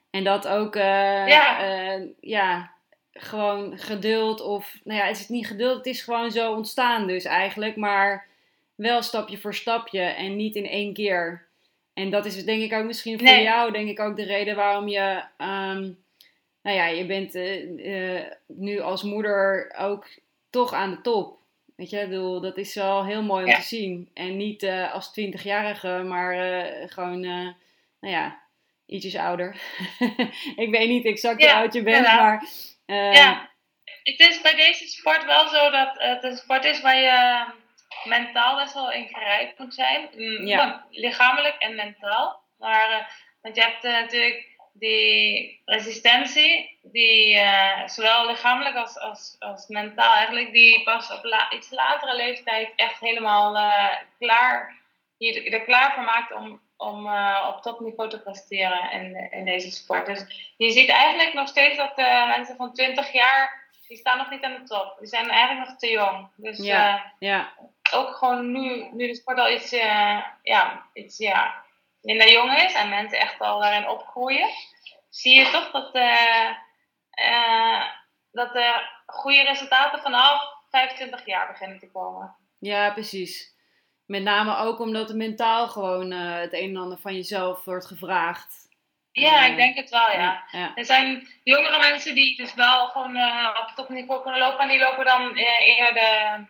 En 0.10 0.24
dat 0.24 0.48
ook, 0.48 0.76
ja. 0.76 1.98
ja, 2.22 2.72
gewoon 3.14 3.78
geduld 3.78 4.42
of, 4.42 4.76
nou 4.84 5.00
ja, 5.00 5.06
het 5.06 5.20
is 5.20 5.30
niet 5.30 5.48
geduld, 5.48 5.78
het 5.78 5.86
is 5.86 6.02
gewoon 6.02 6.32
zo 6.32 6.54
ontstaan 6.54 7.08
dus 7.08 7.26
eigenlijk. 7.26 7.76
Maar 7.76 8.28
wel 8.76 9.02
stapje 9.02 9.38
voor 9.38 9.54
stapje 9.54 10.02
en 10.02 10.36
niet 10.36 10.56
in 10.56 10.68
één 10.68 10.94
keer. 10.94 11.48
En 11.94 12.10
dat 12.10 12.26
is 12.26 12.46
denk 12.46 12.62
ik 12.62 12.74
ook 12.74 12.86
misschien 12.86 13.20
voor 13.20 13.28
jou, 13.28 13.72
denk 13.72 13.90
ik 13.90 14.00
ook 14.00 14.16
de 14.16 14.24
reden 14.24 14.56
waarom 14.56 14.88
je, 14.88 15.24
um, 15.38 16.04
nou 16.62 16.78
ja, 16.78 16.86
je 16.88 17.06
bent 17.06 17.34
nu 18.48 18.80
als 18.80 19.04
moeder 19.04 19.74
ook 19.78 20.08
toch 20.50 20.74
aan 20.74 20.92
de 20.92 21.02
top. 21.02 21.38
Weet 21.76 21.90
je, 21.90 22.08
bedoel, 22.08 22.42
dat 22.42 22.58
is 22.58 22.76
wel 22.76 23.06
heel 23.06 23.24
mooi 23.24 23.46
om 23.46 23.54
te 23.54 23.62
zien. 23.62 24.10
En 24.14 24.38
niet 24.38 24.64
uh, 24.64 24.94
als 24.94 25.10
20-jarige, 25.10 26.04
maar 26.08 26.36
gewoon, 26.88 27.20
nou 27.20 27.54
ja, 28.00 28.40
ietsjes 28.86 29.16
ouder. 29.16 29.56
ik 30.64 30.70
weet 30.70 30.90
niet 30.90 31.06
exact 31.06 31.42
hoe 31.42 31.54
oud 31.54 31.74
je 31.74 31.84
bent, 31.84 32.06
maar. 32.06 32.50
ja, 32.86 33.50
het 34.04 34.20
is 34.20 34.42
bij 34.42 34.56
deze 34.56 34.88
sport 34.88 35.26
wel 35.26 35.48
zo 35.48 35.72
dat 35.72 35.94
het 35.94 36.24
een 36.24 36.38
sport 36.38 36.66
is 36.66 36.82
waar 36.82 36.98
je 36.98 37.46
mentaal 38.06 38.56
best 38.56 38.74
wel 38.74 38.92
ingrijpend 38.92 39.58
moet 39.60 39.74
zijn. 39.74 40.10
Mm, 40.16 40.46
ja. 40.46 40.86
Lichamelijk 40.90 41.56
en 41.60 41.76
mentaal. 41.76 42.42
Maar, 42.58 43.16
want 43.42 43.56
je 43.56 43.62
hebt 43.62 43.84
natuurlijk 43.84 44.52
die 44.74 45.62
resistentie, 45.66 46.80
die 46.82 47.36
uh, 47.36 47.88
zowel 47.88 48.28
lichamelijk 48.28 48.76
als, 48.76 49.00
als, 49.00 49.36
als 49.40 49.68
mentaal 49.68 50.14
eigenlijk, 50.14 50.52
die 50.52 50.84
pas 50.84 51.12
op 51.12 51.24
la 51.24 51.52
iets 51.52 51.72
latere 51.72 52.16
leeftijd 52.16 52.74
echt 52.76 53.00
helemaal 53.00 53.72
klaar, 54.20 54.76
je 55.18 55.50
er 55.50 55.62
klaar 55.62 55.94
voor 55.94 56.04
maakt 56.04 56.34
om, 56.34 56.62
om 56.78 57.08
op 57.48 57.62
topniveau 57.62 58.10
te 58.10 58.22
presteren 58.22 58.92
in, 58.92 59.32
in 59.32 59.46
deze 59.46 59.72
sport. 59.72 60.06
Dus 60.06 60.54
je 60.58 60.72
ziet 60.72 60.90
eigenlijk 60.90 61.34
nog 61.34 61.48
steeds 61.48 61.78
dat 61.78 61.98
mensen 62.28 62.56
van 62.56 62.74
20 62.74 63.12
jaar, 63.12 63.64
die 63.88 63.98
staan 63.98 64.18
nog 64.18 64.30
niet 64.30 64.44
aan 64.44 64.54
de 64.54 64.64
top. 64.64 64.96
Die 65.00 65.08
zijn 65.08 65.30
eigenlijk 65.30 65.70
nog 65.70 65.78
te 65.78 65.90
jong. 65.90 66.28
Dus 66.36 66.58
ja, 66.58 67.14
ja. 67.20 67.54
Ook 67.94 68.16
gewoon 68.16 68.52
nu, 68.52 68.90
nu 68.92 69.08
de 69.08 69.16
sport 69.16 69.40
al 69.40 69.52
iets, 69.52 69.70
ja, 70.42 70.86
iets 70.94 71.18
ja, 71.18 71.64
minder 72.04 72.32
jong 72.32 72.62
is 72.62 72.74
en 72.74 72.90
mensen 72.90 73.20
echt 73.20 73.40
al 73.40 73.60
daarin 73.60 73.90
opgroeien, 73.90 74.50
zie 75.10 75.36
je 75.36 75.50
toch 75.52 75.72
dat, 75.72 75.96
uh, 75.96 76.50
uh, 77.30 77.84
dat 78.32 78.56
er 78.56 79.04
goede 79.06 79.44
resultaten 79.44 80.02
vanaf 80.02 80.42
25 80.70 81.26
jaar 81.26 81.48
beginnen 81.48 81.80
te 81.80 81.92
komen. 81.92 82.36
Ja, 82.60 82.92
precies. 82.92 83.52
Met 84.06 84.24
name 84.24 84.56
ook 84.56 84.80
omdat 84.80 85.08
het 85.08 85.18
mentaal 85.18 85.68
gewoon 85.68 86.12
het 86.12 86.54
een 86.54 86.70
en 86.70 86.78
ander 86.78 86.98
van 86.98 87.16
jezelf 87.16 87.66
wordt 87.66 87.86
gevraagd. 87.86 88.62
Ja, 89.12 89.46
ik 89.46 89.56
denk 89.56 89.76
het 89.76 89.90
wel, 89.90 90.12
ja. 90.12 90.44
Er 90.76 90.86
zijn 90.86 91.28
jongere 91.44 91.78
mensen 91.78 92.16
die 92.16 92.38
dus 92.38 92.54
wel 92.54 92.88
gewoon 92.88 93.18
op 93.62 93.72
topniveau 93.76 94.22
kunnen 94.22 94.40
lopen. 94.40 94.60
En 94.60 94.68
die 94.68 94.80
lopen 94.80 95.06
dan 95.06 95.36
eerder 95.36 95.94
de, 95.94 96.46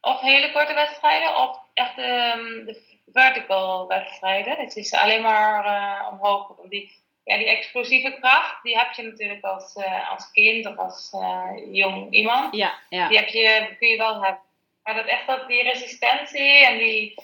of 0.00 0.20
hele 0.20 0.52
korte 0.52 0.74
wedstrijden 0.74 1.36
of 1.36 1.58
echt 1.74 1.96
de, 1.96 2.62
de 2.66 2.96
vertical 3.12 3.86
wedstrijden. 3.86 4.56
Het 4.56 4.76
is 4.76 4.94
alleen 4.94 5.22
maar 5.22 5.64
uh, 5.64 6.08
omhoog. 6.12 6.54
Die, 6.68 6.96
ja, 7.24 7.36
die 7.36 7.48
explosieve 7.48 8.16
kracht, 8.20 8.62
die 8.62 8.78
heb 8.78 8.92
je 8.92 9.02
natuurlijk 9.02 9.44
als, 9.44 9.76
uh, 9.76 10.10
als 10.10 10.30
kind 10.30 10.66
of 10.66 10.76
als 10.76 11.12
uh, 11.14 11.50
jong 11.72 12.12
iemand. 12.12 12.56
Ja, 12.56 12.74
ja. 12.88 13.08
Die 13.08 13.18
heb 13.18 13.28
je, 13.28 13.76
kun 13.78 13.88
je 13.88 13.96
wel 13.96 14.22
hebben. 14.22 14.42
Maar 14.82 14.94
dat 14.94 15.06
echt 15.06 15.26
dat 15.26 15.48
die 15.48 15.62
resistentie 15.62 16.66
en 16.66 16.78
die, 16.78 17.14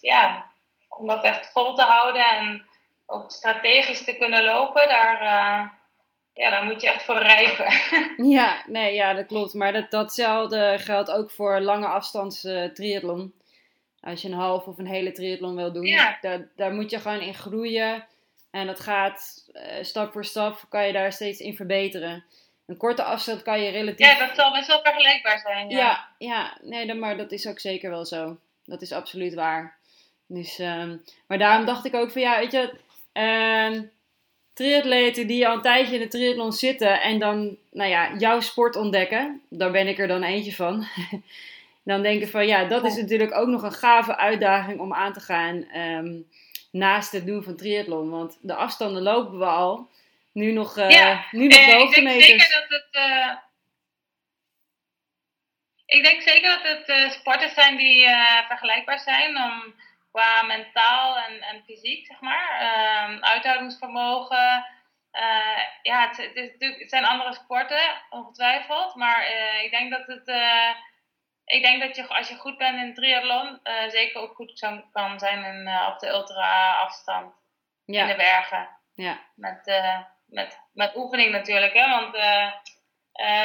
ja, 0.00 0.50
om 0.88 1.06
dat 1.06 1.24
echt 1.24 1.50
vol 1.52 1.74
te 1.74 1.82
houden 1.82 2.26
en 2.26 2.68
ook 3.06 3.30
strategisch 3.30 4.04
te 4.04 4.16
kunnen 4.16 4.44
lopen, 4.44 4.88
daar, 4.88 5.77
ja, 6.38 6.50
daar 6.50 6.64
moet 6.64 6.80
je 6.80 6.88
echt 6.88 7.02
voor 7.02 7.18
rijpen. 7.18 7.66
ja, 8.36 8.62
nee, 8.66 8.94
ja, 8.94 9.14
dat 9.14 9.26
klopt. 9.26 9.54
Maar 9.54 9.72
dat, 9.72 9.90
datzelfde 9.90 10.74
geldt 10.78 11.10
ook 11.10 11.30
voor 11.30 11.60
lange 11.60 11.86
afstands 11.86 12.40
triathlon. 12.74 13.32
Als 14.00 14.22
je 14.22 14.28
een 14.28 14.34
half 14.34 14.66
of 14.66 14.78
een 14.78 14.86
hele 14.86 15.12
triathlon 15.12 15.56
wil 15.56 15.72
doen, 15.72 15.96
daar, 16.20 16.48
daar 16.56 16.72
moet 16.72 16.90
je 16.90 16.98
gewoon 16.98 17.20
in 17.20 17.34
groeien. 17.34 18.06
En 18.50 18.66
dat 18.66 18.80
gaat 18.80 19.48
uh, 19.52 19.62
stap 19.80 20.12
voor 20.12 20.24
stap, 20.24 20.64
kan 20.68 20.86
je 20.86 20.92
daar 20.92 21.12
steeds 21.12 21.40
in 21.40 21.56
verbeteren. 21.56 22.24
Een 22.66 22.76
korte 22.76 23.02
afstand 23.02 23.42
kan 23.42 23.60
je 23.60 23.70
relatief... 23.70 24.06
Ja, 24.06 24.26
dat 24.26 24.36
zal 24.36 24.52
best 24.52 24.66
wel 24.66 24.80
vergelijkbaar 24.82 25.38
zijn. 25.38 25.70
Ja, 25.70 25.78
ja, 25.78 26.08
ja 26.18 26.58
nee, 26.62 26.86
dan, 26.86 26.98
maar 26.98 27.16
dat 27.16 27.32
is 27.32 27.46
ook 27.46 27.58
zeker 27.58 27.90
wel 27.90 28.04
zo. 28.04 28.38
Dat 28.64 28.82
is 28.82 28.92
absoluut 28.92 29.34
waar. 29.34 29.76
Dus, 30.26 30.58
um, 30.58 31.04
maar 31.26 31.38
daarom 31.38 31.66
dacht 31.66 31.84
ik 31.84 31.94
ook 31.94 32.10
van 32.10 32.22
ja, 32.22 32.38
weet 32.38 32.52
je, 32.52 32.74
uh, 33.12 33.82
triatleten 34.58 35.26
die 35.26 35.48
al 35.48 35.54
een 35.54 35.62
tijdje 35.62 35.94
in 35.94 36.00
de 36.00 36.08
triathlon 36.08 36.52
zitten 36.52 37.00
en 37.00 37.18
dan, 37.18 37.56
nou 37.70 37.90
ja, 37.90 38.12
jouw 38.16 38.40
sport 38.40 38.76
ontdekken, 38.76 39.42
daar 39.48 39.70
ben 39.70 39.88
ik 39.88 39.98
er 39.98 40.08
dan 40.08 40.22
eentje 40.22 40.52
van. 40.52 40.86
dan 41.90 42.02
denken 42.02 42.28
van 42.28 42.46
ja, 42.46 42.64
dat 42.64 42.84
is 42.84 42.96
natuurlijk 42.96 43.34
ook 43.34 43.48
nog 43.48 43.62
een 43.62 43.72
gave 43.72 44.16
uitdaging 44.16 44.80
om 44.80 44.94
aan 44.94 45.12
te 45.12 45.20
gaan 45.20 45.76
um, 45.76 46.28
naast 46.70 47.12
het 47.12 47.26
doen 47.26 47.42
van 47.42 47.56
triathlon. 47.56 48.10
Want 48.10 48.38
de 48.40 48.54
afstanden 48.54 49.02
lopen 49.02 49.38
we 49.38 49.44
al. 49.44 49.88
Nu 50.32 50.52
nog, 50.52 50.78
uh, 50.78 50.90
ja. 50.90 51.24
nu 51.30 51.46
nog 51.46 51.64
de 51.64 51.72
hoogtemeters. 51.72 52.28
Ik 52.28 52.38
denk 52.38 52.40
zeker 52.40 52.60
dat 52.60 52.80
het... 52.80 53.02
Uh, 53.10 53.36
ik 55.86 56.02
denk 56.02 56.22
zeker 56.22 56.50
dat 56.50 56.62
het 56.62 56.88
uh, 56.88 57.10
sporten 57.10 57.50
zijn 57.50 57.76
die 57.76 58.08
vergelijkbaar 58.48 58.98
zijn. 58.98 59.36
Om, 59.36 59.74
qua 60.18 60.42
mentaal 60.42 61.18
en, 61.18 61.40
en 61.40 61.62
fysiek, 61.64 62.06
zeg 62.06 62.20
maar. 62.20 62.60
Ehm, 62.60 63.24
uithoudingsvermogen. 63.24 64.66
ja, 65.82 66.08
het, 66.08 66.16
het, 66.16 66.54
is, 66.58 66.78
het, 66.78 66.90
zijn 66.90 67.04
andere 67.04 67.32
sporten, 67.32 68.02
ongetwijfeld. 68.10 68.94
Maar 68.94 69.26
ik 69.62 69.70
denk 69.70 69.90
dat 69.90 70.06
het 70.06 70.28
ik 71.48 71.62
denk 71.62 71.80
dat 71.80 71.96
je 71.96 72.08
als 72.08 72.28
je 72.28 72.34
goed 72.34 72.58
bent 72.58 72.78
in 72.78 72.94
triathlon, 72.94 73.60
uh, 73.64 73.88
zeker 73.88 74.20
ook 74.20 74.34
goed 74.34 74.58
kan 74.92 75.18
zijn 75.18 75.44
in, 75.44 75.66
uh, 75.66 75.88
op 75.92 75.98
de 75.98 76.08
ultra 76.08 76.72
afstand 76.72 77.34
ja. 77.84 78.02
in 78.02 78.08
de 78.08 78.16
bergen. 78.16 78.68
Ja. 78.94 79.18
Met, 79.34 79.66
uh, 79.66 79.98
met, 80.26 80.58
met 80.72 80.96
oefening 80.96 81.30
natuurlijk, 81.30 81.72
hè? 81.72 81.88
want 81.88 82.12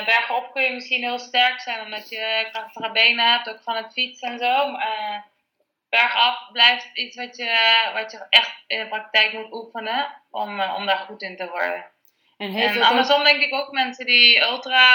bergen 0.05 0.36
op 0.36 0.51
kun 0.53 0.63
je 0.63 0.74
misschien 0.74 1.03
heel 1.03 1.19
sterk 1.19 1.59
zijn 1.59 1.82
omdat 1.82 2.09
je 2.09 2.49
krachtige 2.51 2.91
benen 2.91 3.32
hebt, 3.32 3.49
ook 3.49 3.61
van 3.61 3.76
het 3.76 3.93
fietsen 3.93 4.32
en 4.32 4.39
zo. 4.39 4.78
Bergaf 5.94 6.52
blijft 6.52 6.89
iets 6.94 7.16
wat 7.16 7.38
je, 7.38 7.89
wat 7.94 8.12
je 8.12 8.26
echt 8.30 8.64
in 8.68 8.80
de 8.80 8.88
praktijk 8.88 9.34
moet 9.34 9.52
oefenen 9.52 10.22
om, 10.32 10.62
om 10.62 10.86
daar 10.86 11.06
goed 11.08 11.22
in 11.22 11.38
te 11.38 11.50
worden. 11.50 11.91
En, 12.38 12.56
en 12.56 12.82
andersom 12.82 13.24
denk 13.24 13.41
ik 13.41 13.54
ook 13.54 13.72
mensen 13.72 14.06
die 14.06 14.41
ultra 14.41 14.88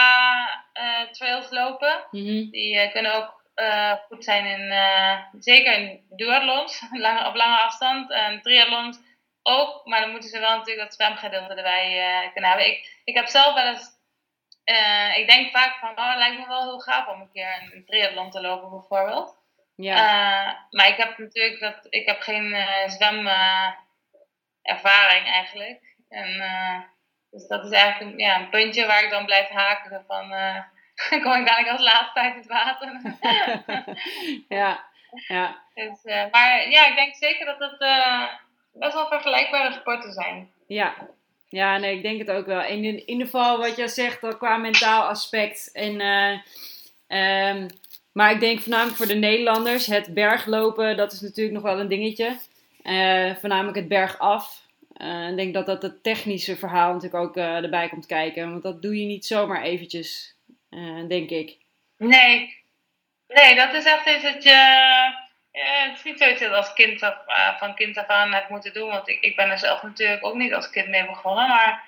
uh, 0.75 1.11
trails 1.11 1.51
lopen, 1.51 2.05
mhm. 2.11 2.51
die 2.51 2.75
uh, 2.75 2.93
kunnen 2.93 3.15
ook 3.15 3.43
uh, 3.57 3.93
goed 3.93 4.25
zijn 4.25 4.45
in, 4.47 4.73
zeker 5.41 5.73
in 5.73 6.05
duathlons, 6.09 6.83
lange, 7.07 7.29
op 7.29 7.35
lange 7.35 7.59
afstand, 7.59 8.11
en 8.11 8.43
triathlons 8.43 8.99
ook, 9.43 9.87
maar 9.87 10.01
dan 10.01 10.11
moeten 10.11 10.31
ze 10.31 10.39
wel 10.39 10.57
natuurlijk 10.57 10.89
dat 10.89 10.95
zwemgedeelte 10.95 11.55
erbij 11.55 12.31
kunnen 12.33 12.51
hebben. 12.51 12.69
Ik, 12.69 13.01
ik 13.05 13.15
heb 13.15 13.27
zelf 13.27 13.55
wel 13.55 13.67
eens, 13.67 13.97
ik 15.17 15.29
denk 15.29 15.51
vaak 15.51 15.79
van, 15.79 15.91
oh, 15.99 16.09
het 16.09 16.19
lijkt 16.19 16.39
me 16.39 16.47
wel 16.47 16.63
heel 16.63 16.79
gaaf 16.79 17.07
om 17.07 17.21
een 17.21 17.33
keer 17.33 17.59
een, 17.61 17.77
een 17.77 17.85
triathlon 17.85 18.31
te 18.31 18.41
lopen 18.41 18.71
bijvoorbeeld. 18.71 19.38
Ja. 19.83 20.67
maar 20.71 20.89
ik 20.89 20.97
heb 20.97 21.19
natuurlijk 21.19 21.61
dat, 21.61 21.87
ik 21.89 22.07
heb 22.07 22.21
geen 22.21 22.57
zwemervaring 22.87 25.27
eigenlijk. 25.27 25.81
En 26.09 26.43
dus 27.31 27.47
dat 27.47 27.65
is 27.65 27.71
eigenlijk 27.71 28.13
een, 28.13 28.19
ja, 28.19 28.41
een 28.41 28.49
puntje 28.49 28.87
waar 28.87 29.05
ik 29.05 29.11
dan 29.11 29.25
blijf 29.25 29.49
haken 29.49 30.05
van... 30.07 30.33
Kom 31.23 31.33
ik 31.33 31.47
dadelijk 31.47 31.69
als 31.69 31.81
laatste 31.81 32.21
uit 32.21 32.35
het 32.35 32.47
water. 32.47 33.01
ja, 34.59 34.85
Ja. 35.27 35.63
Dus, 35.75 36.03
maar 36.31 36.71
ja, 36.71 36.87
ik 36.87 36.97
denk 36.97 37.15
zeker 37.15 37.47
dat 37.47 37.59
het 37.59 37.79
best 38.73 38.95
wel 38.95 39.07
vergelijkbare 39.07 39.73
sporten 39.73 40.13
zijn. 40.13 40.51
Ja, 40.67 40.95
ja, 41.49 41.77
nee, 41.77 41.97
ik 41.97 42.03
denk 42.03 42.19
het 42.19 42.31
ook 42.31 42.47
wel. 42.47 42.63
In, 42.63 42.85
in 42.85 43.09
ieder 43.09 43.25
geval 43.25 43.59
wat 43.59 43.77
jij 43.77 43.89
zegt 43.89 44.37
qua 44.39 44.57
mentaal 44.57 45.09
aspect. 45.09 45.73
En, 45.73 46.01
um, 47.09 47.67
maar 48.19 48.33
ik 48.33 48.41
denk 48.41 48.61
voornamelijk 48.61 48.97
voor 48.97 49.07
de 49.07 49.15
Nederlanders, 49.15 49.87
het 49.87 50.15
berglopen, 50.15 50.97
dat 50.97 51.13
is 51.13 51.21
natuurlijk 51.21 51.55
nog 51.55 51.63
wel 51.63 51.81
een 51.81 51.89
dingetje. 51.89 52.37
Uh, 52.85 53.35
voornamelijk 53.37 53.77
het 53.77 53.89
bergaf. 53.89 54.63
Uh, 54.97 55.29
ik 55.29 55.37
denk 55.37 55.55
dat 55.55 55.67
dat 55.67 55.83
het 55.83 56.03
technische 56.03 56.57
verhaal 56.57 56.93
natuurlijk 56.93 57.23
ook 57.23 57.37
uh, 57.37 57.57
erbij 57.57 57.89
komt 57.89 58.07
kijken. 58.07 58.51
Want 58.51 58.63
dat 58.63 58.83
doe 58.83 59.01
je 59.01 59.07
niet 59.07 59.27
zomaar 59.27 59.63
eventjes, 59.63 60.35
denk 61.09 61.31
ik. 61.31 61.57
Nee. 61.97 62.57
nee, 63.29 63.55
dat 63.55 63.75
is 63.75 63.85
echt 63.85 64.07
iets 64.09 64.23
dat 64.23 64.43
je... 64.43 64.57
het 65.53 65.97
is 65.97 66.05
niet 66.05 66.19
zoiets 66.19 66.41
dat 66.41 66.53
als 66.53 66.73
kind 66.73 67.03
af, 67.03 67.17
van 67.59 67.75
kind 67.75 67.97
af 67.97 68.07
aan 68.07 68.33
hebt 68.33 68.49
moeten 68.49 68.73
doen. 68.73 68.89
Want 68.89 69.09
ik, 69.09 69.21
ik 69.21 69.37
ben 69.37 69.51
er 69.51 69.59
zelf 69.59 69.83
natuurlijk 69.83 70.27
ook 70.27 70.35
niet 70.35 70.55
als 70.55 70.71
kind 70.71 70.89
mee 70.89 71.07
begonnen. 71.07 71.49
Maar 71.49 71.85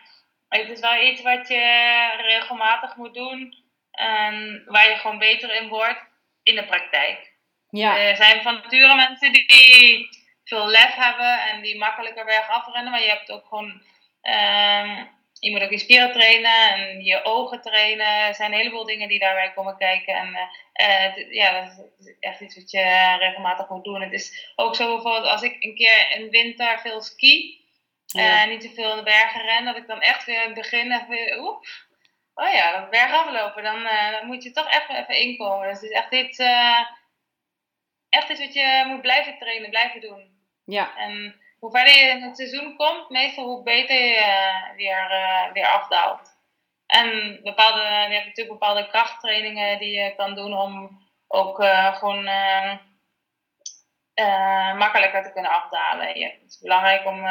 het 0.49 0.68
is 0.68 0.81
wel 0.81 1.03
iets 1.03 1.22
wat 1.22 1.49
je 1.49 2.09
regelmatig 2.16 2.97
moet 2.97 3.14
doen. 3.14 3.55
En 3.91 4.62
waar 4.66 4.89
je 4.89 4.97
gewoon 4.97 5.18
beter 5.18 5.55
in 5.62 5.68
wordt 5.68 6.09
in 6.43 6.55
de 6.55 6.64
praktijk. 6.64 7.32
Ja. 7.70 7.99
Er 7.99 8.16
zijn 8.16 8.43
van 8.43 8.55
nature 8.55 8.95
mensen 8.95 9.32
die 9.32 10.09
veel 10.45 10.66
lef 10.66 10.95
hebben 10.95 11.41
en 11.41 11.62
die 11.62 11.78
makkelijker 11.78 12.24
bergaf 12.24 12.66
rennen, 12.72 12.91
maar 12.91 13.03
je 13.03 13.09
hebt 13.09 13.30
ook 13.30 13.47
gewoon. 13.47 13.82
Um, 14.22 15.18
je 15.41 15.51
moet 15.51 15.62
ook 15.62 15.70
je 15.70 15.78
spieren 15.78 16.12
trainen 16.12 16.72
en 16.72 17.05
je 17.05 17.24
ogen 17.24 17.61
trainen. 17.61 18.07
Er 18.07 18.34
zijn 18.34 18.53
een 18.53 18.59
heleboel 18.59 18.84
dingen 18.84 19.09
die 19.09 19.18
daarbij 19.18 19.53
komen 19.53 19.76
kijken. 19.76 20.14
En 20.14 20.28
uh, 20.74 21.32
ja, 21.32 21.61
dat 21.61 21.86
is 21.99 22.16
echt 22.20 22.41
iets 22.41 22.55
wat 22.55 22.70
je 22.70 23.16
regelmatig 23.18 23.68
moet 23.68 23.84
doen. 23.84 24.03
Het 24.03 24.12
is 24.12 24.53
ook 24.57 24.76
zo 24.76 24.95
bijvoorbeeld 24.95 25.26
als 25.26 25.43
ik 25.43 25.57
een 25.61 25.74
keer 25.74 26.11
in 26.11 26.30
winter 26.30 26.80
veel 26.80 27.01
ski 27.01 27.64
en 28.07 28.47
uh, 28.47 28.47
niet 28.47 28.61
te 28.61 28.70
veel 28.74 28.91
in 28.91 28.97
de 28.97 29.03
bergen 29.03 29.41
ren, 29.41 29.64
dat 29.64 29.76
ik 29.76 29.86
dan 29.86 30.01
echt 30.01 30.24
weer 30.24 30.41
in 30.41 30.45
het 30.45 30.55
begin 30.55 30.93
even, 30.93 31.38
oep, 31.38 31.66
oh 32.41 32.53
ja, 32.53 32.80
dat 32.80 32.91
bergaf 32.91 33.30
lopen, 33.30 33.62
dan, 33.62 33.82
uh, 33.82 34.11
dan 34.11 34.26
moet 34.26 34.43
je 34.43 34.51
toch 34.51 34.68
echt 34.68 34.88
even 34.88 35.16
inkomen. 35.16 35.68
Dus 35.68 35.80
het 35.80 35.91
is 35.91 35.97
echt 35.97 36.12
iets, 36.12 36.38
uh, 36.38 36.80
echt 38.09 38.28
iets 38.28 38.41
wat 38.41 38.55
je 38.55 38.84
moet 38.86 39.01
blijven 39.01 39.38
trainen, 39.38 39.70
blijven 39.70 40.01
doen. 40.01 40.38
Ja. 40.64 40.97
En 40.97 41.41
hoe 41.59 41.70
verder 41.70 41.97
je 41.97 42.11
in 42.11 42.22
het 42.22 42.36
seizoen 42.36 42.76
komt, 42.76 43.09
meestal 43.09 43.45
hoe 43.45 43.62
beter 43.62 43.97
je 43.97 44.16
uh, 44.16 44.76
weer, 44.76 45.09
weer 45.53 45.66
afdaalt. 45.66 46.38
En 46.86 47.41
bepaalde, 47.43 47.80
je 47.80 48.14
hebt 48.14 48.26
natuurlijk 48.26 48.59
bepaalde 48.59 48.88
krachttrainingen 48.88 49.78
die 49.78 50.01
je 50.01 50.14
kan 50.16 50.34
doen 50.34 50.55
om 50.55 51.03
ook 51.28 51.64
gewoon 51.95 52.24
makkelijker 54.78 55.22
te 55.22 55.32
kunnen 55.32 55.51
afdalen. 55.51 56.18
Ja, 56.18 56.28
het 56.28 56.51
is 56.51 56.59
belangrijk 56.61 57.07
om 57.07 57.26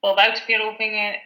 veel 0.00 0.14
buikspieroefeningen 0.14 1.20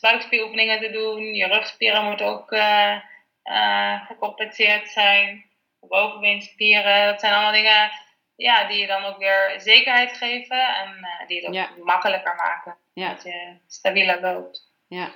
buikspieroefeningen 0.00 0.80
te 0.80 0.90
doen. 0.90 1.34
Je 1.34 1.46
rugspieren 1.46 2.04
moeten 2.04 2.26
ook 2.26 2.52
uh, 2.52 2.96
uh, 3.44 4.06
gecompenseerd 4.06 4.88
zijn. 4.88 5.44
Bovenbeenspieren. 5.80 7.06
Dat 7.06 7.20
zijn 7.20 7.32
allemaal 7.32 7.52
dingen 7.52 7.90
ja, 8.36 8.68
die 8.68 8.78
je 8.80 8.86
dan 8.86 9.04
ook 9.04 9.18
weer 9.18 9.54
zekerheid 9.56 10.16
geven. 10.16 10.74
En 10.74 10.98
uh, 11.00 11.28
die 11.28 11.46
het 11.46 11.46
ook 11.46 11.84
makkelijker 11.84 12.34
maken. 12.34 12.76
Dat 12.94 13.22
je 13.22 13.56
stabieler 13.66 14.20
loopt. 14.20 14.72
Ja. 14.88 15.10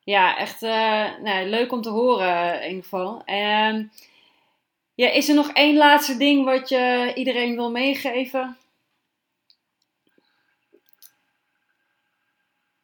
Ja, 0.00 0.36
echt 0.36 0.60
nou, 0.60 1.44
leuk 1.44 1.72
om 1.72 1.82
te 1.82 1.90
horen 1.90 2.62
in 2.62 2.68
ieder 2.68 2.82
geval. 2.82 3.22
Um, 3.26 3.90
ja, 4.94 5.10
is 5.10 5.28
er 5.28 5.34
nog 5.34 5.50
één 5.52 5.76
laatste 5.76 6.16
ding 6.16 6.44
wat 6.44 6.68
je 6.68 7.12
iedereen 7.14 7.54
wil 7.54 7.70
meegeven? 7.70 8.56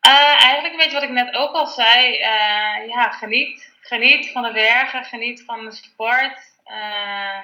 Uh, 0.06 0.42
eigenlijk 0.42 0.76
weet 0.76 0.86
je 0.86 0.92
wat 0.92 1.02
ik 1.02 1.10
net 1.10 1.34
ook 1.34 1.54
al 1.54 1.66
zei. 1.66 2.12
Uh, 2.12 2.88
ja, 2.88 3.10
geniet. 3.10 3.70
Geniet 3.80 4.30
van 4.30 4.42
de 4.42 4.52
bergen, 4.52 5.04
geniet 5.04 5.44
van 5.44 5.64
de 5.64 5.72
sport. 5.72 6.52
Uh, 6.66 7.38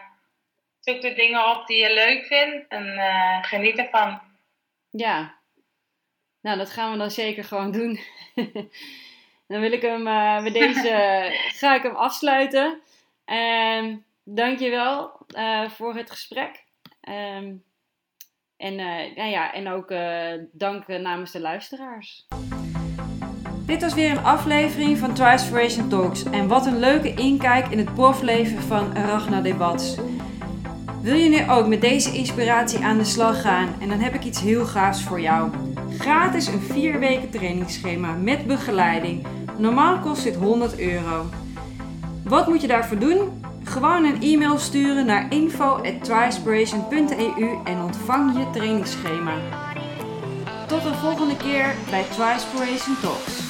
zoek 0.80 1.00
de 1.00 1.14
dingen 1.14 1.50
op 1.50 1.66
die 1.66 1.76
je 1.76 1.94
leuk 1.94 2.26
vindt 2.26 2.68
en 2.68 2.98
geniet 3.44 3.78
ervan. 3.78 4.20
Ja, 4.90 5.34
nou 6.40 6.58
dat 6.58 6.70
gaan 6.70 6.92
we 6.92 6.98
dan 6.98 7.10
zeker 7.10 7.44
gewoon 7.44 7.70
doen. 7.72 8.00
dan 9.48 9.60
wil 9.60 9.72
ik 9.72 9.82
hem 9.82 10.02
met 10.42 10.52
deze 10.62 11.28
ga 11.48 11.74
ik 11.74 11.82
hem 11.82 11.96
afsluiten. 11.96 12.80
Um, 13.24 14.04
dankjewel 14.24 15.20
voor 15.68 15.94
het 15.94 16.10
gesprek. 16.10 16.64
Um, 17.08 17.66
en, 18.58 18.72
uh, 18.72 19.16
nou 19.16 19.30
ja, 19.30 19.52
en 19.52 19.68
ook 19.68 19.90
uh, 19.90 20.32
dank 20.52 20.86
namens 20.86 21.30
de 21.30 21.40
luisteraars. 21.40 22.26
Dit 23.68 23.82
was 23.82 23.94
weer 23.94 24.10
een 24.10 24.24
aflevering 24.24 24.98
van 24.98 25.12
Trispiration 25.12 25.88
Talks. 25.88 26.22
En 26.22 26.48
wat 26.48 26.66
een 26.66 26.78
leuke 26.78 27.14
inkijk 27.14 27.68
in 27.68 27.78
het 27.78 27.94
profleven 27.94 28.62
van 28.62 28.94
Ragnar 28.94 29.42
Debats. 29.42 29.96
Wil 31.02 31.14
je 31.14 31.28
nu 31.28 31.50
ook 31.50 31.66
met 31.66 31.80
deze 31.80 32.12
inspiratie 32.12 32.84
aan 32.84 32.98
de 32.98 33.04
slag 33.04 33.40
gaan? 33.40 33.68
En 33.80 33.88
dan 33.88 33.98
heb 33.98 34.14
ik 34.14 34.24
iets 34.24 34.40
heel 34.40 34.64
gaafs 34.64 35.02
voor 35.02 35.20
jou. 35.20 35.50
Gratis 35.98 36.46
een 36.46 36.60
4 36.60 36.98
weken 36.98 37.30
trainingsschema 37.30 38.12
met 38.12 38.46
begeleiding. 38.46 39.26
Normaal 39.58 39.98
kost 39.98 40.22
dit 40.22 40.36
100 40.36 40.78
euro. 40.78 41.26
Wat 42.24 42.48
moet 42.48 42.60
je 42.60 42.66
daarvoor 42.66 42.98
doen? 42.98 43.42
Gewoon 43.64 44.04
een 44.04 44.22
e-mail 44.22 44.58
sturen 44.58 45.06
naar 45.06 45.32
info.trispiration.eu 45.32 47.58
en 47.64 47.82
ontvang 47.82 48.38
je 48.38 48.50
trainingsschema. 48.52 49.34
Tot 50.66 50.82
de 50.82 50.94
volgende 50.94 51.36
keer 51.36 51.74
bij 51.90 52.02
Trispiration 52.02 52.96
Talks. 53.02 53.47